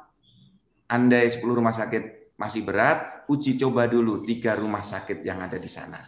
Andai 0.86 1.26
10 1.34 1.42
rumah 1.42 1.74
sakit 1.74 2.38
masih 2.38 2.62
berat, 2.62 3.26
uji 3.26 3.58
coba 3.58 3.90
dulu 3.90 4.22
tiga 4.30 4.54
rumah 4.54 4.86
sakit 4.86 5.26
yang 5.26 5.42
ada 5.42 5.58
di 5.58 5.66
sana. 5.66 6.06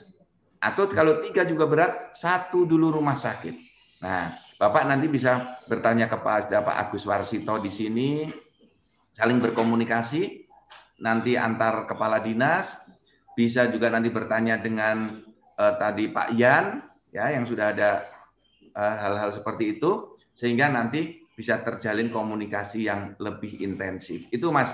Atau 0.62 0.86
kalau 0.94 1.18
tiga 1.26 1.42
juga 1.42 1.66
berat, 1.66 2.14
satu 2.14 2.70
dulu 2.70 3.02
rumah 3.02 3.18
sakit. 3.18 3.56
Nah, 4.06 4.38
Bapak 4.62 4.86
nanti 4.86 5.10
bisa 5.10 5.58
bertanya 5.66 6.06
kepada 6.06 6.62
Pak 6.62 6.78
Agus 6.86 7.10
Warsito 7.10 7.58
di 7.58 7.74
sini, 7.74 8.30
saling 9.10 9.42
berkomunikasi, 9.42 10.46
nanti 11.02 11.34
antar 11.34 11.90
kepala 11.90 12.22
dinas, 12.22 12.83
bisa 13.34 13.70
juga 13.70 13.90
nanti 13.90 14.14
bertanya 14.14 14.62
dengan 14.62 15.22
uh, 15.58 15.74
tadi 15.78 16.10
Pak 16.10 16.30
Yan, 16.38 16.82
ya 17.14 17.30
yang 17.30 17.46
sudah 17.46 17.74
ada 17.74 18.02
eh, 18.74 18.96
hal-hal 18.98 19.30
uh, 19.30 19.36
seperti 19.36 19.78
itu, 19.78 20.18
sehingga 20.34 20.70
nanti 20.70 21.26
bisa 21.34 21.62
terjalin 21.62 22.10
komunikasi 22.10 22.90
yang 22.90 23.14
lebih 23.22 23.62
intensif. 23.62 24.26
Itu 24.34 24.50
Mas 24.50 24.74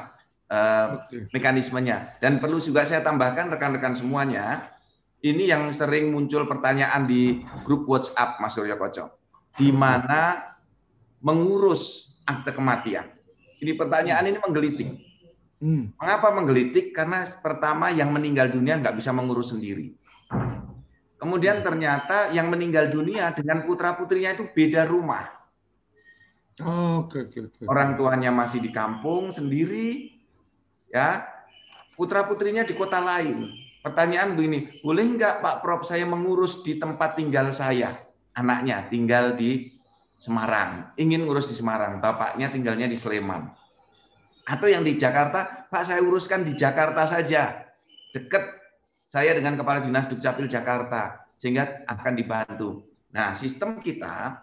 uh, 0.51 1.07
mekanismenya. 1.31 2.19
Dan 2.23 2.39
perlu 2.39 2.59
juga 2.63 2.87
saya 2.87 3.03
tambahkan 3.03 3.51
rekan-rekan 3.51 3.95
semuanya, 3.95 4.71
ini 5.19 5.51
yang 5.51 5.67
sering 5.75 6.15
muncul 6.15 6.47
pertanyaan 6.47 7.03
di 7.03 7.43
grup 7.67 7.87
WhatsApp 7.87 8.39
Mas 8.39 8.55
Surya 8.55 8.79
Koco 8.79 9.19
di 9.59 9.75
mana 9.75 10.39
mengurus 11.19 12.15
akte 12.23 12.55
kematian. 12.55 13.11
Ini 13.59 13.75
pertanyaan 13.75 14.31
ini 14.31 14.39
menggelitik. 14.39 15.08
Hmm. 15.59 15.91
Mengapa 15.99 16.31
menggelitik? 16.31 16.95
Karena 16.95 17.27
pertama 17.43 17.91
yang 17.91 18.09
meninggal 18.09 18.47
dunia 18.51 18.79
nggak 18.79 18.95
bisa 18.95 19.11
mengurus 19.11 19.51
sendiri. 19.51 19.95
Kemudian 21.19 21.59
ternyata 21.59 22.31
yang 22.31 22.47
meninggal 22.47 22.87
dunia 22.87 23.35
dengan 23.35 23.67
putra 23.67 23.91
putrinya 23.99 24.31
itu 24.31 24.47
beda 24.47 24.87
rumah. 24.87 25.27
Oh, 26.63 27.07
okay, 27.07 27.27
okay, 27.27 27.47
Orang 27.67 27.95
tuanya 27.95 28.31
masih 28.31 28.59
di 28.59 28.71
kampung 28.71 29.31
sendiri, 29.31 30.15
ya. 30.91 31.23
Putra 31.95 32.23
putrinya 32.23 32.63
di 32.63 32.75
kota 32.75 32.99
lain. 32.99 33.51
Pertanyaan 33.83 34.35
begini, 34.35 34.79
boleh 34.83 35.03
nggak 35.15 35.39
Pak 35.39 35.55
Prof 35.63 35.87
saya 35.87 36.03
mengurus 36.03 36.63
di 36.63 36.75
tempat 36.75 37.15
tinggal 37.15 37.51
saya? 37.51 38.09
anaknya 38.39 38.87
tinggal 38.87 39.35
di 39.35 39.75
Semarang, 40.19 40.91
ingin 40.99 41.23
ngurus 41.23 41.47
di 41.47 41.55
Semarang, 41.55 42.03
bapaknya 42.03 42.51
tinggalnya 42.51 42.91
di 42.91 42.99
Sleman. 42.99 43.55
Atau 44.49 44.65
yang 44.65 44.81
di 44.81 44.97
Jakarta, 44.97 45.69
Pak 45.69 45.83
saya 45.85 46.01
uruskan 46.01 46.41
di 46.41 46.57
Jakarta 46.57 47.05
saja. 47.05 47.69
Dekat 48.09 48.41
saya 49.05 49.37
dengan 49.37 49.53
Kepala 49.53 49.85
Dinas 49.85 50.09
Dukcapil 50.09 50.49
Jakarta, 50.49 51.29
sehingga 51.37 51.85
akan 51.85 52.13
dibantu. 52.17 52.81
Nah, 53.13 53.37
sistem 53.37 53.77
kita, 53.77 54.41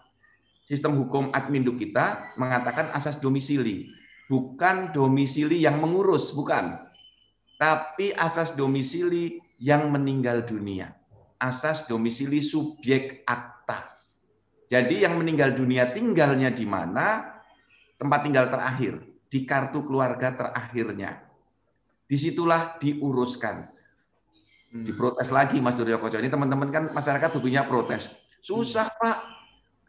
sistem 0.63 0.95
hukum 1.03 1.35
admin 1.35 1.67
duk 1.67 1.83
kita 1.83 2.39
mengatakan 2.39 2.95
asas 2.95 3.19
domisili. 3.19 3.91
Bukan 4.31 4.95
domisili 4.95 5.67
yang 5.67 5.83
mengurus, 5.83 6.31
bukan. 6.31 6.79
Tapi 7.59 8.15
asas 8.15 8.55
domisili 8.55 9.43
yang 9.59 9.91
meninggal 9.91 10.47
dunia. 10.47 10.95
Asas 11.43 11.91
domisili 11.91 12.47
subjek 12.47 13.27
akta. 13.27 13.87
Jadi 14.71 15.03
yang 15.03 15.19
meninggal 15.19 15.55
dunia 15.55 15.91
tinggalnya 15.91 16.55
di 16.55 16.63
mana? 16.63 17.39
Tempat 17.97 18.21
tinggal 18.29 18.51
terakhir, 18.53 19.16
di 19.27 19.43
kartu 19.43 19.83
keluarga 19.87 20.35
terakhirnya. 20.35 21.23
Di 22.07 22.17
situlah 22.17 22.79
diuruskan. 22.79 23.67
Hmm. 24.71 24.85
Diprotes 24.87 25.31
lagi 25.35 25.59
Mas 25.59 25.75
Duryo 25.75 25.99
Koco. 25.99 26.19
Ini 26.19 26.31
teman-teman 26.31 26.71
kan 26.71 26.85
masyarakat 26.91 27.31
hukumnya 27.35 27.67
protes. 27.67 28.07
Susah 28.43 28.87
hmm. 28.91 28.99
Pak, 29.03 29.19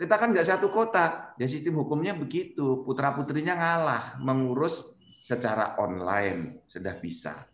kita 0.01 0.15
kan 0.17 0.33
nggak 0.33 0.49
satu 0.49 0.69
kota. 0.73 1.37
Ya 1.37 1.45
sistem 1.45 1.77
hukumnya 1.77 2.17
begitu. 2.17 2.81
Putra-putrinya 2.85 3.53
ngalah 3.53 4.17
mengurus 4.21 4.97
secara 5.21 5.77
online. 5.77 6.65
Sudah 6.69 6.97
bisa. 6.97 7.45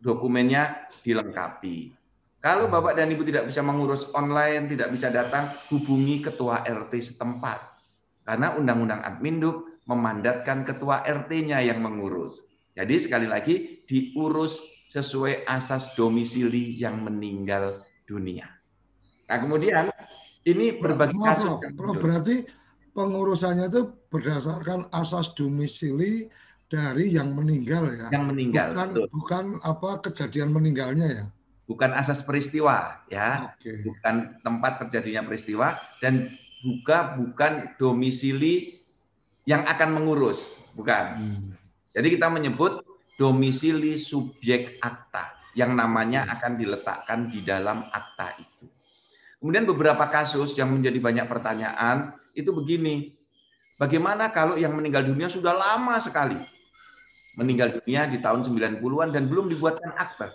Dokumennya 0.00 0.88
dilengkapi. 1.04 2.00
Kalau 2.40 2.72
Bapak 2.72 2.96
dan 2.96 3.12
Ibu 3.12 3.20
tidak 3.28 3.52
bisa 3.52 3.60
mengurus 3.60 4.08
online, 4.16 4.64
tidak 4.64 4.88
bisa 4.88 5.12
datang, 5.12 5.60
hubungi 5.68 6.24
ketua 6.24 6.64
RT 6.64 7.12
setempat. 7.12 7.60
Karena 8.24 8.56
Undang-Undang 8.56 9.04
Adminduk 9.04 9.79
memandatkan 9.90 10.62
ketua 10.62 11.02
RT-nya 11.02 11.58
yang 11.66 11.82
mengurus. 11.82 12.46
Jadi 12.78 12.94
sekali 13.02 13.26
lagi 13.26 13.82
diurus 13.82 14.62
sesuai 14.94 15.42
asas 15.50 15.98
domisili 15.98 16.78
yang 16.78 17.02
meninggal 17.02 17.82
dunia. 18.06 18.46
Nah 19.26 19.38
kemudian 19.42 19.90
ini 20.46 20.78
berbagi 20.78 21.18
kasus. 21.18 21.58
berarti 21.74 22.46
pengurusannya 22.94 23.66
itu 23.66 23.82
berdasarkan 24.06 24.90
asas 24.94 25.34
domisili 25.34 26.30
dari 26.70 27.10
yang 27.10 27.34
meninggal 27.34 27.90
ya. 27.90 28.06
Yang 28.14 28.24
meninggal. 28.30 28.68
Bukan, 28.70 28.90
bukan 29.10 29.44
apa 29.66 29.90
kejadian 30.06 30.54
meninggalnya 30.54 31.08
ya 31.10 31.26
bukan 31.70 31.94
asas 31.94 32.26
peristiwa 32.26 33.06
ya, 33.06 33.54
okay. 33.54 33.86
bukan 33.86 34.34
tempat 34.42 34.82
terjadinya 34.82 35.22
peristiwa 35.22 35.78
dan 36.02 36.34
juga 36.58 37.14
bukan 37.14 37.78
domisili 37.78 38.79
yang 39.48 39.64
akan 39.64 39.96
mengurus, 39.96 40.60
bukan. 40.76 41.16
Hmm. 41.16 41.48
Jadi 41.92 42.18
kita 42.18 42.30
menyebut 42.30 42.84
domisili 43.16 44.00
subjek 44.00 44.80
akta 44.80 45.36
yang 45.56 45.74
namanya 45.74 46.24
hmm. 46.24 46.32
akan 46.36 46.52
diletakkan 46.56 47.18
di 47.28 47.40
dalam 47.44 47.86
akta 47.90 48.38
itu. 48.38 48.66
Kemudian 49.40 49.64
beberapa 49.64 50.04
kasus 50.12 50.52
yang 50.56 50.68
menjadi 50.68 51.00
banyak 51.00 51.26
pertanyaan 51.26 52.12
itu 52.36 52.52
begini. 52.52 53.16
Bagaimana 53.80 54.28
kalau 54.28 54.60
yang 54.60 54.76
meninggal 54.76 55.08
dunia 55.08 55.32
sudah 55.32 55.56
lama 55.56 55.96
sekali? 55.96 56.36
Meninggal 57.40 57.80
dunia 57.80 58.04
di 58.04 58.20
tahun 58.20 58.44
90-an 58.44 59.08
dan 59.08 59.24
belum 59.24 59.48
dibuatkan 59.48 59.96
akta 59.96 60.28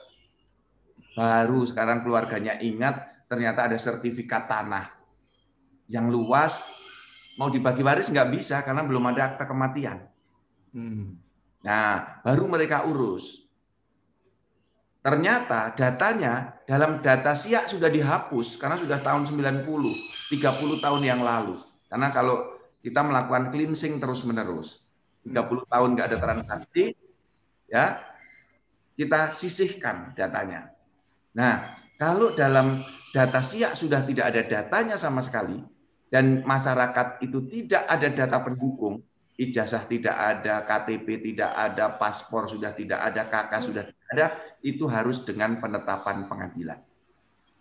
Baru 1.15 1.63
sekarang 1.63 2.03
keluarganya 2.03 2.59
ingat 2.59 3.23
ternyata 3.31 3.71
ada 3.71 3.79
sertifikat 3.79 4.51
tanah 4.51 4.91
yang 5.87 6.11
luas 6.11 6.59
mau 7.35 7.51
dibagi 7.51 7.83
waris 7.83 8.07
nggak 8.11 8.31
bisa 8.31 8.63
karena 8.63 8.83
belum 8.83 9.03
ada 9.11 9.35
akta 9.35 9.43
kematian. 9.47 10.07
Hmm. 10.71 11.19
Nah, 11.63 12.21
baru 12.23 12.45
mereka 12.47 12.87
urus. 12.87 13.45
Ternyata 15.05 15.77
datanya 15.77 16.57
dalam 16.65 16.97
data 16.97 17.37
siak 17.37 17.69
sudah 17.69 17.93
dihapus 17.93 18.57
karena 18.57 18.81
sudah 18.81 18.97
tahun 18.97 19.29
90, 19.29 19.69
30 20.33 20.81
tahun 20.81 21.01
yang 21.05 21.21
lalu. 21.21 21.61
Karena 21.85 22.09
kalau 22.09 22.57
kita 22.81 23.05
melakukan 23.05 23.53
cleansing 23.53 24.01
terus-menerus, 24.01 24.81
30 25.21 25.65
tahun 25.69 25.89
nggak 25.93 26.07
ada 26.09 26.17
transaksi, 26.17 26.97
ya 27.69 28.01
kita 28.97 29.35
sisihkan 29.37 30.17
datanya. 30.17 30.73
Nah, 31.37 31.77
kalau 32.01 32.33
dalam 32.33 32.81
data 33.13 33.45
siak 33.45 33.77
sudah 33.77 34.01
tidak 34.07 34.33
ada 34.33 34.41
datanya 34.41 34.97
sama 34.97 35.21
sekali, 35.21 35.61
dan 36.15 36.47
masyarakat 36.47 37.19
itu 37.27 37.43
tidak 37.51 37.83
ada 37.91 38.07
data 38.07 38.39
pendukung, 38.39 39.03
ijazah 39.35 39.83
tidak 39.83 40.15
ada, 40.15 40.63
KTP 40.63 41.19
tidak 41.19 41.51
ada, 41.51 41.91
paspor 41.91 42.47
sudah 42.47 42.71
tidak 42.71 43.03
ada, 43.03 43.27
KK 43.27 43.51
sudah 43.59 43.83
tidak 43.83 44.07
ada, 44.15 44.25
itu 44.63 44.87
harus 44.87 45.19
dengan 45.27 45.59
penetapan 45.59 46.23
pengadilan. 46.31 46.79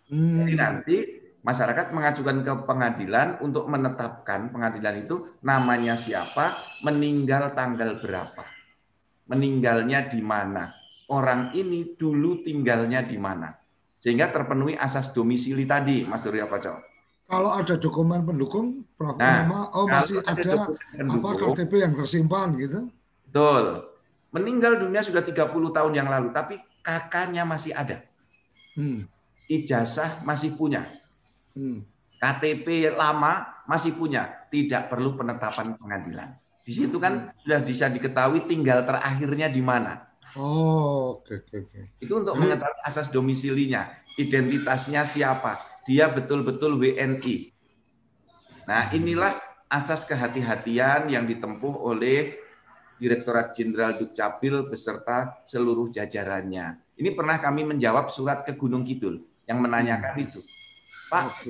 Hmm. 0.07 0.39
Jadi 0.39 0.53
nanti 0.55 0.97
masyarakat 1.43 1.91
mengajukan 1.91 2.37
ke 2.47 2.53
pengadilan 2.63 3.43
untuk 3.43 3.67
menetapkan 3.67 4.47
pengadilan 4.55 5.03
itu 5.03 5.35
namanya 5.43 5.99
siapa, 5.99 6.79
meninggal 6.79 7.51
tanggal 7.51 7.99
berapa, 7.99 8.47
meninggalnya 9.27 10.07
di 10.07 10.23
mana, 10.23 10.71
orang 11.11 11.51
ini 11.51 11.99
dulu 11.99 12.39
tinggalnya 12.39 13.03
di 13.03 13.19
mana 13.19 13.51
sehingga 13.99 14.31
terpenuhi 14.31 14.79
asas 14.79 15.11
domisili 15.11 15.67
tadi, 15.67 16.07
Mas 16.07 16.23
Surya 16.23 16.47
Koco. 16.47 16.94
Kalau 17.25 17.51
ada 17.57 17.73
dokumen 17.73 18.21
pendukung, 18.21 18.85
Prof. 18.93 19.17
Nah, 19.17 19.49
oh 19.73 19.89
masih 19.89 20.21
ada, 20.21 20.69
ada 20.69 21.09
apa 21.09 21.29
KTP 21.33 21.81
yang 21.81 21.97
tersimpan 21.97 22.53
gitu? 22.61 22.85
Betul. 23.25 23.89
Meninggal 24.29 24.77
dunia 24.77 25.01
sudah 25.01 25.25
30 25.25 25.49
tahun 25.49 25.93
yang 25.97 26.05
lalu, 26.05 26.29
tapi 26.29 26.61
kakaknya 26.85 27.41
masih 27.41 27.73
ada. 27.73 28.05
Hmm. 28.77 29.09
Ijazah 29.49 30.21
masih 30.21 30.53
punya. 30.53 30.85
Hmm. 31.57 31.81
KTP 32.21 32.93
lama 32.93 33.65
masih 33.65 33.97
punya, 33.97 34.45
tidak 34.53 34.93
perlu 34.93 35.17
penetapan 35.17 35.73
pengadilan. 35.81 36.29
Di 36.61 36.77
situ 36.77 37.01
kan 37.01 37.33
hmm. 37.33 37.41
sudah 37.41 37.59
bisa 37.65 37.85
diketahui 37.89 38.45
tinggal 38.45 38.85
terakhirnya 38.85 39.49
di 39.49 39.65
mana. 39.65 40.05
Oh, 40.37 41.17
oke 41.23 41.25
okay, 41.25 41.35
oke 41.41 41.47
okay, 41.47 41.59
oke. 41.63 41.69
Okay. 41.73 42.03
Itu 42.05 42.13
untuk 42.21 42.35
mengetahui 42.37 42.79
asas 42.85 43.09
domisilinya, 43.09 43.89
identitasnya 44.19 45.07
siapa, 45.09 45.74
dia 45.85 46.09
betul-betul 46.09 46.81
WNI. 46.81 47.53
Nah, 48.65 48.89
inilah 48.89 49.37
asas 49.69 50.05
kehati-hatian 50.09 51.09
yang 51.13 51.29
ditempuh 51.29 51.85
oleh 51.85 52.41
Direktorat 52.95 53.51
Jenderal 53.53 53.99
Dukcapil 53.99 54.65
beserta 54.71 55.43
seluruh 55.45 55.91
jajarannya. 55.91 56.79
Ini 56.95 57.11
pernah 57.11 57.37
kami 57.37 57.67
menjawab 57.67 58.07
surat 58.07 58.47
ke 58.47 58.55
Gunung 58.55 58.87
Kidul 58.87 59.19
yang 59.45 59.59
menanyakan 59.59 60.15
itu. 60.15 60.39
Pak, 61.11 61.43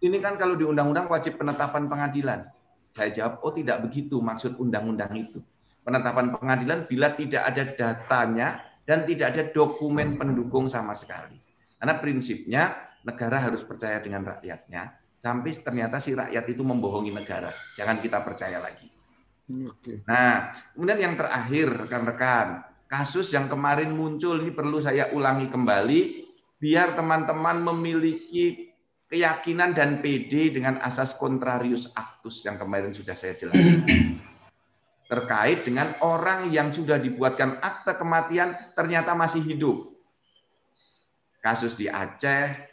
ini 0.00 0.16
kan 0.22 0.38
kalau 0.38 0.54
di 0.54 0.64
undang-undang 0.64 1.10
wajib 1.10 1.36
penetapan 1.36 1.90
pengadilan. 1.90 2.46
Saya 2.94 3.10
jawab, 3.10 3.42
oh 3.44 3.52
tidak 3.52 3.84
begitu 3.84 4.22
maksud 4.22 4.56
undang-undang 4.56 5.12
itu. 5.18 5.42
Penetapan 5.82 6.32
pengadilan 6.38 6.86
bila 6.86 7.12
tidak 7.12 7.42
ada 7.42 7.62
datanya 7.74 8.48
dan 8.86 9.02
tidak 9.04 9.34
ada 9.34 9.42
dokumen 9.50 10.14
pendukung 10.14 10.70
sama 10.70 10.94
sekali. 10.94 11.36
Karena 11.78 11.94
prinsipnya 11.98 12.87
negara 13.06 13.42
harus 13.42 13.62
percaya 13.62 14.02
dengan 14.02 14.26
rakyatnya 14.26 14.98
sampai 15.18 15.50
ternyata 15.58 15.98
si 15.98 16.14
rakyat 16.14 16.44
itu 16.46 16.62
membohongi 16.62 17.10
negara. 17.10 17.50
Jangan 17.74 17.98
kita 17.98 18.22
percaya 18.22 18.62
lagi. 18.62 18.86
Nah, 20.06 20.54
kemudian 20.72 21.00
yang 21.00 21.14
terakhir 21.18 21.88
rekan-rekan, 21.88 22.62
kasus 22.86 23.34
yang 23.34 23.50
kemarin 23.50 23.90
muncul 23.90 24.38
ini 24.38 24.54
perlu 24.54 24.78
saya 24.78 25.10
ulangi 25.10 25.50
kembali 25.50 26.00
biar 26.60 26.94
teman-teman 26.94 27.64
memiliki 27.72 28.70
keyakinan 29.08 29.72
dan 29.72 30.04
PD 30.04 30.52
dengan 30.52 30.78
asas 30.84 31.16
contrarius 31.16 31.88
actus 31.96 32.44
yang 32.44 32.60
kemarin 32.60 32.92
sudah 32.92 33.16
saya 33.16 33.34
jelaskan. 33.34 33.88
Terkait 35.10 35.64
dengan 35.64 35.96
orang 36.04 36.52
yang 36.52 36.68
sudah 36.68 37.00
dibuatkan 37.00 37.56
akte 37.64 37.96
kematian 37.96 38.52
ternyata 38.76 39.16
masih 39.16 39.40
hidup. 39.40 39.80
Kasus 41.40 41.72
di 41.72 41.88
Aceh, 41.88 42.67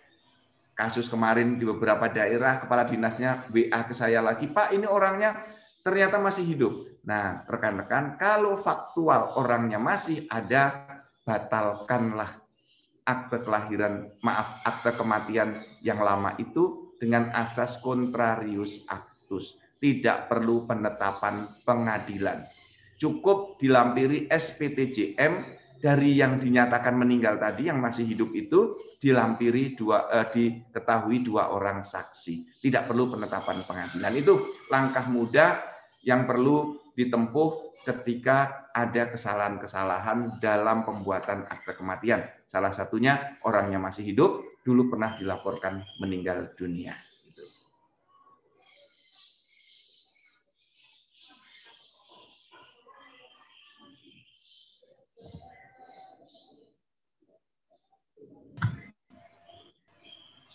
kasus 0.75 1.07
kemarin 1.07 1.55
di 1.55 1.63
beberapa 1.63 2.11
daerah, 2.11 2.59
kepala 2.59 2.83
dinasnya 2.83 3.47
WA 3.49 3.81
ke 3.87 3.95
saya 3.95 4.19
lagi, 4.19 4.51
Pak 4.51 4.75
ini 4.75 4.83
orangnya 4.85 5.39
ternyata 5.81 6.19
masih 6.19 6.43
hidup. 6.43 6.73
Nah, 7.07 7.47
rekan-rekan, 7.47 8.19
kalau 8.19 8.59
faktual 8.59 9.39
orangnya 9.39 9.79
masih 9.79 10.27
ada, 10.27 10.85
batalkanlah 11.23 12.43
akte 13.05 13.39
kelahiran, 13.45 14.11
maaf, 14.19 14.59
akte 14.65 14.97
kematian 14.97 15.63
yang 15.79 16.01
lama 16.01 16.33
itu 16.41 16.93
dengan 16.97 17.31
asas 17.31 17.79
contrarius 17.79 18.83
actus. 18.89 19.55
Tidak 19.79 20.25
perlu 20.25 20.65
penetapan 20.65 21.45
pengadilan. 21.61 22.41
Cukup 22.97 23.61
dilampiri 23.61 24.25
SPTJM 24.25 25.54
dari 25.85 26.17
yang 26.17 26.41
dinyatakan 26.41 26.97
meninggal 26.97 27.37
tadi 27.37 27.69
yang 27.69 27.77
masih 27.77 28.09
hidup 28.09 28.33
itu 28.33 28.73
dilampiri 28.97 29.77
dua 29.77 30.09
eh, 30.09 30.25
diketahui 30.33 31.21
dua 31.21 31.53
orang 31.53 31.85
saksi. 31.85 32.57
Tidak 32.57 32.89
perlu 32.89 33.13
penetapan 33.13 33.61
pengadilan. 33.69 34.13
Itu 34.17 34.65
langkah 34.73 35.05
mudah 35.05 35.61
yang 36.01 36.25
perlu 36.25 36.81
ditempuh 36.97 37.77
ketika 37.85 38.65
ada 38.73 39.13
kesalahan-kesalahan 39.13 40.41
dalam 40.41 40.81
pembuatan 40.89 41.45
akte 41.45 41.77
kematian. 41.77 42.25
Salah 42.49 42.73
satunya 42.73 43.37
orangnya 43.45 43.77
masih 43.77 44.09
hidup, 44.09 44.41
dulu 44.65 44.89
pernah 44.89 45.13
dilaporkan 45.13 45.85
meninggal 46.01 46.57
dunia. 46.57 46.97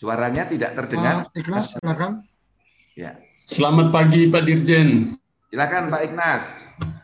Suaranya 0.01 0.49
tidak 0.49 0.73
terdengar. 0.73 1.29
Pak 1.29 1.37
Ikhlas, 1.37 1.77
silakan. 1.77 2.25
Ya. 2.97 3.21
Selamat 3.45 3.93
pagi 3.93 4.33
Pak 4.33 4.49
Dirjen. 4.49 5.13
Silakan 5.53 5.93
Pak 5.93 6.01
Ignas. 6.09 6.43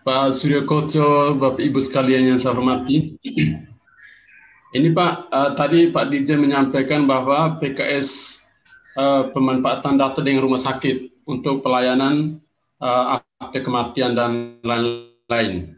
Pak 0.01 0.33
Suryo 0.33 0.65
Koco, 0.65 1.37
Bapak 1.37 1.61
Ibu 1.61 1.77
sekalian 1.77 2.33
yang 2.33 2.41
saya 2.41 2.57
hormati. 2.57 3.13
Ini 4.73 4.89
Pak, 4.97 5.13
uh, 5.29 5.53
tadi 5.53 5.93
Pak 5.93 6.09
Dirjen 6.09 6.41
menyampaikan 6.41 7.05
bahwa 7.05 7.61
PKS 7.61 8.41
uh, 8.97 9.01
eh, 9.05 9.23
pemanfaatan 9.29 10.01
data 10.01 10.17
dengan 10.25 10.49
rumah 10.49 10.57
sakit 10.57 11.21
untuk 11.29 11.61
pelayanan 11.61 12.41
uh, 12.81 13.21
akte 13.37 13.61
kematian 13.61 14.17
dan 14.17 14.57
lain-lain. 14.65 15.77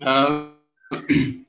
uh, 0.00 0.48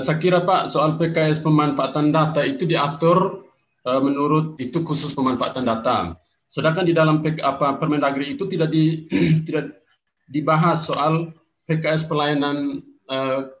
saya 0.00 0.16
kira 0.16 0.40
Pak, 0.40 0.72
soal 0.72 0.96
PKS 0.96 1.44
pemanfaatan 1.44 2.08
data 2.08 2.40
itu 2.46 2.64
diatur 2.64 3.44
uh, 3.84 4.00
menurut 4.00 4.56
itu 4.56 4.80
khusus 4.80 5.12
pemanfaatan 5.12 5.68
data. 5.68 6.16
Sedangkan 6.48 6.84
di 6.84 6.96
dalam 6.96 7.20
apa 7.20 7.76
Permendagri 7.76 8.36
itu 8.36 8.48
tidak 8.48 8.72
di 8.72 9.08
tidak 9.48 9.84
dibahas 10.28 10.88
soal 10.88 11.36
PKS 11.68 12.08
pelayanan 12.08 12.80
uh, 13.08 13.52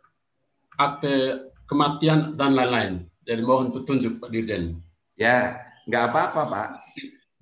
akte 0.80 1.48
kematian 1.68 2.36
dan 2.36 2.56
lain-lain. 2.56 3.08
Jadi 3.22 3.40
mohon 3.44 3.70
petunjuk 3.70 4.18
Pak 4.18 4.28
Dirjen. 4.32 4.82
Ya, 5.14 5.62
nggak 5.86 6.04
apa-apa 6.10 6.42
Pak. 6.48 6.68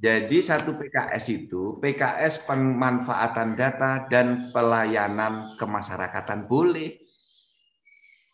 Jadi 0.01 0.41
satu 0.41 0.81
PKS 0.81 1.25
itu 1.29 1.77
PKS 1.77 2.49
pemanfaatan 2.49 3.53
data 3.53 4.09
dan 4.09 4.49
pelayanan 4.49 5.57
kemasyarakatan 5.61 6.49
boleh. 6.49 7.00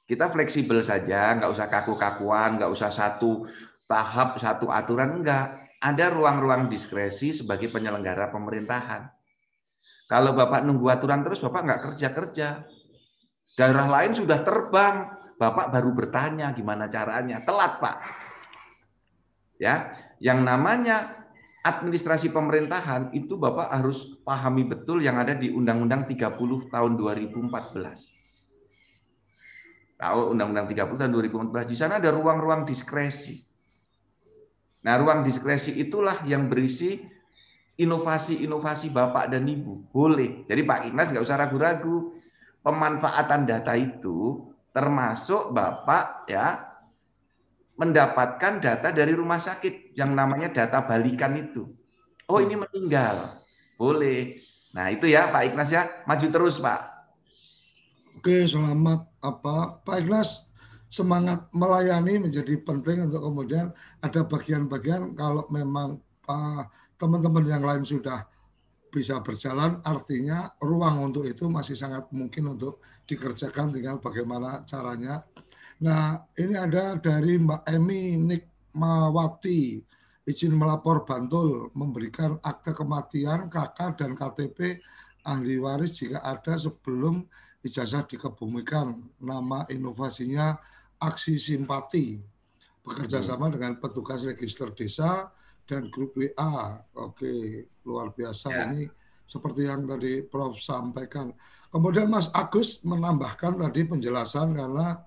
Kita 0.06 0.30
fleksibel 0.30 0.86
saja, 0.86 1.34
nggak 1.34 1.50
usah 1.50 1.66
kaku-kakuan, 1.66 2.62
nggak 2.62 2.70
usah 2.70 2.94
satu 2.94 3.42
tahap, 3.90 4.38
satu 4.38 4.70
aturan, 4.70 5.18
enggak 5.18 5.58
ada 5.82 6.04
ruang-ruang 6.14 6.70
diskresi 6.70 7.34
sebagai 7.34 7.74
penyelenggara 7.74 8.30
pemerintahan. 8.30 9.10
Kalau 10.06 10.38
Bapak 10.38 10.62
nunggu 10.62 10.86
aturan 10.86 11.26
terus, 11.26 11.42
Bapak 11.42 11.66
nggak 11.66 11.80
kerja-kerja. 11.90 12.62
Daerah 13.58 13.86
lain 13.90 14.14
sudah 14.14 14.46
terbang, 14.46 15.10
Bapak 15.34 15.74
baru 15.74 15.90
bertanya 15.90 16.54
gimana 16.54 16.86
caranya. 16.86 17.42
Telat, 17.42 17.82
Pak. 17.82 17.96
Ya, 19.58 19.90
yang 20.22 20.46
namanya 20.46 21.26
administrasi 21.66 22.30
pemerintahan 22.30 23.10
itu 23.10 23.34
Bapak 23.34 23.74
harus 23.74 24.22
pahami 24.22 24.62
betul 24.70 25.02
yang 25.02 25.18
ada 25.18 25.34
di 25.34 25.50
Undang-Undang 25.50 26.06
30 26.06 26.70
tahun 26.70 26.92
2014. 26.94 28.15
Tahu 29.96 30.36
Undang-Undang 30.36 30.68
30 30.68 31.00
tahun 31.00 31.12
2014 31.12 31.72
di 31.72 31.76
sana 31.76 31.96
ada 31.96 32.12
ruang-ruang 32.12 32.68
diskresi. 32.68 33.40
Nah, 34.84 34.94
ruang 35.00 35.24
diskresi 35.24 35.72
itulah 35.80 36.22
yang 36.28 36.46
berisi 36.46 37.00
inovasi-inovasi 37.76 38.92
Bapak 38.92 39.32
dan 39.32 39.44
Ibu. 39.44 39.92
Boleh. 39.92 40.44
Jadi 40.48 40.62
Pak 40.64 40.80
Inas 40.92 41.12
nggak 41.12 41.24
usah 41.24 41.40
ragu-ragu. 41.40 42.12
Pemanfaatan 42.64 43.46
data 43.46 43.72
itu 43.78 44.42
termasuk 44.74 45.54
Bapak 45.54 46.26
ya 46.26 46.66
mendapatkan 47.76 48.58
data 48.58 48.88
dari 48.90 49.12
rumah 49.12 49.38
sakit 49.38 49.94
yang 49.94 50.16
namanya 50.16 50.50
data 50.50 50.82
balikan 50.82 51.36
itu. 51.36 51.68
Oh 52.26 52.40
ini 52.42 52.56
meninggal. 52.58 53.38
Boleh. 53.76 54.40
Nah 54.72 54.90
itu 54.90 55.06
ya 55.06 55.28
Pak 55.30 55.42
Inas 55.52 55.70
ya. 55.70 55.88
Maju 56.08 56.26
terus 56.26 56.56
Pak. 56.58 56.95
Oke 58.26 58.42
selamat 58.42 59.22
apa 59.22 59.86
Pak 59.86 60.02
Inas 60.02 60.50
semangat 60.90 61.46
melayani 61.54 62.26
menjadi 62.26 62.58
penting 62.58 63.06
untuk 63.06 63.22
kemudian 63.22 63.70
ada 64.02 64.26
bagian-bagian 64.26 65.14
kalau 65.14 65.46
memang 65.46 66.02
teman-teman 66.98 67.46
uh, 67.46 67.50
yang 67.54 67.62
lain 67.62 67.86
sudah 67.86 68.26
bisa 68.90 69.22
berjalan 69.22 69.78
artinya 69.86 70.50
ruang 70.58 71.06
untuk 71.06 71.22
itu 71.22 71.46
masih 71.46 71.78
sangat 71.78 72.10
mungkin 72.10 72.58
untuk 72.58 72.82
dikerjakan 73.06 73.70
tinggal 73.70 74.02
bagaimana 74.02 74.66
caranya. 74.66 75.22
Nah, 75.86 76.18
ini 76.34 76.58
ada 76.58 76.98
dari 76.98 77.38
Mbak 77.38 77.62
Emi 77.62 78.18
Nikmawati 78.26 79.86
izin 80.26 80.50
melapor 80.58 81.06
Bantul 81.06 81.70
memberikan 81.78 82.42
akte 82.42 82.74
kematian 82.74 83.46
KK 83.46 83.78
dan 83.94 84.18
KTP 84.18 84.82
ahli 85.22 85.62
waris 85.62 86.02
jika 86.02 86.26
ada 86.26 86.58
sebelum 86.58 87.22
ijazah 87.66 88.06
dikebumikan. 88.06 88.94
Nama 89.20 89.66
inovasinya 89.74 90.54
aksi 91.02 91.36
simpati 91.36 92.16
bekerja 92.86 93.18
hmm. 93.20 93.26
sama 93.26 93.46
dengan 93.50 93.76
petugas 93.82 94.22
register 94.22 94.70
desa 94.70 95.28
dan 95.66 95.90
grup 95.90 96.14
WA. 96.14 96.78
Oke, 96.94 97.66
luar 97.82 98.14
biasa 98.14 98.48
ya. 98.54 98.62
ini 98.70 98.86
seperti 99.26 99.66
yang 99.66 99.84
tadi 99.84 100.22
Prof 100.22 100.56
sampaikan. 100.62 101.34
Kemudian 101.66 102.06
Mas 102.06 102.30
Agus 102.30 102.80
menambahkan 102.86 103.58
tadi 103.58 103.82
penjelasan 103.84 104.54
karena 104.54 105.02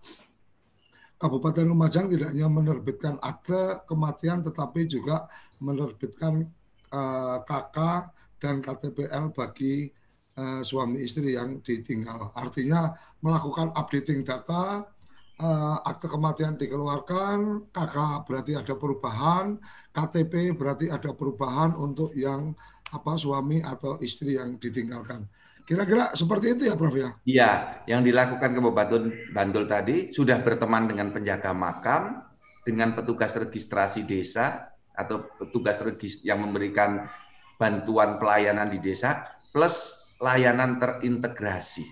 Kabupaten 1.19 1.67
Lumajang 1.67 2.07
tidak 2.11 2.31
hanya 2.31 2.47
menerbitkan 2.47 3.15
akte 3.19 3.83
kematian 3.87 4.39
tetapi 4.43 4.87
juga 4.87 5.27
menerbitkan 5.59 6.47
uh, 6.91 6.99
eh, 6.99 7.37
KK 7.43 7.77
dan 8.39 8.63
KTPL 8.63 9.35
bagi 9.35 9.91
uh, 10.39 10.61
suami 10.63 11.03
istri 11.03 11.35
yang 11.35 11.59
ditinggal. 11.59 12.31
Artinya 12.31 12.95
melakukan 13.19 13.75
updating 13.75 14.23
data 14.23 14.87
uh, 15.43 15.77
akte 15.83 16.07
kematian 16.07 16.55
dikeluarkan, 16.55 17.67
KK 17.75 17.95
berarti 18.23 18.55
ada 18.55 18.73
perubahan, 18.79 19.59
KTP 19.91 20.55
berarti 20.55 20.87
ada 20.87 21.11
perubahan 21.11 21.75
untuk 21.75 22.15
yang 22.15 22.55
apa 22.89 23.19
suami 23.19 23.59
atau 23.59 23.99
istri 23.99 24.39
yang 24.39 24.55
ditinggalkan. 24.55 25.27
Kira-kira 25.67 26.17
seperti 26.17 26.57
itu 26.57 26.63
ya 26.65 26.73
Prof 26.73 26.95
ya? 26.97 27.13
Iya, 27.29 27.51
yang 27.85 28.01
dilakukan 28.01 28.57
Kabupaten 28.57 29.29
Bantul 29.29 29.69
tadi 29.69 30.09
sudah 30.09 30.41
berteman 30.41 30.89
dengan 30.89 31.13
penjaga 31.13 31.53
makam, 31.53 32.25
dengan 32.65 32.97
petugas 32.97 33.37
registrasi 33.37 34.01
desa, 34.01 34.73
atau 34.97 35.29
petugas 35.37 35.77
yang 36.25 36.41
memberikan 36.41 37.05
bantuan 37.61 38.19
pelayanan 38.19 38.67
di 38.67 38.83
desa 38.83 39.23
plus 39.55 39.98
layanan 40.19 40.77
terintegrasi. 40.77 41.87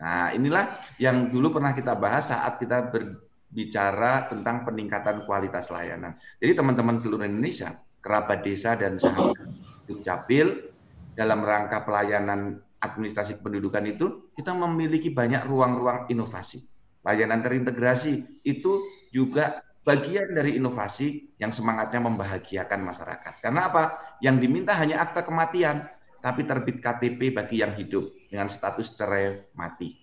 Nah, 0.00 0.34
inilah 0.34 0.76
yang 0.98 1.30
dulu 1.30 1.60
pernah 1.60 1.76
kita 1.76 1.94
bahas 1.94 2.32
saat 2.32 2.58
kita 2.58 2.90
berbicara 2.90 4.26
tentang 4.26 4.66
peningkatan 4.66 5.24
kualitas 5.28 5.70
layanan. 5.70 6.18
Jadi 6.40 6.52
teman-teman 6.56 6.98
seluruh 6.98 7.28
Indonesia, 7.28 7.78
kerabat 8.00 8.42
desa 8.42 8.74
dan 8.74 8.96
sahabat 8.96 9.36
Dukcapil 9.84 10.72
dalam 11.12 11.44
rangka 11.44 11.84
pelayanan 11.84 12.62
administrasi 12.80 13.38
kependudukan 13.38 13.84
itu 13.92 14.06
kita 14.32 14.56
memiliki 14.56 15.12
banyak 15.12 15.44
ruang-ruang 15.44 16.08
inovasi. 16.08 16.64
Layanan 17.04 17.44
terintegrasi 17.44 18.40
itu 18.44 18.80
juga 19.12 19.60
bagian 19.84 20.32
dari 20.32 20.56
inovasi 20.56 21.36
yang 21.40 21.52
semangatnya 21.52 22.00
membahagiakan 22.04 22.80
masyarakat. 22.84 23.34
Karena 23.44 23.68
apa? 23.68 23.82
Yang 24.20 24.36
diminta 24.48 24.72
hanya 24.76 25.04
akta 25.04 25.24
kematian, 25.24 25.88
tapi 26.20 26.44
terbit 26.44 26.78
KTP 26.78 27.32
bagi 27.32 27.64
yang 27.64 27.74
hidup 27.74 28.06
dengan 28.28 28.46
status 28.46 28.92
cerai 28.94 29.50
mati. 29.56 29.96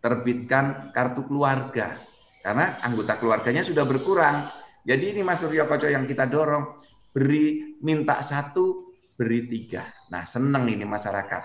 Terbitkan 0.00 0.90
kartu 0.96 1.28
keluarga, 1.28 1.92
karena 2.40 2.80
anggota 2.80 3.20
keluarganya 3.20 3.60
sudah 3.60 3.84
berkurang. 3.84 4.48
Jadi 4.80 5.12
ini 5.12 5.20
Mas 5.20 5.44
Suryo 5.44 5.68
Koco 5.68 5.84
yang 5.84 6.08
kita 6.08 6.24
dorong, 6.24 6.80
beri 7.12 7.76
minta 7.84 8.24
satu, 8.24 8.96
beri 9.12 9.44
tiga. 9.44 9.84
Nah 10.08 10.24
seneng 10.24 10.64
ini 10.72 10.88
masyarakat, 10.88 11.42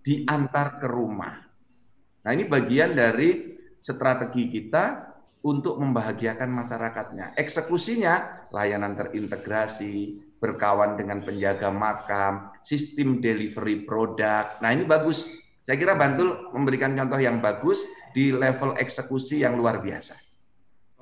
diantar 0.00 0.80
ke 0.80 0.88
rumah. 0.88 1.36
Nah 2.24 2.30
ini 2.32 2.48
bagian 2.48 2.96
dari 2.96 3.60
strategi 3.84 4.48
kita 4.48 5.12
untuk 5.44 5.76
membahagiakan 5.80 6.48
masyarakatnya. 6.52 7.36
Eksekusinya 7.36 8.48
layanan 8.52 8.96
terintegrasi, 8.96 10.20
berkawan 10.40 10.96
dengan 10.96 11.20
penjaga 11.20 11.68
makam, 11.68 12.48
sistem 12.64 13.20
delivery 13.20 13.84
produk. 13.84 14.48
Nah, 14.64 14.72
ini 14.72 14.88
bagus. 14.88 15.28
Saya 15.68 15.76
kira 15.76 15.94
Bantul 15.94 16.50
memberikan 16.56 16.96
contoh 16.96 17.20
yang 17.20 17.38
bagus 17.38 17.84
di 18.10 18.32
level 18.32 18.74
eksekusi 18.74 19.44
yang 19.44 19.54
luar 19.54 19.78
biasa. 19.78 20.16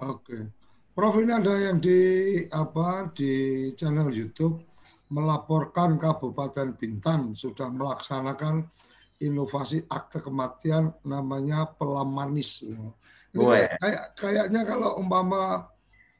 Oke. 0.04 0.50
Prof 0.92 1.14
ini 1.22 1.30
ada 1.30 1.54
yang 1.54 1.78
di 1.78 2.42
apa 2.50 3.06
di 3.14 3.70
channel 3.78 4.10
YouTube 4.10 4.58
melaporkan 5.14 5.94
Kabupaten 5.96 6.74
Bintan 6.74 7.32
sudah 7.32 7.70
melaksanakan 7.70 8.66
inovasi 9.22 9.86
akte 9.88 10.18
kematian 10.18 10.90
namanya 11.06 11.70
pelamanis. 11.70 12.66
Ini 12.66 13.40
kayak, 13.40 13.70
kayak 13.78 14.04
kayaknya 14.18 14.60
kalau 14.66 14.98
umpama 14.98 15.70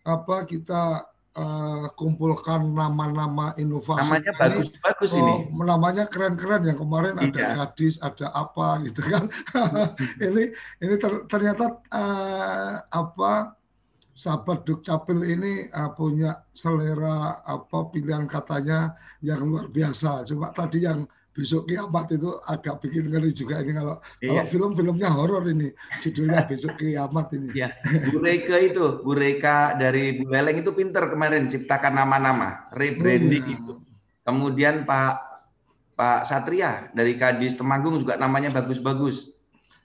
apa 0.07 0.37
kita 0.47 1.05
uh, 1.39 1.87
kumpulkan 1.95 2.75
nama-nama 2.75 3.55
inovasi 3.55 4.19
namanya 4.19 4.33
bagus-bagus 4.35 5.11
ini, 5.15 5.23
oh, 5.23 5.39
ini. 5.47 5.63
namanya 5.65 6.05
keren-keren 6.11 6.67
yang 6.67 6.79
kemarin 6.79 7.15
iya. 7.17 7.31
ada 7.31 7.43
gadis 7.63 7.97
ada 8.03 8.27
apa 8.35 8.83
gitu 8.83 9.01
kan 9.07 9.25
ini 10.27 10.51
ini 10.83 10.95
ter, 10.99 11.13
ternyata 11.31 11.79
uh, 11.95 12.75
apa 12.91 13.55
sahabat 14.19 14.67
Dukcapil 14.67 15.23
ini 15.23 15.71
uh, 15.71 15.95
punya 15.95 16.43
selera 16.51 17.39
apa 17.47 17.87
pilihan 17.95 18.27
katanya 18.27 18.99
yang 19.23 19.47
luar 19.47 19.71
biasa 19.71 20.27
coba 20.27 20.51
tadi 20.51 20.83
yang 20.83 21.07
besok 21.39 21.71
kiamat 21.71 22.11
itu 22.19 22.35
agak 22.51 22.83
bikin 22.83 23.15
ngeri 23.15 23.31
juga 23.31 23.63
ini 23.63 23.71
kalau 23.71 24.03
iya. 24.19 24.43
kalau 24.43 24.45
film-filmnya 24.51 25.09
horor 25.15 25.47
ini 25.47 25.71
judulnya 26.03 26.43
besok 26.51 26.75
kiamat 26.75 27.31
ini. 27.39 27.55
Iya. 27.55 27.79
Bu 28.11 28.19
Reika 28.19 28.59
itu, 28.59 29.07
Bu 29.07 29.15
Reika 29.15 29.79
dari 29.79 30.19
Bu 30.19 30.27
Leleng 30.27 30.67
itu 30.67 30.75
pinter 30.75 31.07
kemarin 31.07 31.47
ciptakan 31.47 31.95
nama-nama, 31.95 32.67
rebranding 32.75 33.47
oh, 33.47 33.51
iya. 33.55 33.55
itu. 33.55 33.73
Kemudian 34.27 34.83
Pak 34.83 35.15
Pak 35.95 36.27
Satria 36.27 36.91
dari 36.91 37.15
Kadis 37.15 37.55
Temanggung 37.55 38.03
juga 38.03 38.19
namanya 38.19 38.51
bagus-bagus. 38.51 39.31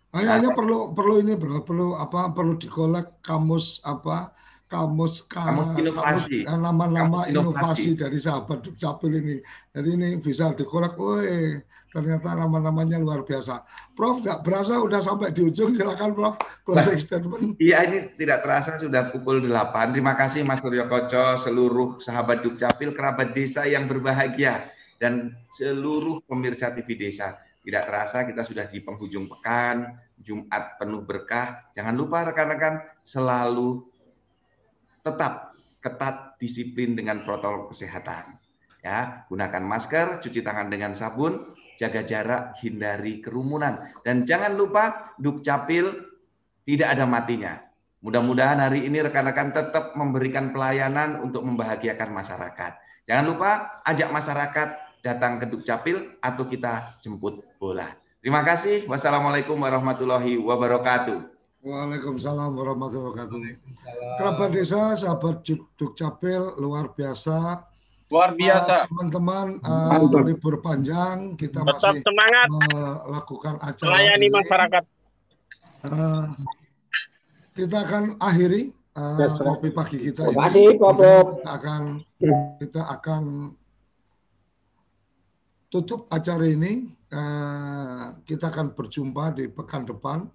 Kayaknya 0.09 0.57
perlu 0.57 0.93
perlu 0.97 1.21
ini 1.21 1.37
bro, 1.37 1.61
perlu 1.61 1.93
apa? 1.93 2.33
Perlu 2.33 2.57
dikolek 2.57 3.21
kamus 3.21 3.81
apa? 3.85 4.33
Kamus 4.73 5.29
kamus 5.29 5.77
inovasi 5.77 6.49
nama-nama 6.49 7.29
inovasi. 7.29 7.37
inovasi 7.37 7.89
dari 7.93 8.17
sahabat 8.17 8.65
Dukcapil 8.65 9.21
ini. 9.21 9.37
Jadi 9.69 9.89
ini 9.93 10.09
bisa 10.17 10.49
dikolek, 10.57 10.97
woi 10.97 11.61
ternyata 11.93 12.33
nama-namanya 12.33 12.97
luar 12.97 13.21
biasa. 13.21 13.61
Prof, 13.93 14.25
nggak 14.25 14.41
berasa 14.41 14.81
udah 14.81 14.97
sampai 14.97 15.29
di 15.29 15.45
ujung, 15.45 15.77
silakan 15.77 16.17
Prof, 16.17 16.41
closing 16.65 16.97
statement. 16.97 17.61
Iya, 17.61 17.85
ini 17.85 17.97
tidak 18.17 18.41
terasa 18.41 18.81
sudah 18.81 19.13
pukul 19.13 19.45
8. 19.45 19.93
Terima 19.93 20.17
kasih 20.17 20.41
Mas 20.41 20.57
Suryo 20.57 20.89
Koco, 20.89 21.37
seluruh 21.37 22.01
sahabat 22.01 22.41
Dukcapil, 22.41 22.97
kerabat 22.97 23.37
desa 23.37 23.69
yang 23.69 23.85
berbahagia, 23.85 24.73
dan 24.97 25.37
seluruh 25.53 26.25
pemirsa 26.25 26.73
TV 26.73 26.97
Desa. 26.97 27.37
Tidak 27.61 27.83
terasa 27.85 28.25
kita 28.25 28.41
sudah 28.41 28.65
di 28.65 28.81
penghujung 28.81 29.29
pekan, 29.29 29.93
Jumat 30.17 30.75
penuh 30.81 31.05
berkah. 31.05 31.69
Jangan 31.77 31.93
lupa 31.93 32.25
rekan-rekan 32.27 32.81
selalu 33.05 33.92
tetap 35.03 35.53
ketat 35.83 36.39
disiplin 36.39 36.95
dengan 36.95 37.27
protokol 37.27 37.69
kesehatan. 37.69 38.39
Ya, 38.83 39.27
gunakan 39.31 39.63
masker, 39.63 40.19
cuci 40.19 40.43
tangan 40.43 40.67
dengan 40.67 40.91
sabun, 40.91 41.39
jaga 41.79 42.03
jarak, 42.03 42.55
hindari 42.59 43.23
kerumunan. 43.23 43.79
Dan 44.03 44.27
jangan 44.27 44.55
lupa 44.55 45.15
Dukcapil 45.19 45.87
tidak 46.67 46.95
ada 46.95 47.07
matinya. 47.07 47.59
Mudah-mudahan 48.03 48.59
hari 48.59 48.83
ini 48.83 48.99
rekan-rekan 48.99 49.55
tetap 49.55 49.95
memberikan 49.95 50.51
pelayanan 50.51 51.23
untuk 51.23 51.47
membahagiakan 51.47 52.11
masyarakat. 52.11 52.71
Jangan 53.07 53.25
lupa 53.27 53.51
ajak 53.87 54.09
masyarakat 54.11 54.67
datang 55.03 55.39
ke 55.39 55.47
Dukcapil 55.47 56.19
atau 56.19 56.43
kita 56.47 56.99
jemput 56.99 57.43
bola. 57.55 57.91
Terima 58.19 58.43
kasih. 58.43 58.87
Wassalamualaikum 58.87 59.55
warahmatullahi 59.59 60.39
wabarakatuh. 60.39 61.32
Waalaikumsalam 61.63 62.59
warahmatullahi 62.59 63.07
wabarakatuh. 63.07 63.39
Kerabat 64.19 64.49
desa, 64.51 64.99
sahabat 64.99 65.47
Dukcapil, 65.79 66.59
luar 66.59 66.91
biasa. 66.91 67.63
Luar 68.11 68.35
biasa. 68.35 68.83
Teman-teman, 68.91 69.63
uh, 69.63 69.95
uh, 69.95 70.23
libur 70.27 70.59
panjang, 70.59 71.39
kita 71.39 71.63
Tetap 71.63 71.79
masih 71.79 72.03
semangat. 72.03 72.47
melakukan 73.07 73.55
acara 73.63 73.95
Melayani 73.95 74.27
ini. 74.27 74.35
masyarakat. 74.35 74.83
Uh, 75.87 76.25
kita 77.55 77.77
akan 77.79 78.03
akhiri 78.19 78.75
uh, 78.99 79.23
yes, 79.23 79.39
kopi 79.39 79.71
pagi 79.71 79.97
kita 80.03 80.27
Terima 80.35 80.51
kasih, 80.51 80.67
Kita 80.75 81.11
akan 81.47 81.81
kita 82.59 82.81
akan 82.91 83.23
tutup 85.71 86.11
acara 86.11 86.43
ini. 86.43 86.91
Uh, 87.07 88.19
kita 88.27 88.51
akan 88.51 88.75
berjumpa 88.75 89.39
di 89.39 89.47
pekan 89.47 89.87
depan 89.87 90.27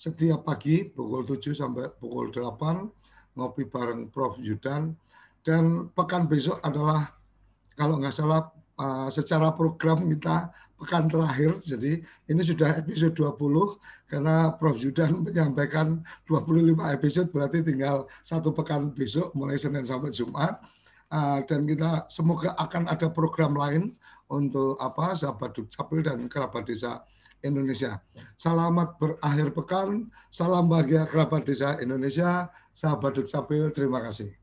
setiap 0.00 0.48
pagi 0.48 0.88
pukul 0.88 1.28
7 1.28 1.52
sampai 1.52 1.92
pukul 1.92 2.32
8 2.32 3.36
ngopi 3.36 3.68
bareng 3.68 4.08
Prof. 4.08 4.40
Yudan. 4.40 4.96
Dan 5.44 5.92
pekan 5.92 6.24
besok 6.24 6.56
adalah 6.64 7.04
kalau 7.76 8.00
nggak 8.00 8.16
salah 8.16 8.48
uh, 8.80 9.12
secara 9.12 9.52
program 9.52 10.08
kita 10.08 10.48
pekan 10.80 11.04
terakhir. 11.04 11.60
Jadi 11.60 12.00
ini 12.32 12.40
sudah 12.40 12.80
episode 12.80 13.12
20 13.12 13.76
karena 14.08 14.56
Prof. 14.56 14.80
Yudan 14.80 15.20
menyampaikan 15.20 16.00
25 16.24 16.96
episode 16.96 17.28
berarti 17.28 17.60
tinggal 17.60 18.08
satu 18.24 18.56
pekan 18.56 18.96
besok 18.96 19.36
mulai 19.36 19.60
Senin 19.60 19.84
sampai 19.84 20.08
Jumat. 20.16 20.64
Uh, 21.12 21.44
dan 21.44 21.68
kita 21.68 22.08
semoga 22.08 22.56
akan 22.56 22.88
ada 22.88 23.12
program 23.12 23.52
lain 23.52 23.92
untuk 24.30 24.78
apa 24.78 25.12
sahabat 25.12 25.52
Dukcapil 25.52 26.06
dan 26.06 26.24
kerabat 26.30 26.64
desa 26.64 27.02
Indonesia. 27.44 28.00
Selamat 28.40 28.96
berakhir 28.96 29.52
pekan, 29.52 30.08
salam 30.32 30.68
bahagia 30.68 31.04
kerabat 31.04 31.44
desa 31.44 31.76
Indonesia, 31.80 32.48
sahabat 32.72 33.16
Dukcapil, 33.16 33.72
terima 33.72 34.00
kasih. 34.00 34.40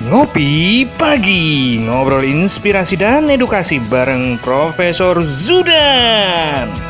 Ngopi 0.00 0.88
Pagi, 0.98 1.76
ngobrol 1.86 2.26
inspirasi 2.26 2.98
dan 2.98 3.28
edukasi 3.28 3.78
bareng 3.78 4.40
Profesor 4.40 5.20
Zudan. 5.22 6.89